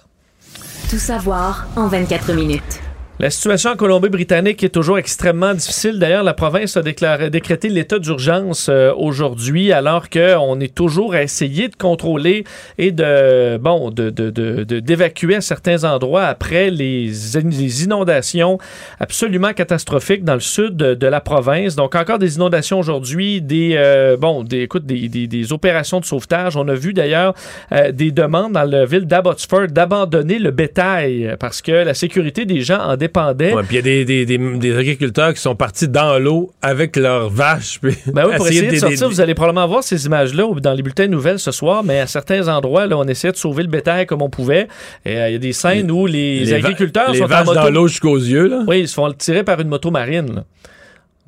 [0.90, 2.80] Tout savoir en 24 minutes.
[3.20, 5.98] La situation en Colombie-Britannique est toujours extrêmement difficile.
[5.98, 11.22] D'ailleurs, la province a déclaré, décrété l'état d'urgence euh, aujourd'hui, alors qu'on est toujours à
[11.22, 12.44] essayer de contrôler
[12.78, 17.36] et de bon de, de- de- d'évacuer certains endroits après les,
[17.84, 18.56] inondations
[19.00, 21.76] absolument catastrophiques dans le sud de, la province.
[21.76, 26.56] Donc encore des inondations aujourd'hui, des euh, bon, des écoute, des, opérations de sauvetage.
[26.56, 27.34] On a vu d'ailleurs
[27.72, 32.62] euh, des demandes dans la ville d'Abbotsford d'abandonner le bétail parce que la sécurité des
[32.62, 33.52] gens en dépendait.
[33.66, 36.96] Puis il y a des, des- des- des agriculteurs qui sont partis dans l'eau avec
[36.96, 37.78] leurs vaches.
[37.80, 40.82] puis Ben oui, pour essayer de sortir, vous allez probablement voir ces images-là dans les
[40.82, 43.68] bulletins de nouvelles ce soir, mais à certains endroits, là, on essayait de sauver le
[43.68, 44.68] bétail comme on pouvait.
[45.04, 47.60] Et euh, il y a des scènes où les, agriculteurs les sont en vaches moto.
[47.60, 48.48] dans l'eau jusqu'aux yeux.
[48.48, 48.62] Là.
[48.66, 50.34] Oui, ils se font tirer par une moto marine.
[50.34, 50.44] là.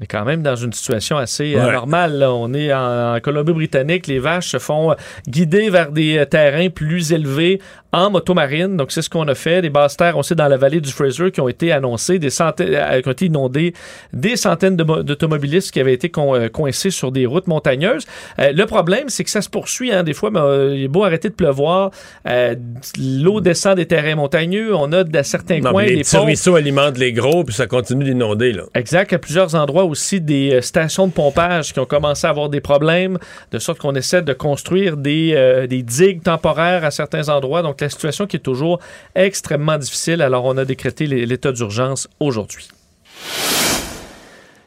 [0.03, 1.73] On est quand même dans une situation assez euh, Ouais.
[1.73, 2.19] normale.
[2.19, 2.33] là.
[2.33, 4.09] On est en, en Colombie-Britannique.
[4.09, 4.95] Les vaches se font euh,
[5.29, 7.61] guider vers des euh, terrains plus élevés
[7.93, 8.77] en motomarine.
[8.77, 9.63] Donc, c'est ce qu'on a fait.
[9.63, 12.31] Des basses terres, on sait, dans la vallée du Fraser qui ont été annoncées, des
[12.31, 13.75] centaines, qui ont été inondées,
[14.13, 18.05] des centaines d'automobilistes qui avaient été con- coincés sur des routes montagneuses.
[18.41, 19.93] Euh, le problème, c'est que ça se poursuit.
[19.93, 20.03] hein.
[20.03, 21.91] Des fois, mais, euh, il est beau arrêter de pleuvoir.
[22.27, 22.57] euh,
[22.99, 24.75] L'eau descend des terrains montagneux.
[24.75, 26.25] On a de certains Non, coins les des petits ponts.
[26.25, 28.57] ruisseaux alimentent les gros, puis ça continue d'inonder.
[28.75, 29.13] Exact.
[29.13, 32.61] À plusieurs endroits aussi, des euh, stations de pompage qui ont commencé à avoir des
[32.61, 33.19] problèmes,
[33.53, 37.63] de sorte qu'on essaie de construire des, euh, des digues temporaires à certains endroits.
[37.63, 38.81] Donc, la situation qui est toujours
[39.15, 40.21] extrêmement difficile.
[40.21, 42.69] Alors, on a décrété l'é- l'état d'urgence aujourd'hui.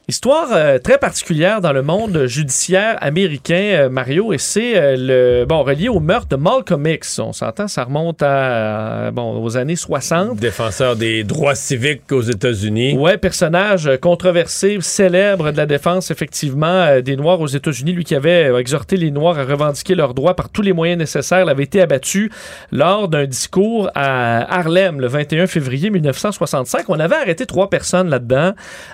[0.07, 5.45] Histoire euh, très particulière dans le monde judiciaire américain, euh, Mario, et c'est euh, le
[5.45, 7.17] bon relié au meurtre de Malcolm X.
[7.17, 10.37] On s'entend, ça remonte à, bon aux années 60.
[10.37, 12.95] Défenseur des droits civiques aux États-Unis.
[12.95, 17.93] Ouais, personnage controversé, célèbre de la défense, effectivement, des Noirs aux États-Unis.
[17.93, 21.41] Lui qui avait exhorté les Noirs à revendiquer leurs droits par tous les moyens nécessaires,
[21.41, 22.31] il avait été abattu
[22.71, 26.89] lors d'un discours à Harlem le 21 février 1965.
[26.89, 28.53] On avait arrêté trois personnes là-dedans,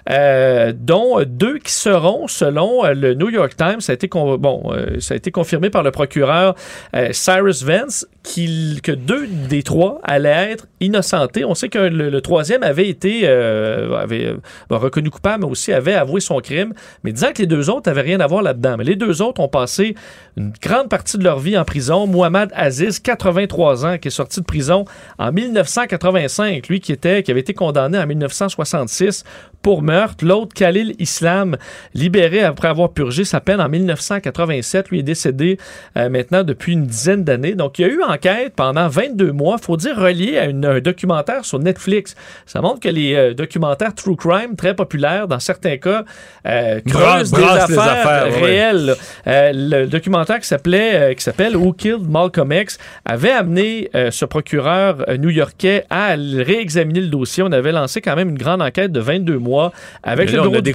[0.10, 0.72] euh,
[1.02, 5.00] dont deux qui seront, selon euh, le New York Times, ça a été, bon, euh,
[5.00, 6.56] ça a été confirmé par le procureur
[6.96, 11.44] euh, Cyrus Vance, que deux des trois allaient être innocentés.
[11.44, 14.38] On sait que le, troisième avait été euh, avait, euh,
[14.70, 16.74] reconnu coupable, mais aussi avait avoué son crime,
[17.04, 18.76] mais disant que les deux autres n'avaient rien à voir là-dedans.
[18.78, 19.96] Mais les deux autres ont passé
[20.38, 22.06] une grande partie de leur vie en prison.
[22.08, 24.86] Mohamed Aziz, 83 ans, qui est sorti de prison
[25.18, 29.24] en 1985, lui qui, était, qui avait été condamné en 1966
[29.62, 30.26] pour meurtre.
[30.26, 31.58] L'autre, Khalil Islam,
[31.94, 34.90] libéré après avoir purgé sa peine en 1987.
[34.90, 35.58] Lui est décédé
[35.98, 37.54] euh, maintenant depuis une dizaine d'années.
[37.56, 40.80] Donc, il y a eu enquête pendant 22 mois, faut dire relié à une- un
[40.80, 42.16] documentaire sur Netflix.
[42.46, 46.04] Ça montre que les euh, documentaires True Crime, très populaires dans certains cas,
[46.46, 47.38] euh, creusent des
[47.78, 48.96] affaires, réelles.
[49.28, 55.06] Euh, le documentaire qui s'appelait qui s'appelle Who Killed Malcolm X avait amené ce procureur
[55.20, 57.44] new-yorkais à réexaminer le dossier.
[57.44, 59.72] On avait lancé quand même une grande enquête de 22 mois
[60.04, 60.72] avec le bureau du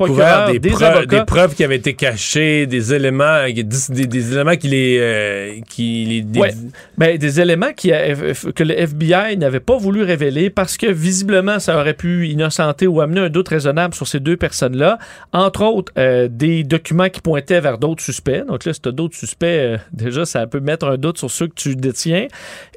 [0.52, 1.18] des, des, preuves, avocats.
[1.18, 6.22] des preuves qui avaient été cachées, des éléments, des, éléments qui les, euh, qui les
[6.22, 6.50] des- Ouais.
[6.98, 11.58] Ben, des éléments qui a- que le FBI n'avait pas voulu révéler parce que visiblement
[11.58, 14.98] ça aurait pu innocenter ou amener un doute raisonnable sur ces deux personnes-là.
[15.32, 18.44] Entre autres, euh, des documents qui pointaient vers d'autres suspects.
[18.46, 21.46] Donc là, si tu d'autres suspects, euh, déjà, ça peut mettre un doute sur ceux
[21.48, 22.26] que tu détiens.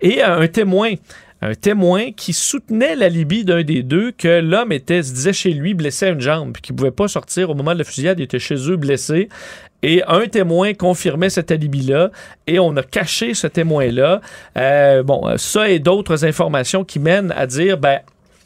[0.01, 0.93] Et euh, un témoin.
[1.41, 5.51] Un témoin qui soutenait la Libye d'un des deux, que l'homme était, se disait chez
[5.51, 8.19] lui, blessé à une jambe, puis qu'il pouvait pas sortir au moment de la fusillade,
[8.19, 9.29] il était chez eux blessé.
[9.81, 12.11] Et un témoin confirmait cet alibi-là,
[12.45, 14.19] et on a caché ce témoin-là.
[14.57, 17.99] Euh, bon, ça et d'autres informations qui mènent à dire, ben,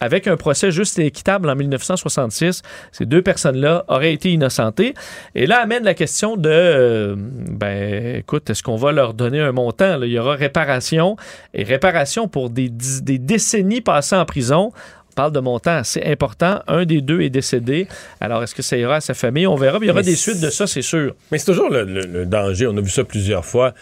[0.04, 2.62] avec un procès juste et équitable en 1966,
[2.92, 4.94] ces deux personnes-là auraient été innocentées.
[5.34, 9.52] Et là amène la question de, euh, ben, écoute, est-ce qu'on va leur donner un
[9.54, 9.98] montant?
[9.98, 10.06] là?
[10.06, 11.16] Il y aura réparation,
[11.54, 14.72] et réparation pour des, des décennies passées en prison.
[15.12, 16.60] On parle de montant assez important.
[16.68, 17.88] Un des deux est décédé.
[18.20, 19.46] Alors, est-ce que ça ira à sa famille?
[19.48, 19.78] On verra.
[19.80, 21.14] Mais il y aura Mais des suites de ça, c'est sûr.
[21.32, 22.66] Mais c'est toujours le, le- le danger.
[22.68, 23.74] On a vu ça plusieurs fois.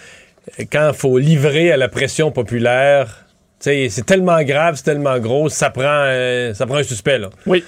[0.71, 3.25] Quand il faut livrer à la pression populaire,
[3.61, 7.19] c'est tellement grave, c'est tellement gros, ça prend, euh, ça prend un suspect.
[7.19, 7.29] Là.
[7.45, 7.63] Oui.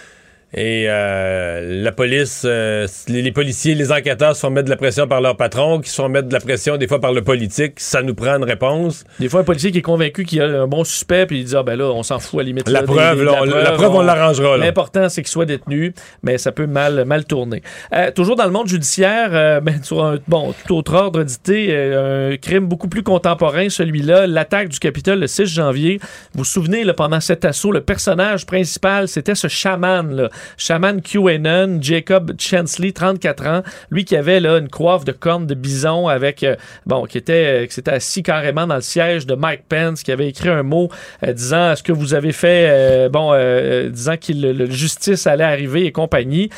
[0.55, 4.75] Et euh, la police, euh, les, les policiers, les enquêteurs se font mettre de la
[4.77, 7.23] pression par leur patron, qui se font mettre de la pression des fois par le
[7.23, 7.79] politique.
[7.79, 9.03] Ça nous prend une réponse.
[9.19, 11.45] Des fois, un policier qui est convaincu qu'il y a un bon suspect, puis il
[11.45, 12.69] dit Ah ben là, on s'en fout à la limite.
[12.69, 14.57] La là, preuve, des- là, on- la preuve, on l'arrangera.
[14.57, 17.63] L'important, c'est qu'il soit détenu, mais ça peut mal, mal tourner.
[17.93, 21.69] Euh, toujours dans le monde judiciaire, euh, ben, sur un bon, tout autre ordre d'idée,
[21.71, 25.97] euh, un crime beaucoup plus contemporain, celui-là, l'attaque du Capitole le 6 janvier.
[26.33, 31.01] Vous vous souvenez, là, pendant cet assaut, le personnage principal, c'était ce chaman là, Shaman
[31.01, 36.07] QAnon, Jacob Chansley, 34 ans, lui qui avait là une coiffe de cornes de bison
[36.07, 36.55] avec, euh,
[36.85, 40.27] bon, qui était, qui s'était assis carrément dans le siège de Mike Pence, qui avait
[40.27, 40.89] écrit un mot
[41.23, 45.43] euh, disant est-ce que vous avez fait, euh, bon, euh, disant que le justice allait
[45.43, 46.49] arriver et compagnie.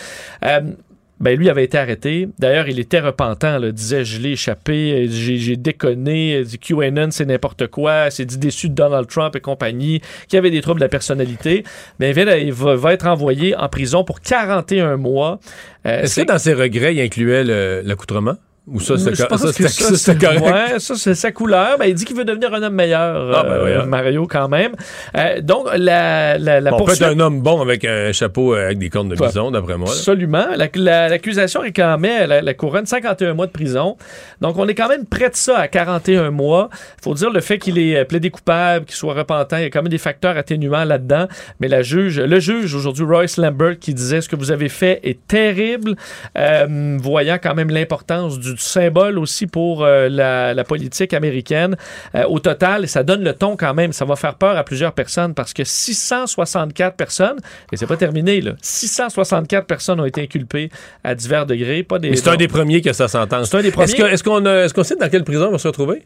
[1.20, 2.28] Ben, lui avait été arrêté.
[2.40, 3.58] D'ailleurs, il était repentant.
[3.58, 6.44] Là, disait Je l'ai échappé, j'ai déconné.
[6.44, 8.12] dit QAnon, c'est n'importe quoi.
[8.12, 11.64] C'est dit déçu de Donald Trump et compagnie, qui avait des troubles de la personnalité.
[12.00, 15.40] Mais ben, il va, être envoyé en prison pour 41 mois.
[15.86, 17.44] Est-ce que dans ses regrets, il incluait
[17.84, 18.36] l'accoutrement?
[18.68, 20.42] Ou ça, c'est ça, correct?
[20.42, 21.78] Ouais, ça, c'est sa couleur.
[21.78, 24.72] Ben, il dit qu'il veut devenir un homme meilleur, ah, ben euh, Mario, quand même.
[25.16, 28.90] Euh, donc, la, la, peut être un homme bon avec un chapeau euh, avec des
[28.90, 29.90] cornes de bison, d'après moi.
[29.90, 30.48] Absolument.
[30.58, 33.98] L'accusation la, réclamait la, la couronne 51 mois de prison.
[34.42, 36.70] Donc, on est quand même près de ça à 41 mois.
[36.98, 39.70] Il faut dire le fait qu'il est plaidé coupable, qu'il soit repentant, il y a
[39.70, 41.28] quand même des facteurs atténuants là-dedans.
[41.60, 45.02] Mais la juge, le juge aujourd'hui, Royce Lambert, qui disait ce que vous avez fait
[45.04, 45.96] est terrible,
[46.34, 51.76] voyant quand même l'importance du symbole aussi pour euh, la, politique américaine.
[52.16, 53.94] Euh, au total, ça donne le ton quand même.
[53.94, 57.38] Ça va faire peur à plusieurs personnes parce que 664 personnes,
[57.72, 60.70] et c'est pas terminé, là, 664 personnes ont été inculpées
[61.04, 61.84] à divers degrés.
[61.84, 63.44] Pas des, c'est un des premiers que ça s'entend.
[63.44, 63.86] C'est un des premiers.
[63.86, 66.04] Est-ce, qu'on, est-ce qu'on sait dans quelle prison on va se retrouver?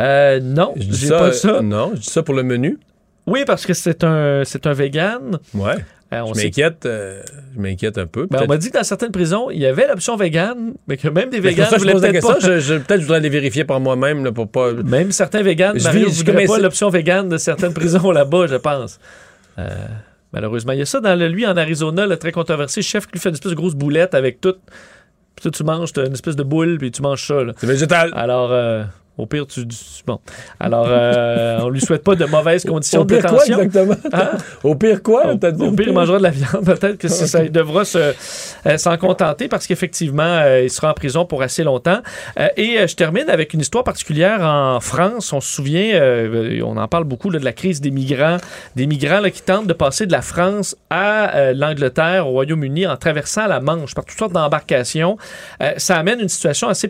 [0.00, 1.60] Euh, non, je dis pas ça.
[1.62, 2.78] Non, je dis ça pour le menu.
[3.26, 5.38] Oui, parce que c'est un, c'est un vegan.
[5.54, 5.76] Ouais.
[6.12, 7.22] Euh, je m'inquiète, euh,
[7.54, 8.26] je m'inquiète un peu.
[8.30, 11.08] Ben, on m'a dit que dans certaines prisons, il y avait l'option vegan, mais que
[11.08, 12.38] même des véganes voulaient peut-être pas.
[12.38, 14.72] Je, je, peut-être je voudrais les vérifier par moi-même pour pas.
[14.72, 19.00] Même certains véganes, Mario, ne voudraient pas l'option vegan de certaines prisons là-bas, je pense.
[19.58, 19.70] Euh,
[20.34, 23.12] malheureusement, il y a ça dans le lui en Arizona, le très controversé, chef qui
[23.12, 24.56] lui fait une espèce de grosse boulette avec tout.
[25.36, 27.36] Puis tu manges, as une espèce de boule, puis tu manges ça.
[27.56, 28.10] C'est végétal.
[28.14, 28.52] Alors.
[29.18, 29.60] Au pire, tu.
[30.06, 30.20] Bon.
[30.58, 33.56] Alors, euh, on lui souhaite pas de mauvaises conditions de détention.
[33.56, 33.96] Quoi exactement?
[34.10, 34.30] Hein?
[34.64, 35.26] Au pire, quoi?
[35.26, 36.64] Au, au pire, il mangera de la viande.
[36.64, 41.26] Peut-être que ça, il devra euh, s'en contenter parce qu'effectivement, euh, il sera en prison
[41.26, 42.00] pour assez longtemps.
[42.56, 45.30] et je termine avec une histoire particulière en France.
[45.34, 46.00] On se souvient,
[46.64, 48.38] on en parle beaucoup de la crise des migrants,
[48.76, 52.96] des migrants là, qui tentent de passer de la France à l'Angleterre, au Royaume-Uni, en
[52.96, 55.18] traversant la Manche par toutes sortes d'embarcations.
[55.76, 56.88] ça amène une situation assez,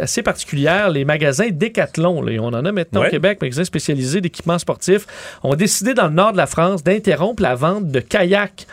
[0.00, 0.90] assez particulière.
[0.90, 5.06] Les magasins Décathlon, et on en a maintenant au Québec, magasins spécialisés d'équipements sportifs,
[5.42, 8.66] ont décidé dans le nord de la France d'interrompre la vente de kayaks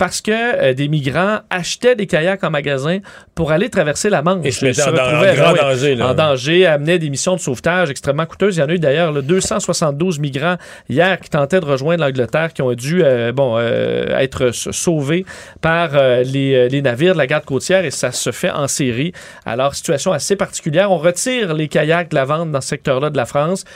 [0.00, 3.00] parce que euh, des migrants achetaient des kayaks en magasin
[3.34, 4.46] pour aller traverser la Manche.
[4.46, 6.02] Et se mettaient en, grand danger.
[6.02, 8.56] En danger, amenaient des missions de sauvetage extrêmement coûteuses.
[8.56, 10.56] Il y en a eu d'ailleurs 272 migrants
[10.88, 15.26] hier qui tentaient de rejoindre l'Angleterre, qui ont dû euh, bon, euh, être sauvés
[15.60, 15.90] par
[16.24, 19.12] les, les, navires de la garde côtière et ça se fait en série.
[19.44, 20.90] Alors, situation assez particulière.
[20.90, 23.66] On retire les kayaks de la vente dans ce secteur-là de la France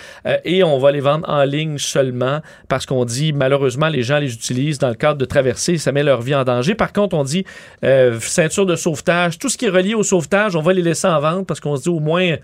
[0.46, 2.40] et on va les vendre en ligne seulement
[2.70, 5.76] parce qu'on dit malheureusement les gens les utilisent dans le cadre de traversée.
[5.76, 6.74] Ça met leur vie en danger.
[6.74, 7.44] Par contre, on dit
[7.84, 11.06] euh, ceinture de sauvetage, tout ce qui est relié au sauvetage, on va les laisser
[11.06, 12.36] en vente parce qu'on se dit au moins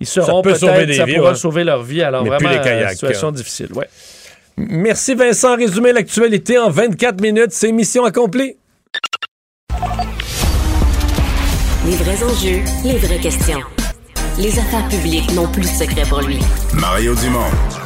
[0.00, 2.02] ils seront peut-être, ça pourra sauver leur vie.
[2.02, 3.72] Alors vraiment, les situation difficile.
[3.74, 3.88] Ouais.
[4.56, 5.56] Merci Vincent.
[5.56, 7.52] Résumer l'actualité en 24 minutes.
[7.52, 8.56] C'est mission accomplie.
[11.86, 13.60] Les vrais enjeux, les vraies questions.
[14.38, 16.38] Les affaires publiques n'ont plus de secret pour lui.
[16.74, 17.85] Mario Dumont.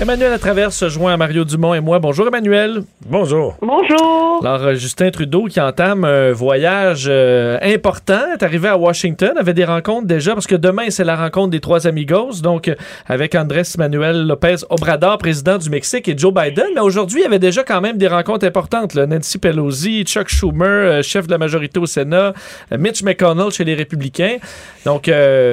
[0.00, 2.00] Emmanuel Traverse se joint à Mario Dumont et moi.
[2.00, 2.82] Bonjour Emmanuel.
[3.06, 3.56] Bonjour.
[3.62, 4.40] Bonjour.
[4.44, 9.54] Alors euh, Justin Trudeau qui entame un voyage euh, important, est arrivé à Washington, avait
[9.54, 12.74] des rencontres déjà parce que demain c'est la rencontre des trois amigos, donc euh,
[13.06, 16.66] avec Andrés Manuel Lopez Obrador, président du Mexique, et Joe Biden.
[16.74, 18.96] Mais aujourd'hui il y avait déjà quand même des rencontres importantes.
[18.96, 22.32] Nancy Pelosi, Chuck Schumer, chef de la majorité au Sénat,
[22.76, 24.38] Mitch McConnell chez les Républicains.
[24.84, 25.08] Donc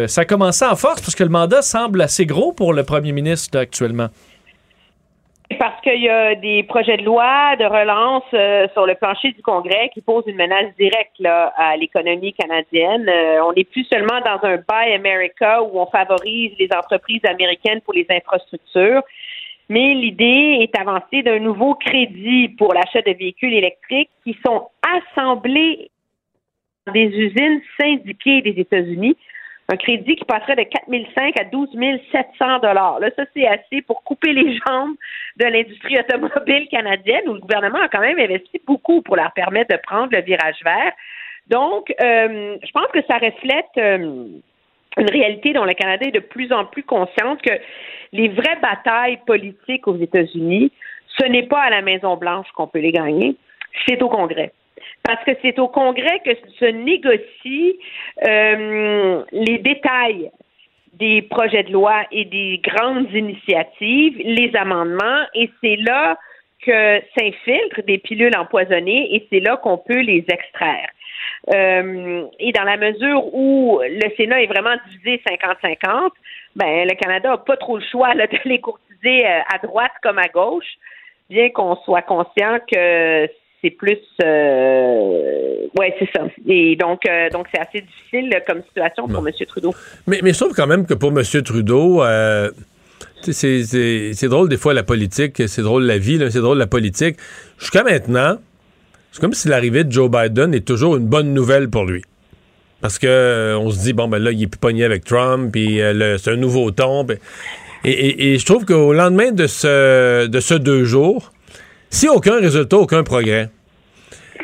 [0.07, 3.11] ça a commencé en force parce que le mandat semble assez gros pour le premier
[3.11, 4.07] ministre actuellement.
[5.60, 9.41] Parce qu'il y a des projets de loi de relance euh, sur le plancher du
[9.41, 13.07] Congrès qui posent une menace directe à l'économie canadienne.
[13.10, 17.82] Euh, on n'est plus seulement dans un Buy America où on favorise les entreprises américaines
[17.82, 19.02] pour les infrastructures,
[19.69, 25.90] mais l'idée est avancée d'un nouveau crédit pour l'achat de véhicules électriques qui sont assemblés
[26.86, 29.15] dans des usines syndiquées des États-Unis
[29.69, 30.85] un crédit qui passerait de 4
[31.15, 31.69] 500 à 12
[32.11, 32.99] 700 dollars.
[32.99, 34.95] Là, ça, c'est assez pour couper les jambes
[35.38, 39.75] de l'industrie automobile canadienne où le gouvernement a quand même investi beaucoup pour leur permettre
[39.75, 40.91] de prendre le virage vert.
[41.47, 44.25] Donc, euh, je pense que ça reflète euh,
[44.97, 47.53] une réalité dont le Canada est de plus en plus consciente que
[48.13, 50.71] les vraies batailles politiques aux États-Unis
[51.19, 53.35] ce n'est pas à la Maison-Blanche qu'on peut les gagner,
[53.88, 54.53] c'est au Congrès.
[55.03, 57.73] Parce que c'est au Congrès que se négocient
[58.27, 60.31] euh, les détails
[60.93, 66.17] des projets de loi et des grandes initiatives, les amendements, et c'est là
[66.65, 70.89] que s'infiltrent des pilules empoisonnées et c'est là qu'on peut les extraire.
[71.53, 76.11] Euh, et dans la mesure où le Sénat est vraiment divisé 50-50,
[76.55, 80.19] ben le Canada n'a pas trop le choix de les courtiser euh, à droite comme
[80.19, 80.77] à gauche,
[81.29, 83.27] bien qu'on soit conscient que
[83.61, 86.25] c'est plus euh, ouais c'est ça.
[86.47, 89.33] Et donc euh, donc c'est assez difficile comme situation pour M.
[89.47, 89.73] Trudeau.
[90.07, 91.23] Mais, mais je trouve quand même que pour M.
[91.43, 92.49] Trudeau euh,
[93.21, 97.17] c'est drôle des fois la politique c'est drôle la vie c'est drôle la politique.
[97.59, 98.38] Jusqu'à maintenant
[99.11, 102.01] c'est comme si l'arrivée de Joe Biden est toujours une bonne nouvelle pour lui.
[102.79, 105.79] Parce que on se dit bon ben là il est plus pogné avec Trump puis
[106.17, 107.05] c'est un nouveau ton
[107.83, 111.31] et, et, et, je trouve qu'au lendemain de ce de ce deux jours
[111.91, 113.49] si aucun résultat, aucun progrès,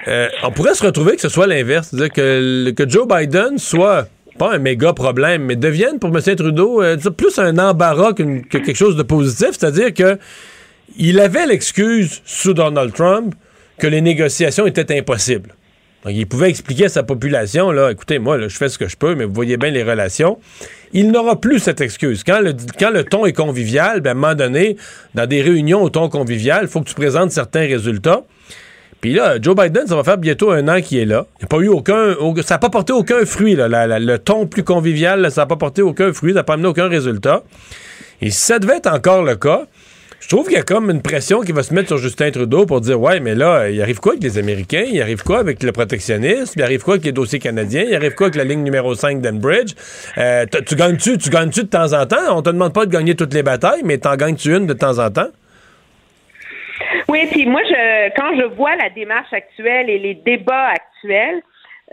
[0.08, 4.08] euh, on pourrait se retrouver que ce soit l'inverse, c'est-à-dire que, que Joe Biden soit
[4.38, 6.36] pas un méga problème, mais devienne pour M.
[6.36, 10.20] Trudeau euh, plus un embarras que quelque chose de positif, c'est-à-dire que
[10.98, 13.34] il avait l'excuse sous Donald Trump
[13.80, 15.56] que les négociations étaient impossibles.
[16.04, 18.96] Donc, il pouvait expliquer à sa population, là, écoutez, moi, je fais ce que je
[18.96, 20.40] peux, mais vous voyez bien les relations.
[20.94, 22.24] Il n'aura plus cette excuse.
[22.24, 24.78] Quand le, quand ton est convivial, ben, à un moment donné,
[25.16, 28.22] dans des réunions au ton convivial, il faut que tu présentes certains résultats.
[29.02, 31.28] Puis là, Joe Biden, ça va faire bientôt un an qu'il est là.
[31.40, 33.56] Il pas eu aucun, ça n'a pas porté aucun fruit.
[33.56, 36.88] Le ton plus convivial, ça n'a pas porté aucun fruit, ça n'a pas amené aucun
[36.88, 37.44] résultat.
[38.22, 39.68] Et si ça devait être encore le cas,
[40.20, 42.66] je trouve qu'il y a comme une pression qui va se mettre sur Justin Trudeau
[42.66, 44.86] pour dire Ouais, mais là, il arrive quoi avec les Américains?
[44.92, 46.60] Il arrive quoi avec le protectionnisme?
[46.60, 47.84] Il arrive quoi avec les dossiers canadiens?
[47.88, 49.74] Il arrive quoi avec la ligne numéro 5 d'Enbridge?
[50.18, 52.36] Euh, Tu gagnes-tu Tu gagnes-tu de temps en temps?
[52.38, 54.98] On te demande pas de gagner toutes les batailles, mais t'en gagnes-tu une de temps
[54.98, 55.30] en temps?
[57.08, 61.42] Oui, puis moi, je, quand je vois la démarche actuelle et les débats actuels,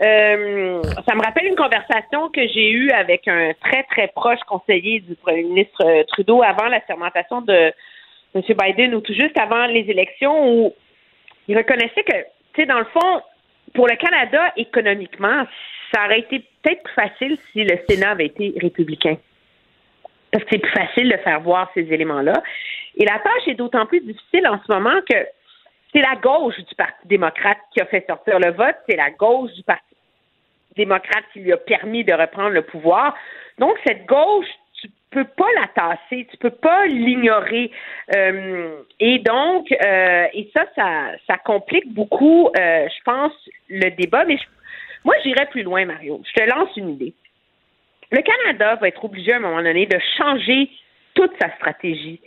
[0.01, 4.99] euh, ça me rappelle une conversation que j'ai eue avec un très, très proche conseiller
[4.99, 7.71] du premier ministre Trudeau avant la sermentation de
[8.35, 8.41] M.
[8.41, 10.73] Biden ou tout juste avant les élections où
[11.47, 12.17] il reconnaissait que,
[12.53, 13.21] tu sais, dans le fond,
[13.73, 15.45] pour le Canada, économiquement,
[15.93, 19.17] ça aurait été peut-être plus facile si le Sénat avait été républicain.
[20.31, 22.33] Parce que c'est plus facile de faire voir ces éléments-là.
[22.97, 25.15] Et la tâche est d'autant plus difficile en ce moment que
[25.93, 29.51] c'est la gauche du Parti démocrate qui a fait sortir le vote, c'est la gauche
[29.53, 29.95] du Parti
[30.75, 33.15] démocrate qui lui a permis de reprendre le pouvoir.
[33.59, 34.47] Donc, cette gauche
[35.15, 37.71] peux pas la tasser, tu peux pas l'ignorer.
[38.15, 40.65] Euh, et donc, euh, et ça,
[41.25, 43.33] ça, complique beaucoup, euh, je pense,
[43.69, 44.25] le débat.
[44.25, 44.37] Mais
[45.05, 46.21] moi, j'irais plus loin, Mario.
[46.27, 47.13] Je te lance une idée.
[48.11, 50.69] Le Canada va être obligé à un moment donné de changer
[51.13, 52.19] toute sa stratégie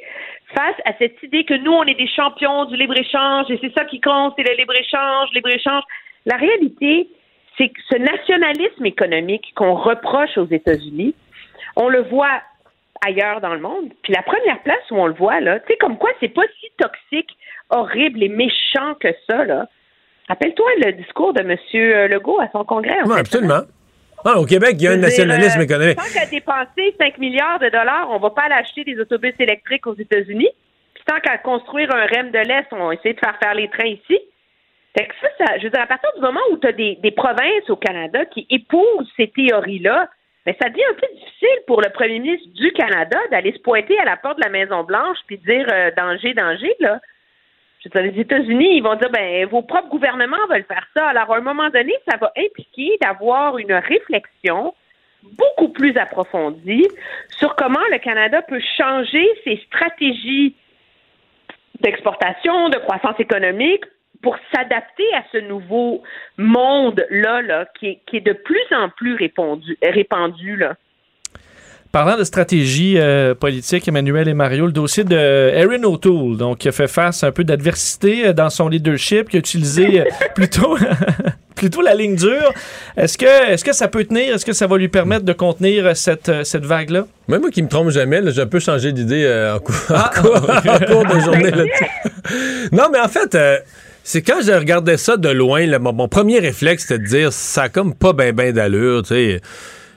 [0.54, 3.84] face à cette idée que nous, on est des champions du libre-échange et c'est ça
[3.84, 5.82] qui compte, c'est le libre-échange, libre-échange.
[6.24, 7.08] La réalité,
[7.58, 11.14] c'est que ce nationalisme économique qu'on reproche aux États-Unis,
[11.76, 12.40] on le voit
[13.06, 13.90] ailleurs dans le monde.
[14.02, 16.42] Puis la première place où on le voit, là, tu sais, comme quoi c'est pas
[16.60, 17.36] si toxique,
[17.70, 19.66] horrible et méchant que ça, là.
[20.28, 21.56] Rappelle-toi le discours de M.
[22.10, 22.98] Legault à son congrès.
[23.06, 23.62] Oui, absolument.
[24.24, 25.96] Ah, au Québec, il y a un nationalisme euh, économique.
[25.96, 29.86] Tant qu'à dépenser 5 milliards de dollars, on va pas aller acheter des autobus électriques
[29.86, 30.48] aux États-Unis.
[30.94, 33.68] Puis tant qu'à construire un REM de l'Est, on va essayer de faire faire les
[33.68, 34.18] trains ici.
[34.96, 36.96] Fait que ça, ça je veux dire, à partir du moment où tu as des,
[36.96, 40.08] des provinces au Canada qui épousent ces théories-là,
[40.48, 43.98] mais ça devient un peu difficile pour le premier ministre du Canada d'aller se pointer
[43.98, 47.00] à la porte de la Maison-Blanche puis dire euh, danger, danger, là.
[47.84, 51.06] Je dire, les États-Unis, ils vont dire, ben, vos propres gouvernements veulent faire ça.
[51.08, 54.74] Alors, à un moment donné, ça va impliquer d'avoir une réflexion
[55.22, 56.88] beaucoup plus approfondie
[57.28, 60.56] sur comment le Canada peut changer ses stratégies
[61.80, 63.84] d'exportation, de croissance économique
[64.22, 66.02] pour s'adapter à ce nouveau
[66.36, 69.78] monde-là là, qui, est, de plus en plus répandu.
[69.82, 70.76] répandu là.
[71.90, 76.68] Parlant de stratégie euh, politique, Emmanuel et Mario, le dossier de Erin O'Toole, donc qui
[76.68, 80.04] a fait face à un peu d'adversité euh, dans son leadership, qui a utilisé euh,
[80.34, 80.76] plutôt
[81.54, 82.52] plutôt la ligne dure.
[82.94, 84.34] Est-ce que est-ce que ça peut tenir?
[84.34, 87.06] Est-ce que ça va lui permettre de contenir cette, cette vague-là?
[87.26, 90.10] Même moi qui me trompe jamais, j'ai un peu changé d'idée en, cours, ah!
[90.12, 91.52] de journée.
[92.70, 93.34] non, mais en fait
[94.08, 97.68] c'est quand je regardais ça de loin, mon, premier réflexe, c'était de dire ça a
[97.68, 99.40] comme pas ben ben d'allure, tu sais.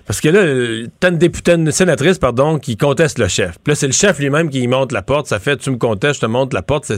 [0.06, 3.52] Parce que là, t'as une députée, une sénatrice, pardon, qui conteste le chef.
[3.64, 5.28] Puis là, c'est le chef lui-même qui monte la porte.
[5.28, 6.92] Ça fait, tu me contestes, je te montre la porte.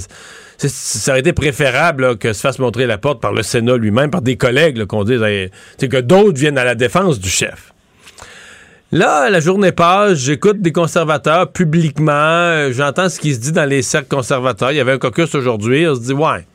[0.57, 4.23] ça aurait été préférable que se fasse montrer la porte par le Sénat lui-même, par
[4.23, 5.21] des collègues, qu'on dise,
[5.79, 7.73] que d'autres viennent à la défense du chef.
[8.91, 13.65] Là, la journée passe, j'écoute des conservateurs publiquement, euh, j'entends ce qui se dit dans
[13.65, 14.71] les cercles conservateurs.
[14.71, 16.45] Il y avait un caucus aujourd'hui, on se dit, ouais,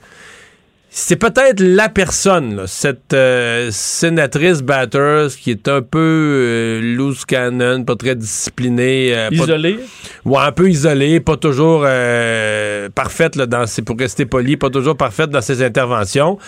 [0.90, 7.24] c'est peut-être la personne, là, cette euh, sénatrice Batters, qui est un peu euh, loose
[7.24, 9.12] cannon, pas très disciplinée.
[9.15, 9.78] euh, pas- Isolée?
[10.24, 14.70] Ouais, un peu isolée, pas toujours euh, parfaite, là, dans ses, pour rester poli, pas
[14.70, 16.39] toujours parfaite dans ses interventions,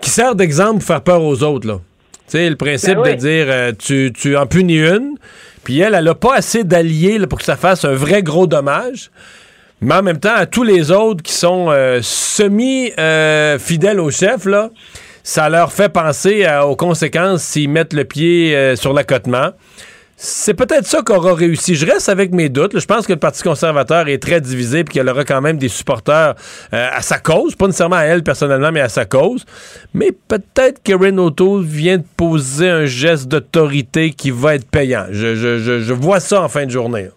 [0.00, 1.80] qui sert d'exemple pour faire peur aux autres, là.
[2.28, 3.10] Tu sais, le principe Ben oui.
[3.16, 5.16] de dire euh, tu, tu en punis une,
[5.64, 9.10] puis elle, elle a pas assez d'alliés pour que ça fasse un vrai gros dommage.
[9.82, 14.70] Mais en même temps, à tous les autres qui sont euh, semi-fidèles au chef, là,
[15.24, 19.50] ça leur fait penser aux conséquences s'ils mettent le pied euh, sur l'accotement.
[20.24, 21.74] C'est peut-être ça qu'aura réussi.
[21.74, 22.74] Je reste avec mes doutes.
[22.74, 22.80] là.
[22.80, 25.66] Je pense que le Parti conservateur est très divisé puis qu'elle aura quand même des
[25.68, 26.34] supporters
[26.72, 27.56] euh, à sa cause.
[27.56, 29.44] Pas nécessairement à elle personnellement, mais à sa cause.
[29.94, 35.06] Mais peut-être qu'Erin O'Toole vient de poser un geste d'autorité qui va être payant.
[35.10, 37.08] Je, je- je- je vois ça en fin de journée.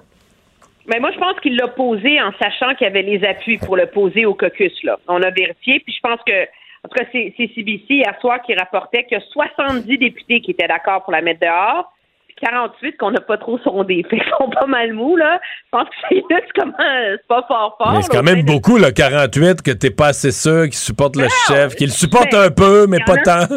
[0.87, 3.75] Mais moi, je pense qu'il l'a posé en sachant qu'il y avait les appuis pour
[3.75, 4.73] le poser au caucus.
[4.83, 4.97] Là.
[5.07, 8.53] On a vérifié, puis je pense que, en tout cas, c'est CBC hier soir qui
[8.53, 11.91] rapportait qu'il y a 70 députés qui étaient d'accord pour la mettre dehors,
[12.27, 14.03] puis 48 qu'on n'a pas trop sondé.
[14.09, 15.39] Fait qu'ils sont pas mal mous, là.
[15.65, 17.93] Je pense que c'est juste comment c'est pas fort fort.
[17.93, 21.15] Mais c'est là, quand même beaucoup, le 48, que t'es pas assez sûr qui supporte
[21.15, 23.55] le chef, qu'il le supporte un peu, mais pas a- tant.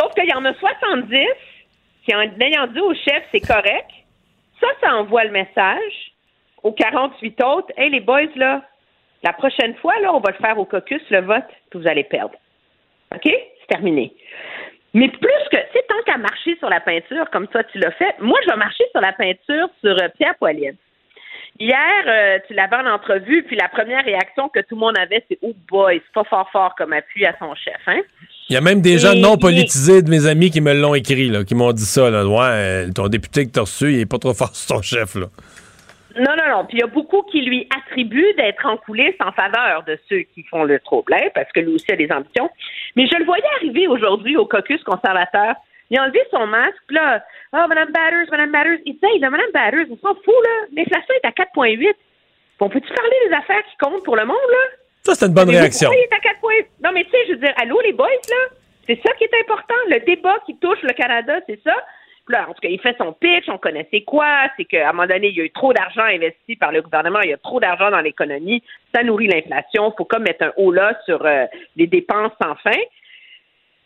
[0.00, 1.16] Sauf qu'il y en a 70
[2.04, 3.90] qui, en ayant dit au chef, c'est correct,
[4.60, 6.09] ça, ça envoie le message
[6.62, 7.72] aux 48 autres.
[7.76, 8.62] Hey, les boys, là,
[9.22, 12.04] la prochaine fois, là, on va le faire au caucus, le vote, puis vous allez
[12.04, 12.34] perdre.
[13.14, 13.24] OK?
[13.24, 14.12] C'est terminé.
[14.94, 17.92] Mais plus que, tu sais, tant qu'à marcher sur la peinture, comme toi, tu l'as
[17.92, 20.78] fait, moi, je vais marcher sur la peinture sur euh, Pierre Poilievre.
[21.58, 21.76] Hier,
[22.06, 25.38] euh, tu l'avais en entrevue, puis la première réaction que tout le monde avait, c'est
[25.42, 28.00] Oh boy, c'est pas fort fort comme appui à son chef, hein?
[28.48, 31.28] Il y a même des gens non politisés de mes amis qui me l'ont écrit,
[31.28, 32.10] là, qui m'ont dit ça.
[32.10, 32.26] Là.
[32.26, 35.14] Ouais, euh, ton député que t'as reçu, il est pas trop fort sur ton chef.
[35.14, 35.26] Là.
[36.16, 36.64] Non, non, non.
[36.64, 40.22] Puis il y a beaucoup qui lui attribuent d'être en coulisses en faveur de ceux
[40.34, 42.50] qui font le trouble, hein, parce que lui aussi a des ambitions.
[42.96, 45.54] Mais je le voyais arriver aujourd'hui au caucus conservateur.
[45.90, 48.78] Il a enlevé son masque, puis là, ah, Mme Batters, Mme Batters.
[48.86, 50.66] Il disait, hey, Mme Batters, on s'en fout, là.
[50.76, 51.94] L'inflation est à 4,8.
[52.60, 54.76] On peut-tu parler des affaires qui comptent pour le monde, là?
[55.02, 55.90] Ça, c'est une bonne réaction.
[55.92, 56.52] il est à 4 points?
[56.84, 58.56] Non, mais tu sais, je veux dire, allô, les boys, là?
[58.86, 59.74] C'est ça qui est important.
[59.88, 61.74] Le débat qui touche le Canada, c'est ça.
[62.30, 64.48] Là, en tout cas, il fait son pitch, on connaît c'est quoi.
[64.56, 67.20] C'est qu'à un moment donné, il y a eu trop d'argent investi par le gouvernement,
[67.22, 68.62] il y a trop d'argent dans l'économie.
[68.94, 69.90] Ça nourrit l'inflation.
[69.90, 71.46] Il faut comme mettre un haut là sur euh,
[71.76, 72.78] les dépenses sans fin.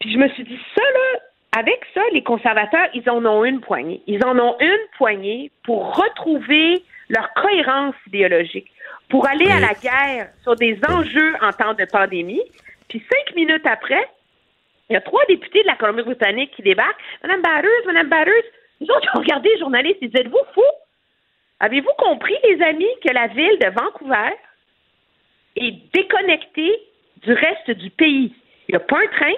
[0.00, 1.20] Puis je me suis dit, ça, là,
[1.56, 4.02] avec ça, les conservateurs, ils en ont une poignée.
[4.06, 8.70] Ils en ont une poignée pour retrouver leur cohérence idéologique,
[9.08, 12.42] pour aller à la guerre sur des enjeux en temps de pandémie.
[12.88, 14.08] Puis cinq minutes après,
[14.90, 17.00] il y a trois députés de la Colombie-Britannique qui débarquent.
[17.22, 18.44] Madame Batters, Madame Batters,
[18.80, 20.60] nous autres, ils ont regardé les journalistes, ils disaient, êtes-vous fous?
[21.60, 24.34] Avez-vous compris, les amis, que la ville de Vancouver
[25.56, 26.72] est déconnectée
[27.22, 28.34] du reste du pays?
[28.68, 29.34] Il n'y a pas un train,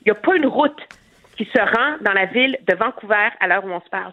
[0.00, 0.78] il n'y a pas une route
[1.36, 4.12] qui se rend dans la ville de Vancouver à l'heure où on se parle.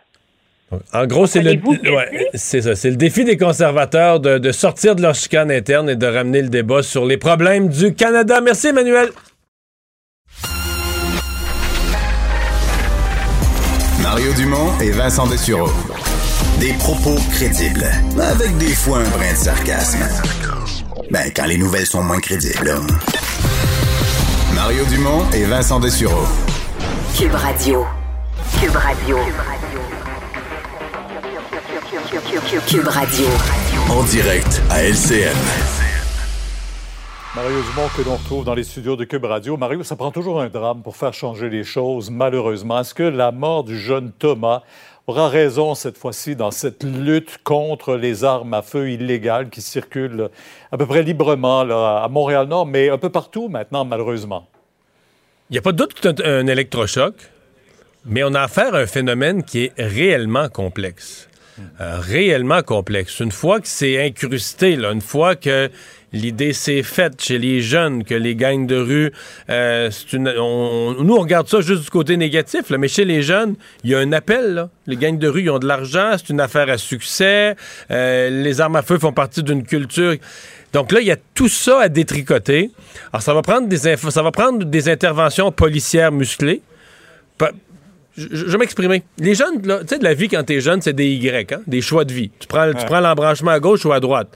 [0.93, 2.75] En gros, c'est le, ouais, c'est ça.
[2.75, 6.43] C'est le défi des conservateurs de, de sortir de leur chicane interne et de ramener
[6.43, 8.39] le débat sur les problèmes du Canada.
[8.41, 9.09] Merci, Emmanuel.
[14.19, 15.69] Mario Dumont et Vincent Dessureau.
[16.59, 17.89] Des propos crédibles,
[18.19, 19.99] avec des fois un brin de sarcasme.
[21.09, 22.81] Ben, quand les nouvelles sont moins crédibles.
[24.53, 26.25] Mario Dumont et Vincent Dessureau.
[27.17, 27.85] Cube Radio.
[28.59, 29.17] Cube Radio.
[32.67, 33.25] Cube Radio.
[33.89, 35.88] En direct à LCN.
[37.35, 39.55] Mario Dumont que l'on retrouve dans les studios de Cube Radio.
[39.55, 42.79] Mario, ça prend toujours un drame pour faire changer les choses, malheureusement.
[42.79, 44.63] Est-ce que la mort du jeune Thomas
[45.05, 50.29] aura raison cette fois-ci dans cette lutte contre les armes à feu illégales qui circulent
[50.71, 54.47] à peu près librement à Montréal-Nord, mais un peu partout maintenant, malheureusement?
[55.51, 57.13] Il n'y a pas de doute que c'est un, un électrochoc,
[58.05, 61.29] mais on a affaire à un phénomène qui est réellement complexe.
[61.81, 63.19] Euh, réellement complexe.
[63.19, 65.69] Une fois que c'est incrusté, une fois que
[66.13, 69.11] l'idée s'est faite chez les jeunes, que les gangs de rue,
[69.49, 73.05] euh, c'est une, on- nous on regarde ça juste du côté négatif, là, mais chez
[73.05, 74.53] les jeunes, il y a un appel.
[74.55, 74.69] Là.
[74.87, 77.55] Les gangs de rue, ils ont de l'argent, c'est une affaire à succès.
[77.91, 80.15] Euh, les armes à feu font partie d'une culture.
[80.73, 82.71] Donc là, il y a tout ça à détricoter.
[83.11, 86.61] Alors ça va prendre des ça va prendre des interventions policières musclées.
[87.37, 87.51] Pa-
[88.17, 89.03] je, je vais m'exprimer.
[89.17, 91.81] Les jeunes, tu sais, de la vie quand t'es jeune, c'est des Y, hein, des
[91.81, 92.31] choix de vie.
[92.39, 94.27] Tu prends, tu prends l'embranchement à gauche ou à droite.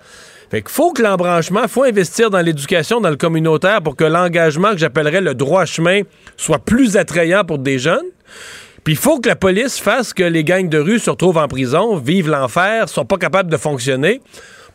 [0.53, 4.69] Fait qu'il faut que l'embranchement, faut investir dans l'éducation, dans le communautaire pour que l'engagement
[4.69, 6.01] que j'appellerais le droit chemin
[6.37, 8.05] soit plus attrayant pour des jeunes.
[8.83, 11.47] Puis il faut que la police fasse que les gangs de rue se retrouvent en
[11.47, 14.21] prison, vivent l'enfer, sont pas capables de fonctionner,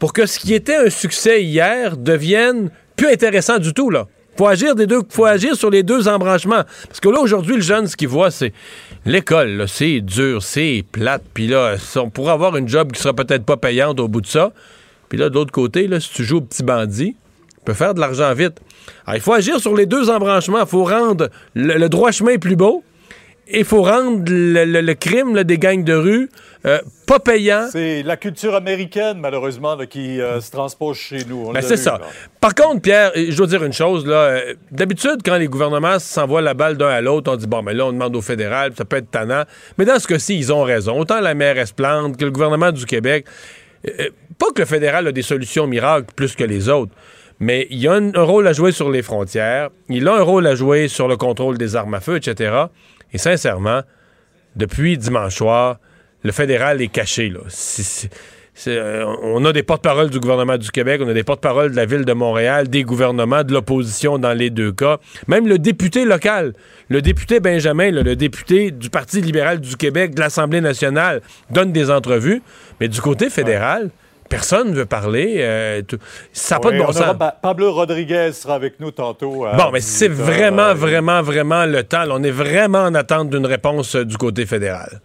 [0.00, 4.09] pour que ce qui était un succès hier devienne plus intéressant du tout, là.
[4.36, 6.64] Faut agir sur les deux embranchements.
[6.88, 8.52] Parce que là, aujourd'hui, le jeune, ce qu'il voit, c'est
[9.06, 11.22] l'école, c'est dur, c'est plate.
[11.34, 14.26] Puis là, on pourrait avoir une job qui sera peut-être pas payante au bout de
[14.26, 14.52] ça.
[15.09, 17.16] Puis là, de l'autre côté, là, si tu joues au petit bandit,
[17.56, 18.59] tu peux faire de l'argent vite.
[19.06, 20.60] Alors, il faut agir sur les deux embranchements.
[20.60, 22.82] Il faut rendre le, le droit chemin plus beau
[23.51, 26.28] il faut rendre le, le- le crime là, des gangs de rue
[26.66, 27.66] euh, pas payant.
[27.72, 31.51] C'est la culture américaine, malheureusement, là, qui euh, se transpose chez nous.
[31.52, 31.93] Ben, c'est ça.
[31.93, 32.05] là.
[32.43, 34.05] Par contre, Pierre, je dois dire une chose.
[34.06, 34.16] là.
[34.16, 37.72] euh, D'habitude, quand les gouvernements s'envoient la balle d'un à l'autre, on dit bon, mais
[37.72, 39.44] là, on demande au fédéral, ça peut être tannant.
[39.78, 40.98] Mais dans ce cas-ci, ils ont raison.
[41.01, 43.24] Autant la mairesse Plante que le gouvernement du Québec.
[44.39, 46.93] Pas que le fédéral a des solutions miracles plus que les autres,
[47.40, 49.70] mais il a un, rôle à jouer sur les frontières.
[49.89, 52.65] Il a un rôle à jouer sur le contrôle des armes à feu, etc.
[53.12, 53.82] Et sincèrement,
[54.56, 55.78] depuis dimanche soir,
[56.24, 57.28] le fédéral est caché.
[57.28, 57.40] Là.
[58.66, 61.86] Euh, on a des porte-paroles du gouvernement du Québec, on a des porte-paroles de la
[61.86, 64.98] ville de Montréal, des gouvernements, de l'opposition dans les deux cas.
[65.28, 66.55] Même le député local,
[66.89, 71.89] le député Benjamin, le député du Parti libéral du Québec, de l'Assemblée nationale, donne des
[71.89, 72.43] entrevues.
[72.81, 73.90] Mais du côté fédéral,
[74.28, 75.36] personne ne veut parler.
[75.38, 75.82] euh,
[76.32, 77.16] ça n'a pas de bon aura sens.
[77.18, 79.46] Pa- Pablo Rodriguez sera avec nous tantôt.
[79.56, 82.05] Bon, mais c'est 18 heures, vraiment, euh, vraiment, vraiment le temps.
[82.05, 82.14] là.
[82.14, 85.00] on est vraiment en attente d'une réponse euh, du côté fédéral.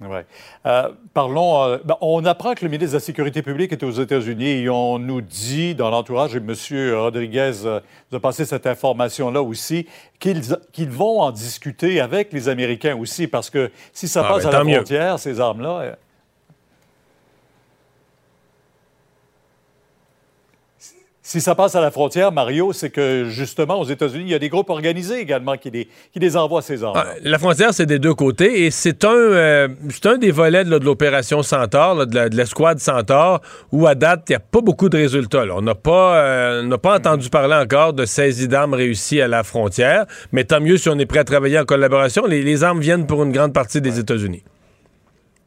[0.00, 0.26] Ouais.
[0.66, 1.62] Euh, parlons.
[1.62, 4.68] euh, ben, on apprend que le ministre de la Sécurité publique est aux États-Unis et
[4.68, 6.52] on nous dit dans l'entourage, et M.
[6.96, 7.78] Rodriguez euh,
[8.10, 9.86] nous a passé cette information-là aussi,
[10.18, 10.42] qu'ils
[10.90, 14.52] vont en discuter avec les Américains aussi, parce que si ça Ah, passe ben, à
[14.58, 14.74] la mieux.
[14.76, 15.96] frontière, ces armes-là.
[21.32, 24.38] Si ça passe à la frontière, Mario, c'est que justement aux États-Unis, il y a
[24.38, 25.70] des groupes organisés également qui
[26.14, 26.92] les, envoient ces armes.
[26.94, 29.68] Ah, la frontière, c'est des deux côtés et c'est un, euh,
[30.04, 33.40] un des volets de l'opération Centaure, là, de, l'escouade Centaure,
[33.70, 35.46] où à date, il n'y a pas beaucoup de résultats.
[35.56, 40.04] On n'a pas, euh, pas entendu parler encore de saisie d'armes réussies à la frontière,
[40.32, 42.26] mais tant mieux si on est prêt à travailler en collaboration.
[42.26, 44.42] Les armes viennent pour une grande partie des États-Unis.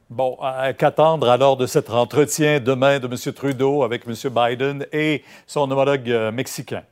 [0.08, 0.38] Bon,
[0.78, 3.32] qu'attendre alors de cet entretien demain de M.
[3.32, 4.14] Trudeau avec M.
[4.32, 6.82] Biden et son homologue euh, mexicain?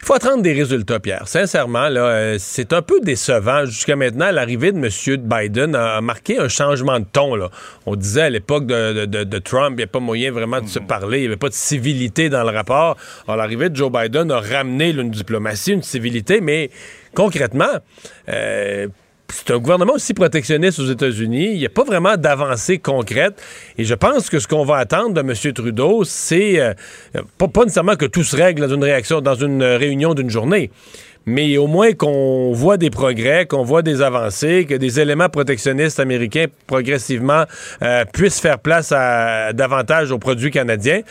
[0.00, 1.26] Il faut attendre des résultats, Pierre.
[1.26, 3.64] Sincèrement, là, euh, c'est un peu décevant.
[3.64, 4.88] Jusqu'à maintenant, l'arrivée de M.
[5.20, 7.34] Biden a, marqué un changement de ton.
[7.34, 7.50] Là.
[7.86, 10.60] On disait à l'époque de, de- de- de Trump, il n'y a pas moyen vraiment
[10.60, 12.96] de se parler, il n'y avait pas de civilité dans le rapport.
[13.26, 16.70] Alors, l'arrivée de Joe Biden a ramené là, une diplomatie, une civilité, mais
[17.14, 17.78] concrètement,
[18.28, 18.86] euh,
[19.32, 21.50] c'est un gouvernement aussi protectionniste aux États-Unis.
[21.52, 23.42] Il n'y a pas vraiment d'avancée concrète.
[23.78, 25.52] Et je pense que ce qu'on va attendre de M.
[25.52, 26.74] Trudeau, c'est euh,
[27.38, 30.30] pas, pas nécessairement que tout se règle dans une réaction, dans une euh, réunion d'une
[30.30, 30.70] journée.
[31.26, 36.00] Mais au moins qu'on voit des progrès, qu'on voit des avancées, que des éléments protectionnistes
[36.00, 37.44] américains progressivement
[37.82, 41.02] euh, puissent faire place à davantage aux produits canadiens.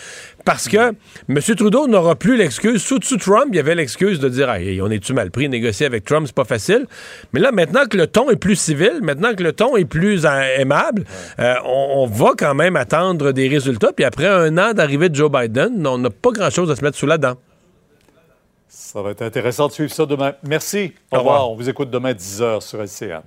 [0.46, 0.94] Parce que
[1.30, 1.40] M.
[1.56, 2.82] Trudeau n'aura plus l'excuse.
[2.82, 5.86] Sous, sous Trump, il y avait l'excuse de dire hey, on est-tu mal pris, négocier
[5.86, 6.88] avec Trump, c'est pas facile.
[7.34, 10.26] Mais là, maintenant que le ton est plus civil, maintenant que le ton est plus
[10.26, 11.04] euh, aimable,
[11.40, 13.92] euh, on, on va quand même attendre des résultats.
[13.94, 16.98] Puis après un an d'arrivée de Joe Biden, on n'a pas grand-chose à se mettre
[16.98, 17.36] sous la dent.
[18.82, 20.36] Ça va être intéressant de suivre ça demain.
[20.42, 20.94] Merci.
[21.12, 21.36] Au, Au revoir.
[21.36, 21.52] revoir.
[21.52, 23.22] On vous écoute demain 10h sur LCN.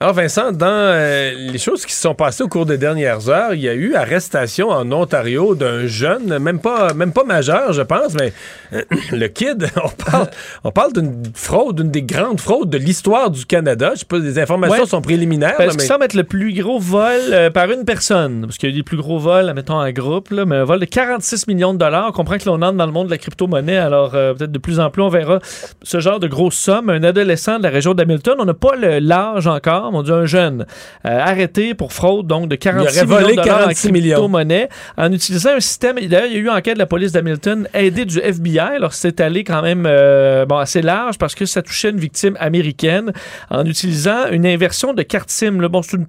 [0.00, 3.54] Alors Vincent, dans euh, les choses qui se sont passées au cours des dernières heures,
[3.54, 7.80] il y a eu arrestation en Ontario d'un jeune, même pas, même pas majeur, je
[7.80, 8.32] pense, mais
[8.72, 10.26] euh, le kid, on parle,
[10.64, 13.92] on parle d'une fraude, d'une des grandes fraudes de l'histoire du Canada.
[13.94, 14.88] Je sais pas, les informations Ouais.
[14.88, 15.54] sont préliminaires.
[15.58, 18.42] Parce là, qu'il mais- semble être le plus gros vol euh, par une personne.
[18.46, 20.64] Parce qu'il y a eu des plus gros vols, mettons, en groupe, là, mais un
[20.64, 22.08] vol de 46 millions de dollars.
[22.08, 24.58] On comprend que l'on entre dans le monde de la crypto-monnaie, alors euh, peut-être de
[24.58, 25.38] plus en plus, on verra
[25.84, 26.90] ce genre de grosses sommes.
[26.90, 30.26] Un adolescent de la région d'Hamilton, on n'a pas l'âge encore, mais on dit un
[30.26, 30.66] jeune,
[31.06, 34.68] euh, arrêté pour fraude, donc de 46 aurait volé millions de dollars 46 en crypto-monnaie,
[34.96, 35.96] en utilisant un système.
[35.96, 38.58] D'ailleurs, il y a eu enquête de la police d'Hamilton, aidée du FBI.
[38.58, 42.36] Alors, c'est allé quand même euh, bon, assez large parce que ça touchait une victime
[42.40, 43.12] américaine
[43.50, 45.60] en utilisant une inversion de carte SIM.
[45.60, 45.68] là.
[45.68, 46.06] Bon, c'est une,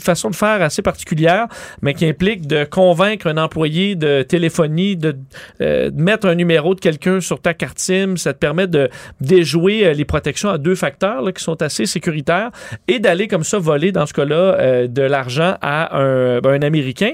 [0.00, 1.46] façon de faire assez particulière,
[1.82, 5.16] mais qui implique de convaincre un employé de téléphonie de,
[5.60, 8.16] euh, de mettre un numéro de quelqu'un sur ta carte SIM.
[8.16, 8.88] Ça te permet de
[9.20, 12.50] déjouer les protections à deux facteurs là, qui sont assez sécuritaires
[12.88, 17.12] et d'aller comme ça voler, dans ce cas-là, euh, de l'argent à un, ben, Américain.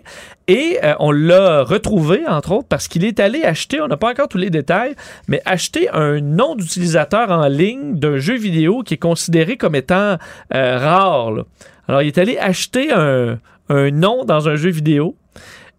[0.48, 4.10] Et euh, on l'a retrouvé, entre autres, parce qu'il est allé acheter, on n'a pas
[4.10, 4.94] encore tous les détails,
[5.28, 10.16] mais acheter un nom d'utilisateur en ligne d'un jeu vidéo qui est considéré comme étant
[10.54, 11.44] euh, rare.
[11.88, 13.38] Alors, il est allé acheter un,
[13.68, 15.14] un nom dans un jeu vidéo.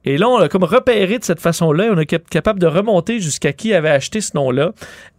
[0.06, 1.90] Et là, on a comme repéré de cette façon-là.
[1.92, 4.72] On est capable de remonter jusqu'à qui avait acheté ce nom-là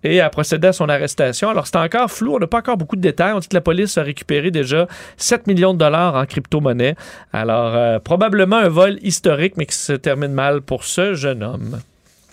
[0.03, 1.49] et a procédé à son arrestation.
[1.49, 2.37] Alors, c'est encore flou.
[2.37, 3.33] On n'a pas encore beaucoup de détails.
[3.33, 4.87] On dit que la police a récupéré déjà
[5.17, 6.97] 7 millions de dollars en crypto-monnaie.
[7.33, 11.81] Alors, euh, probablement un vol historique, mais qui se termine mal pour ce jeune homme.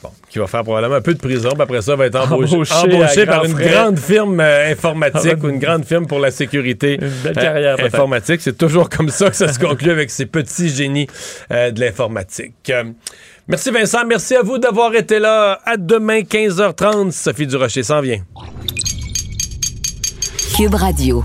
[0.04, 2.56] Bon, qui va faire probablement un peu de prison, puis après ça, va être embauché,
[2.56, 3.70] Embauché embauché à par une frais.
[3.70, 7.76] grande firme euh, informatique Ah, ou une grande firme pour la sécurité belle euh, carrière,
[7.76, 7.94] peut-être.
[7.96, 8.42] informatique.
[8.42, 11.06] C'est toujours comme ça que ça se conclut avec ces petits génies
[11.52, 12.70] euh, de l'informatique.
[12.72, 12.86] Euh,
[13.48, 15.60] merci Vincent, merci à vous d'avoir été là.
[15.66, 17.12] À demain, 15h30.
[17.12, 18.22] Sophie Durocher s'en vient.
[20.58, 21.24] Cube Radio.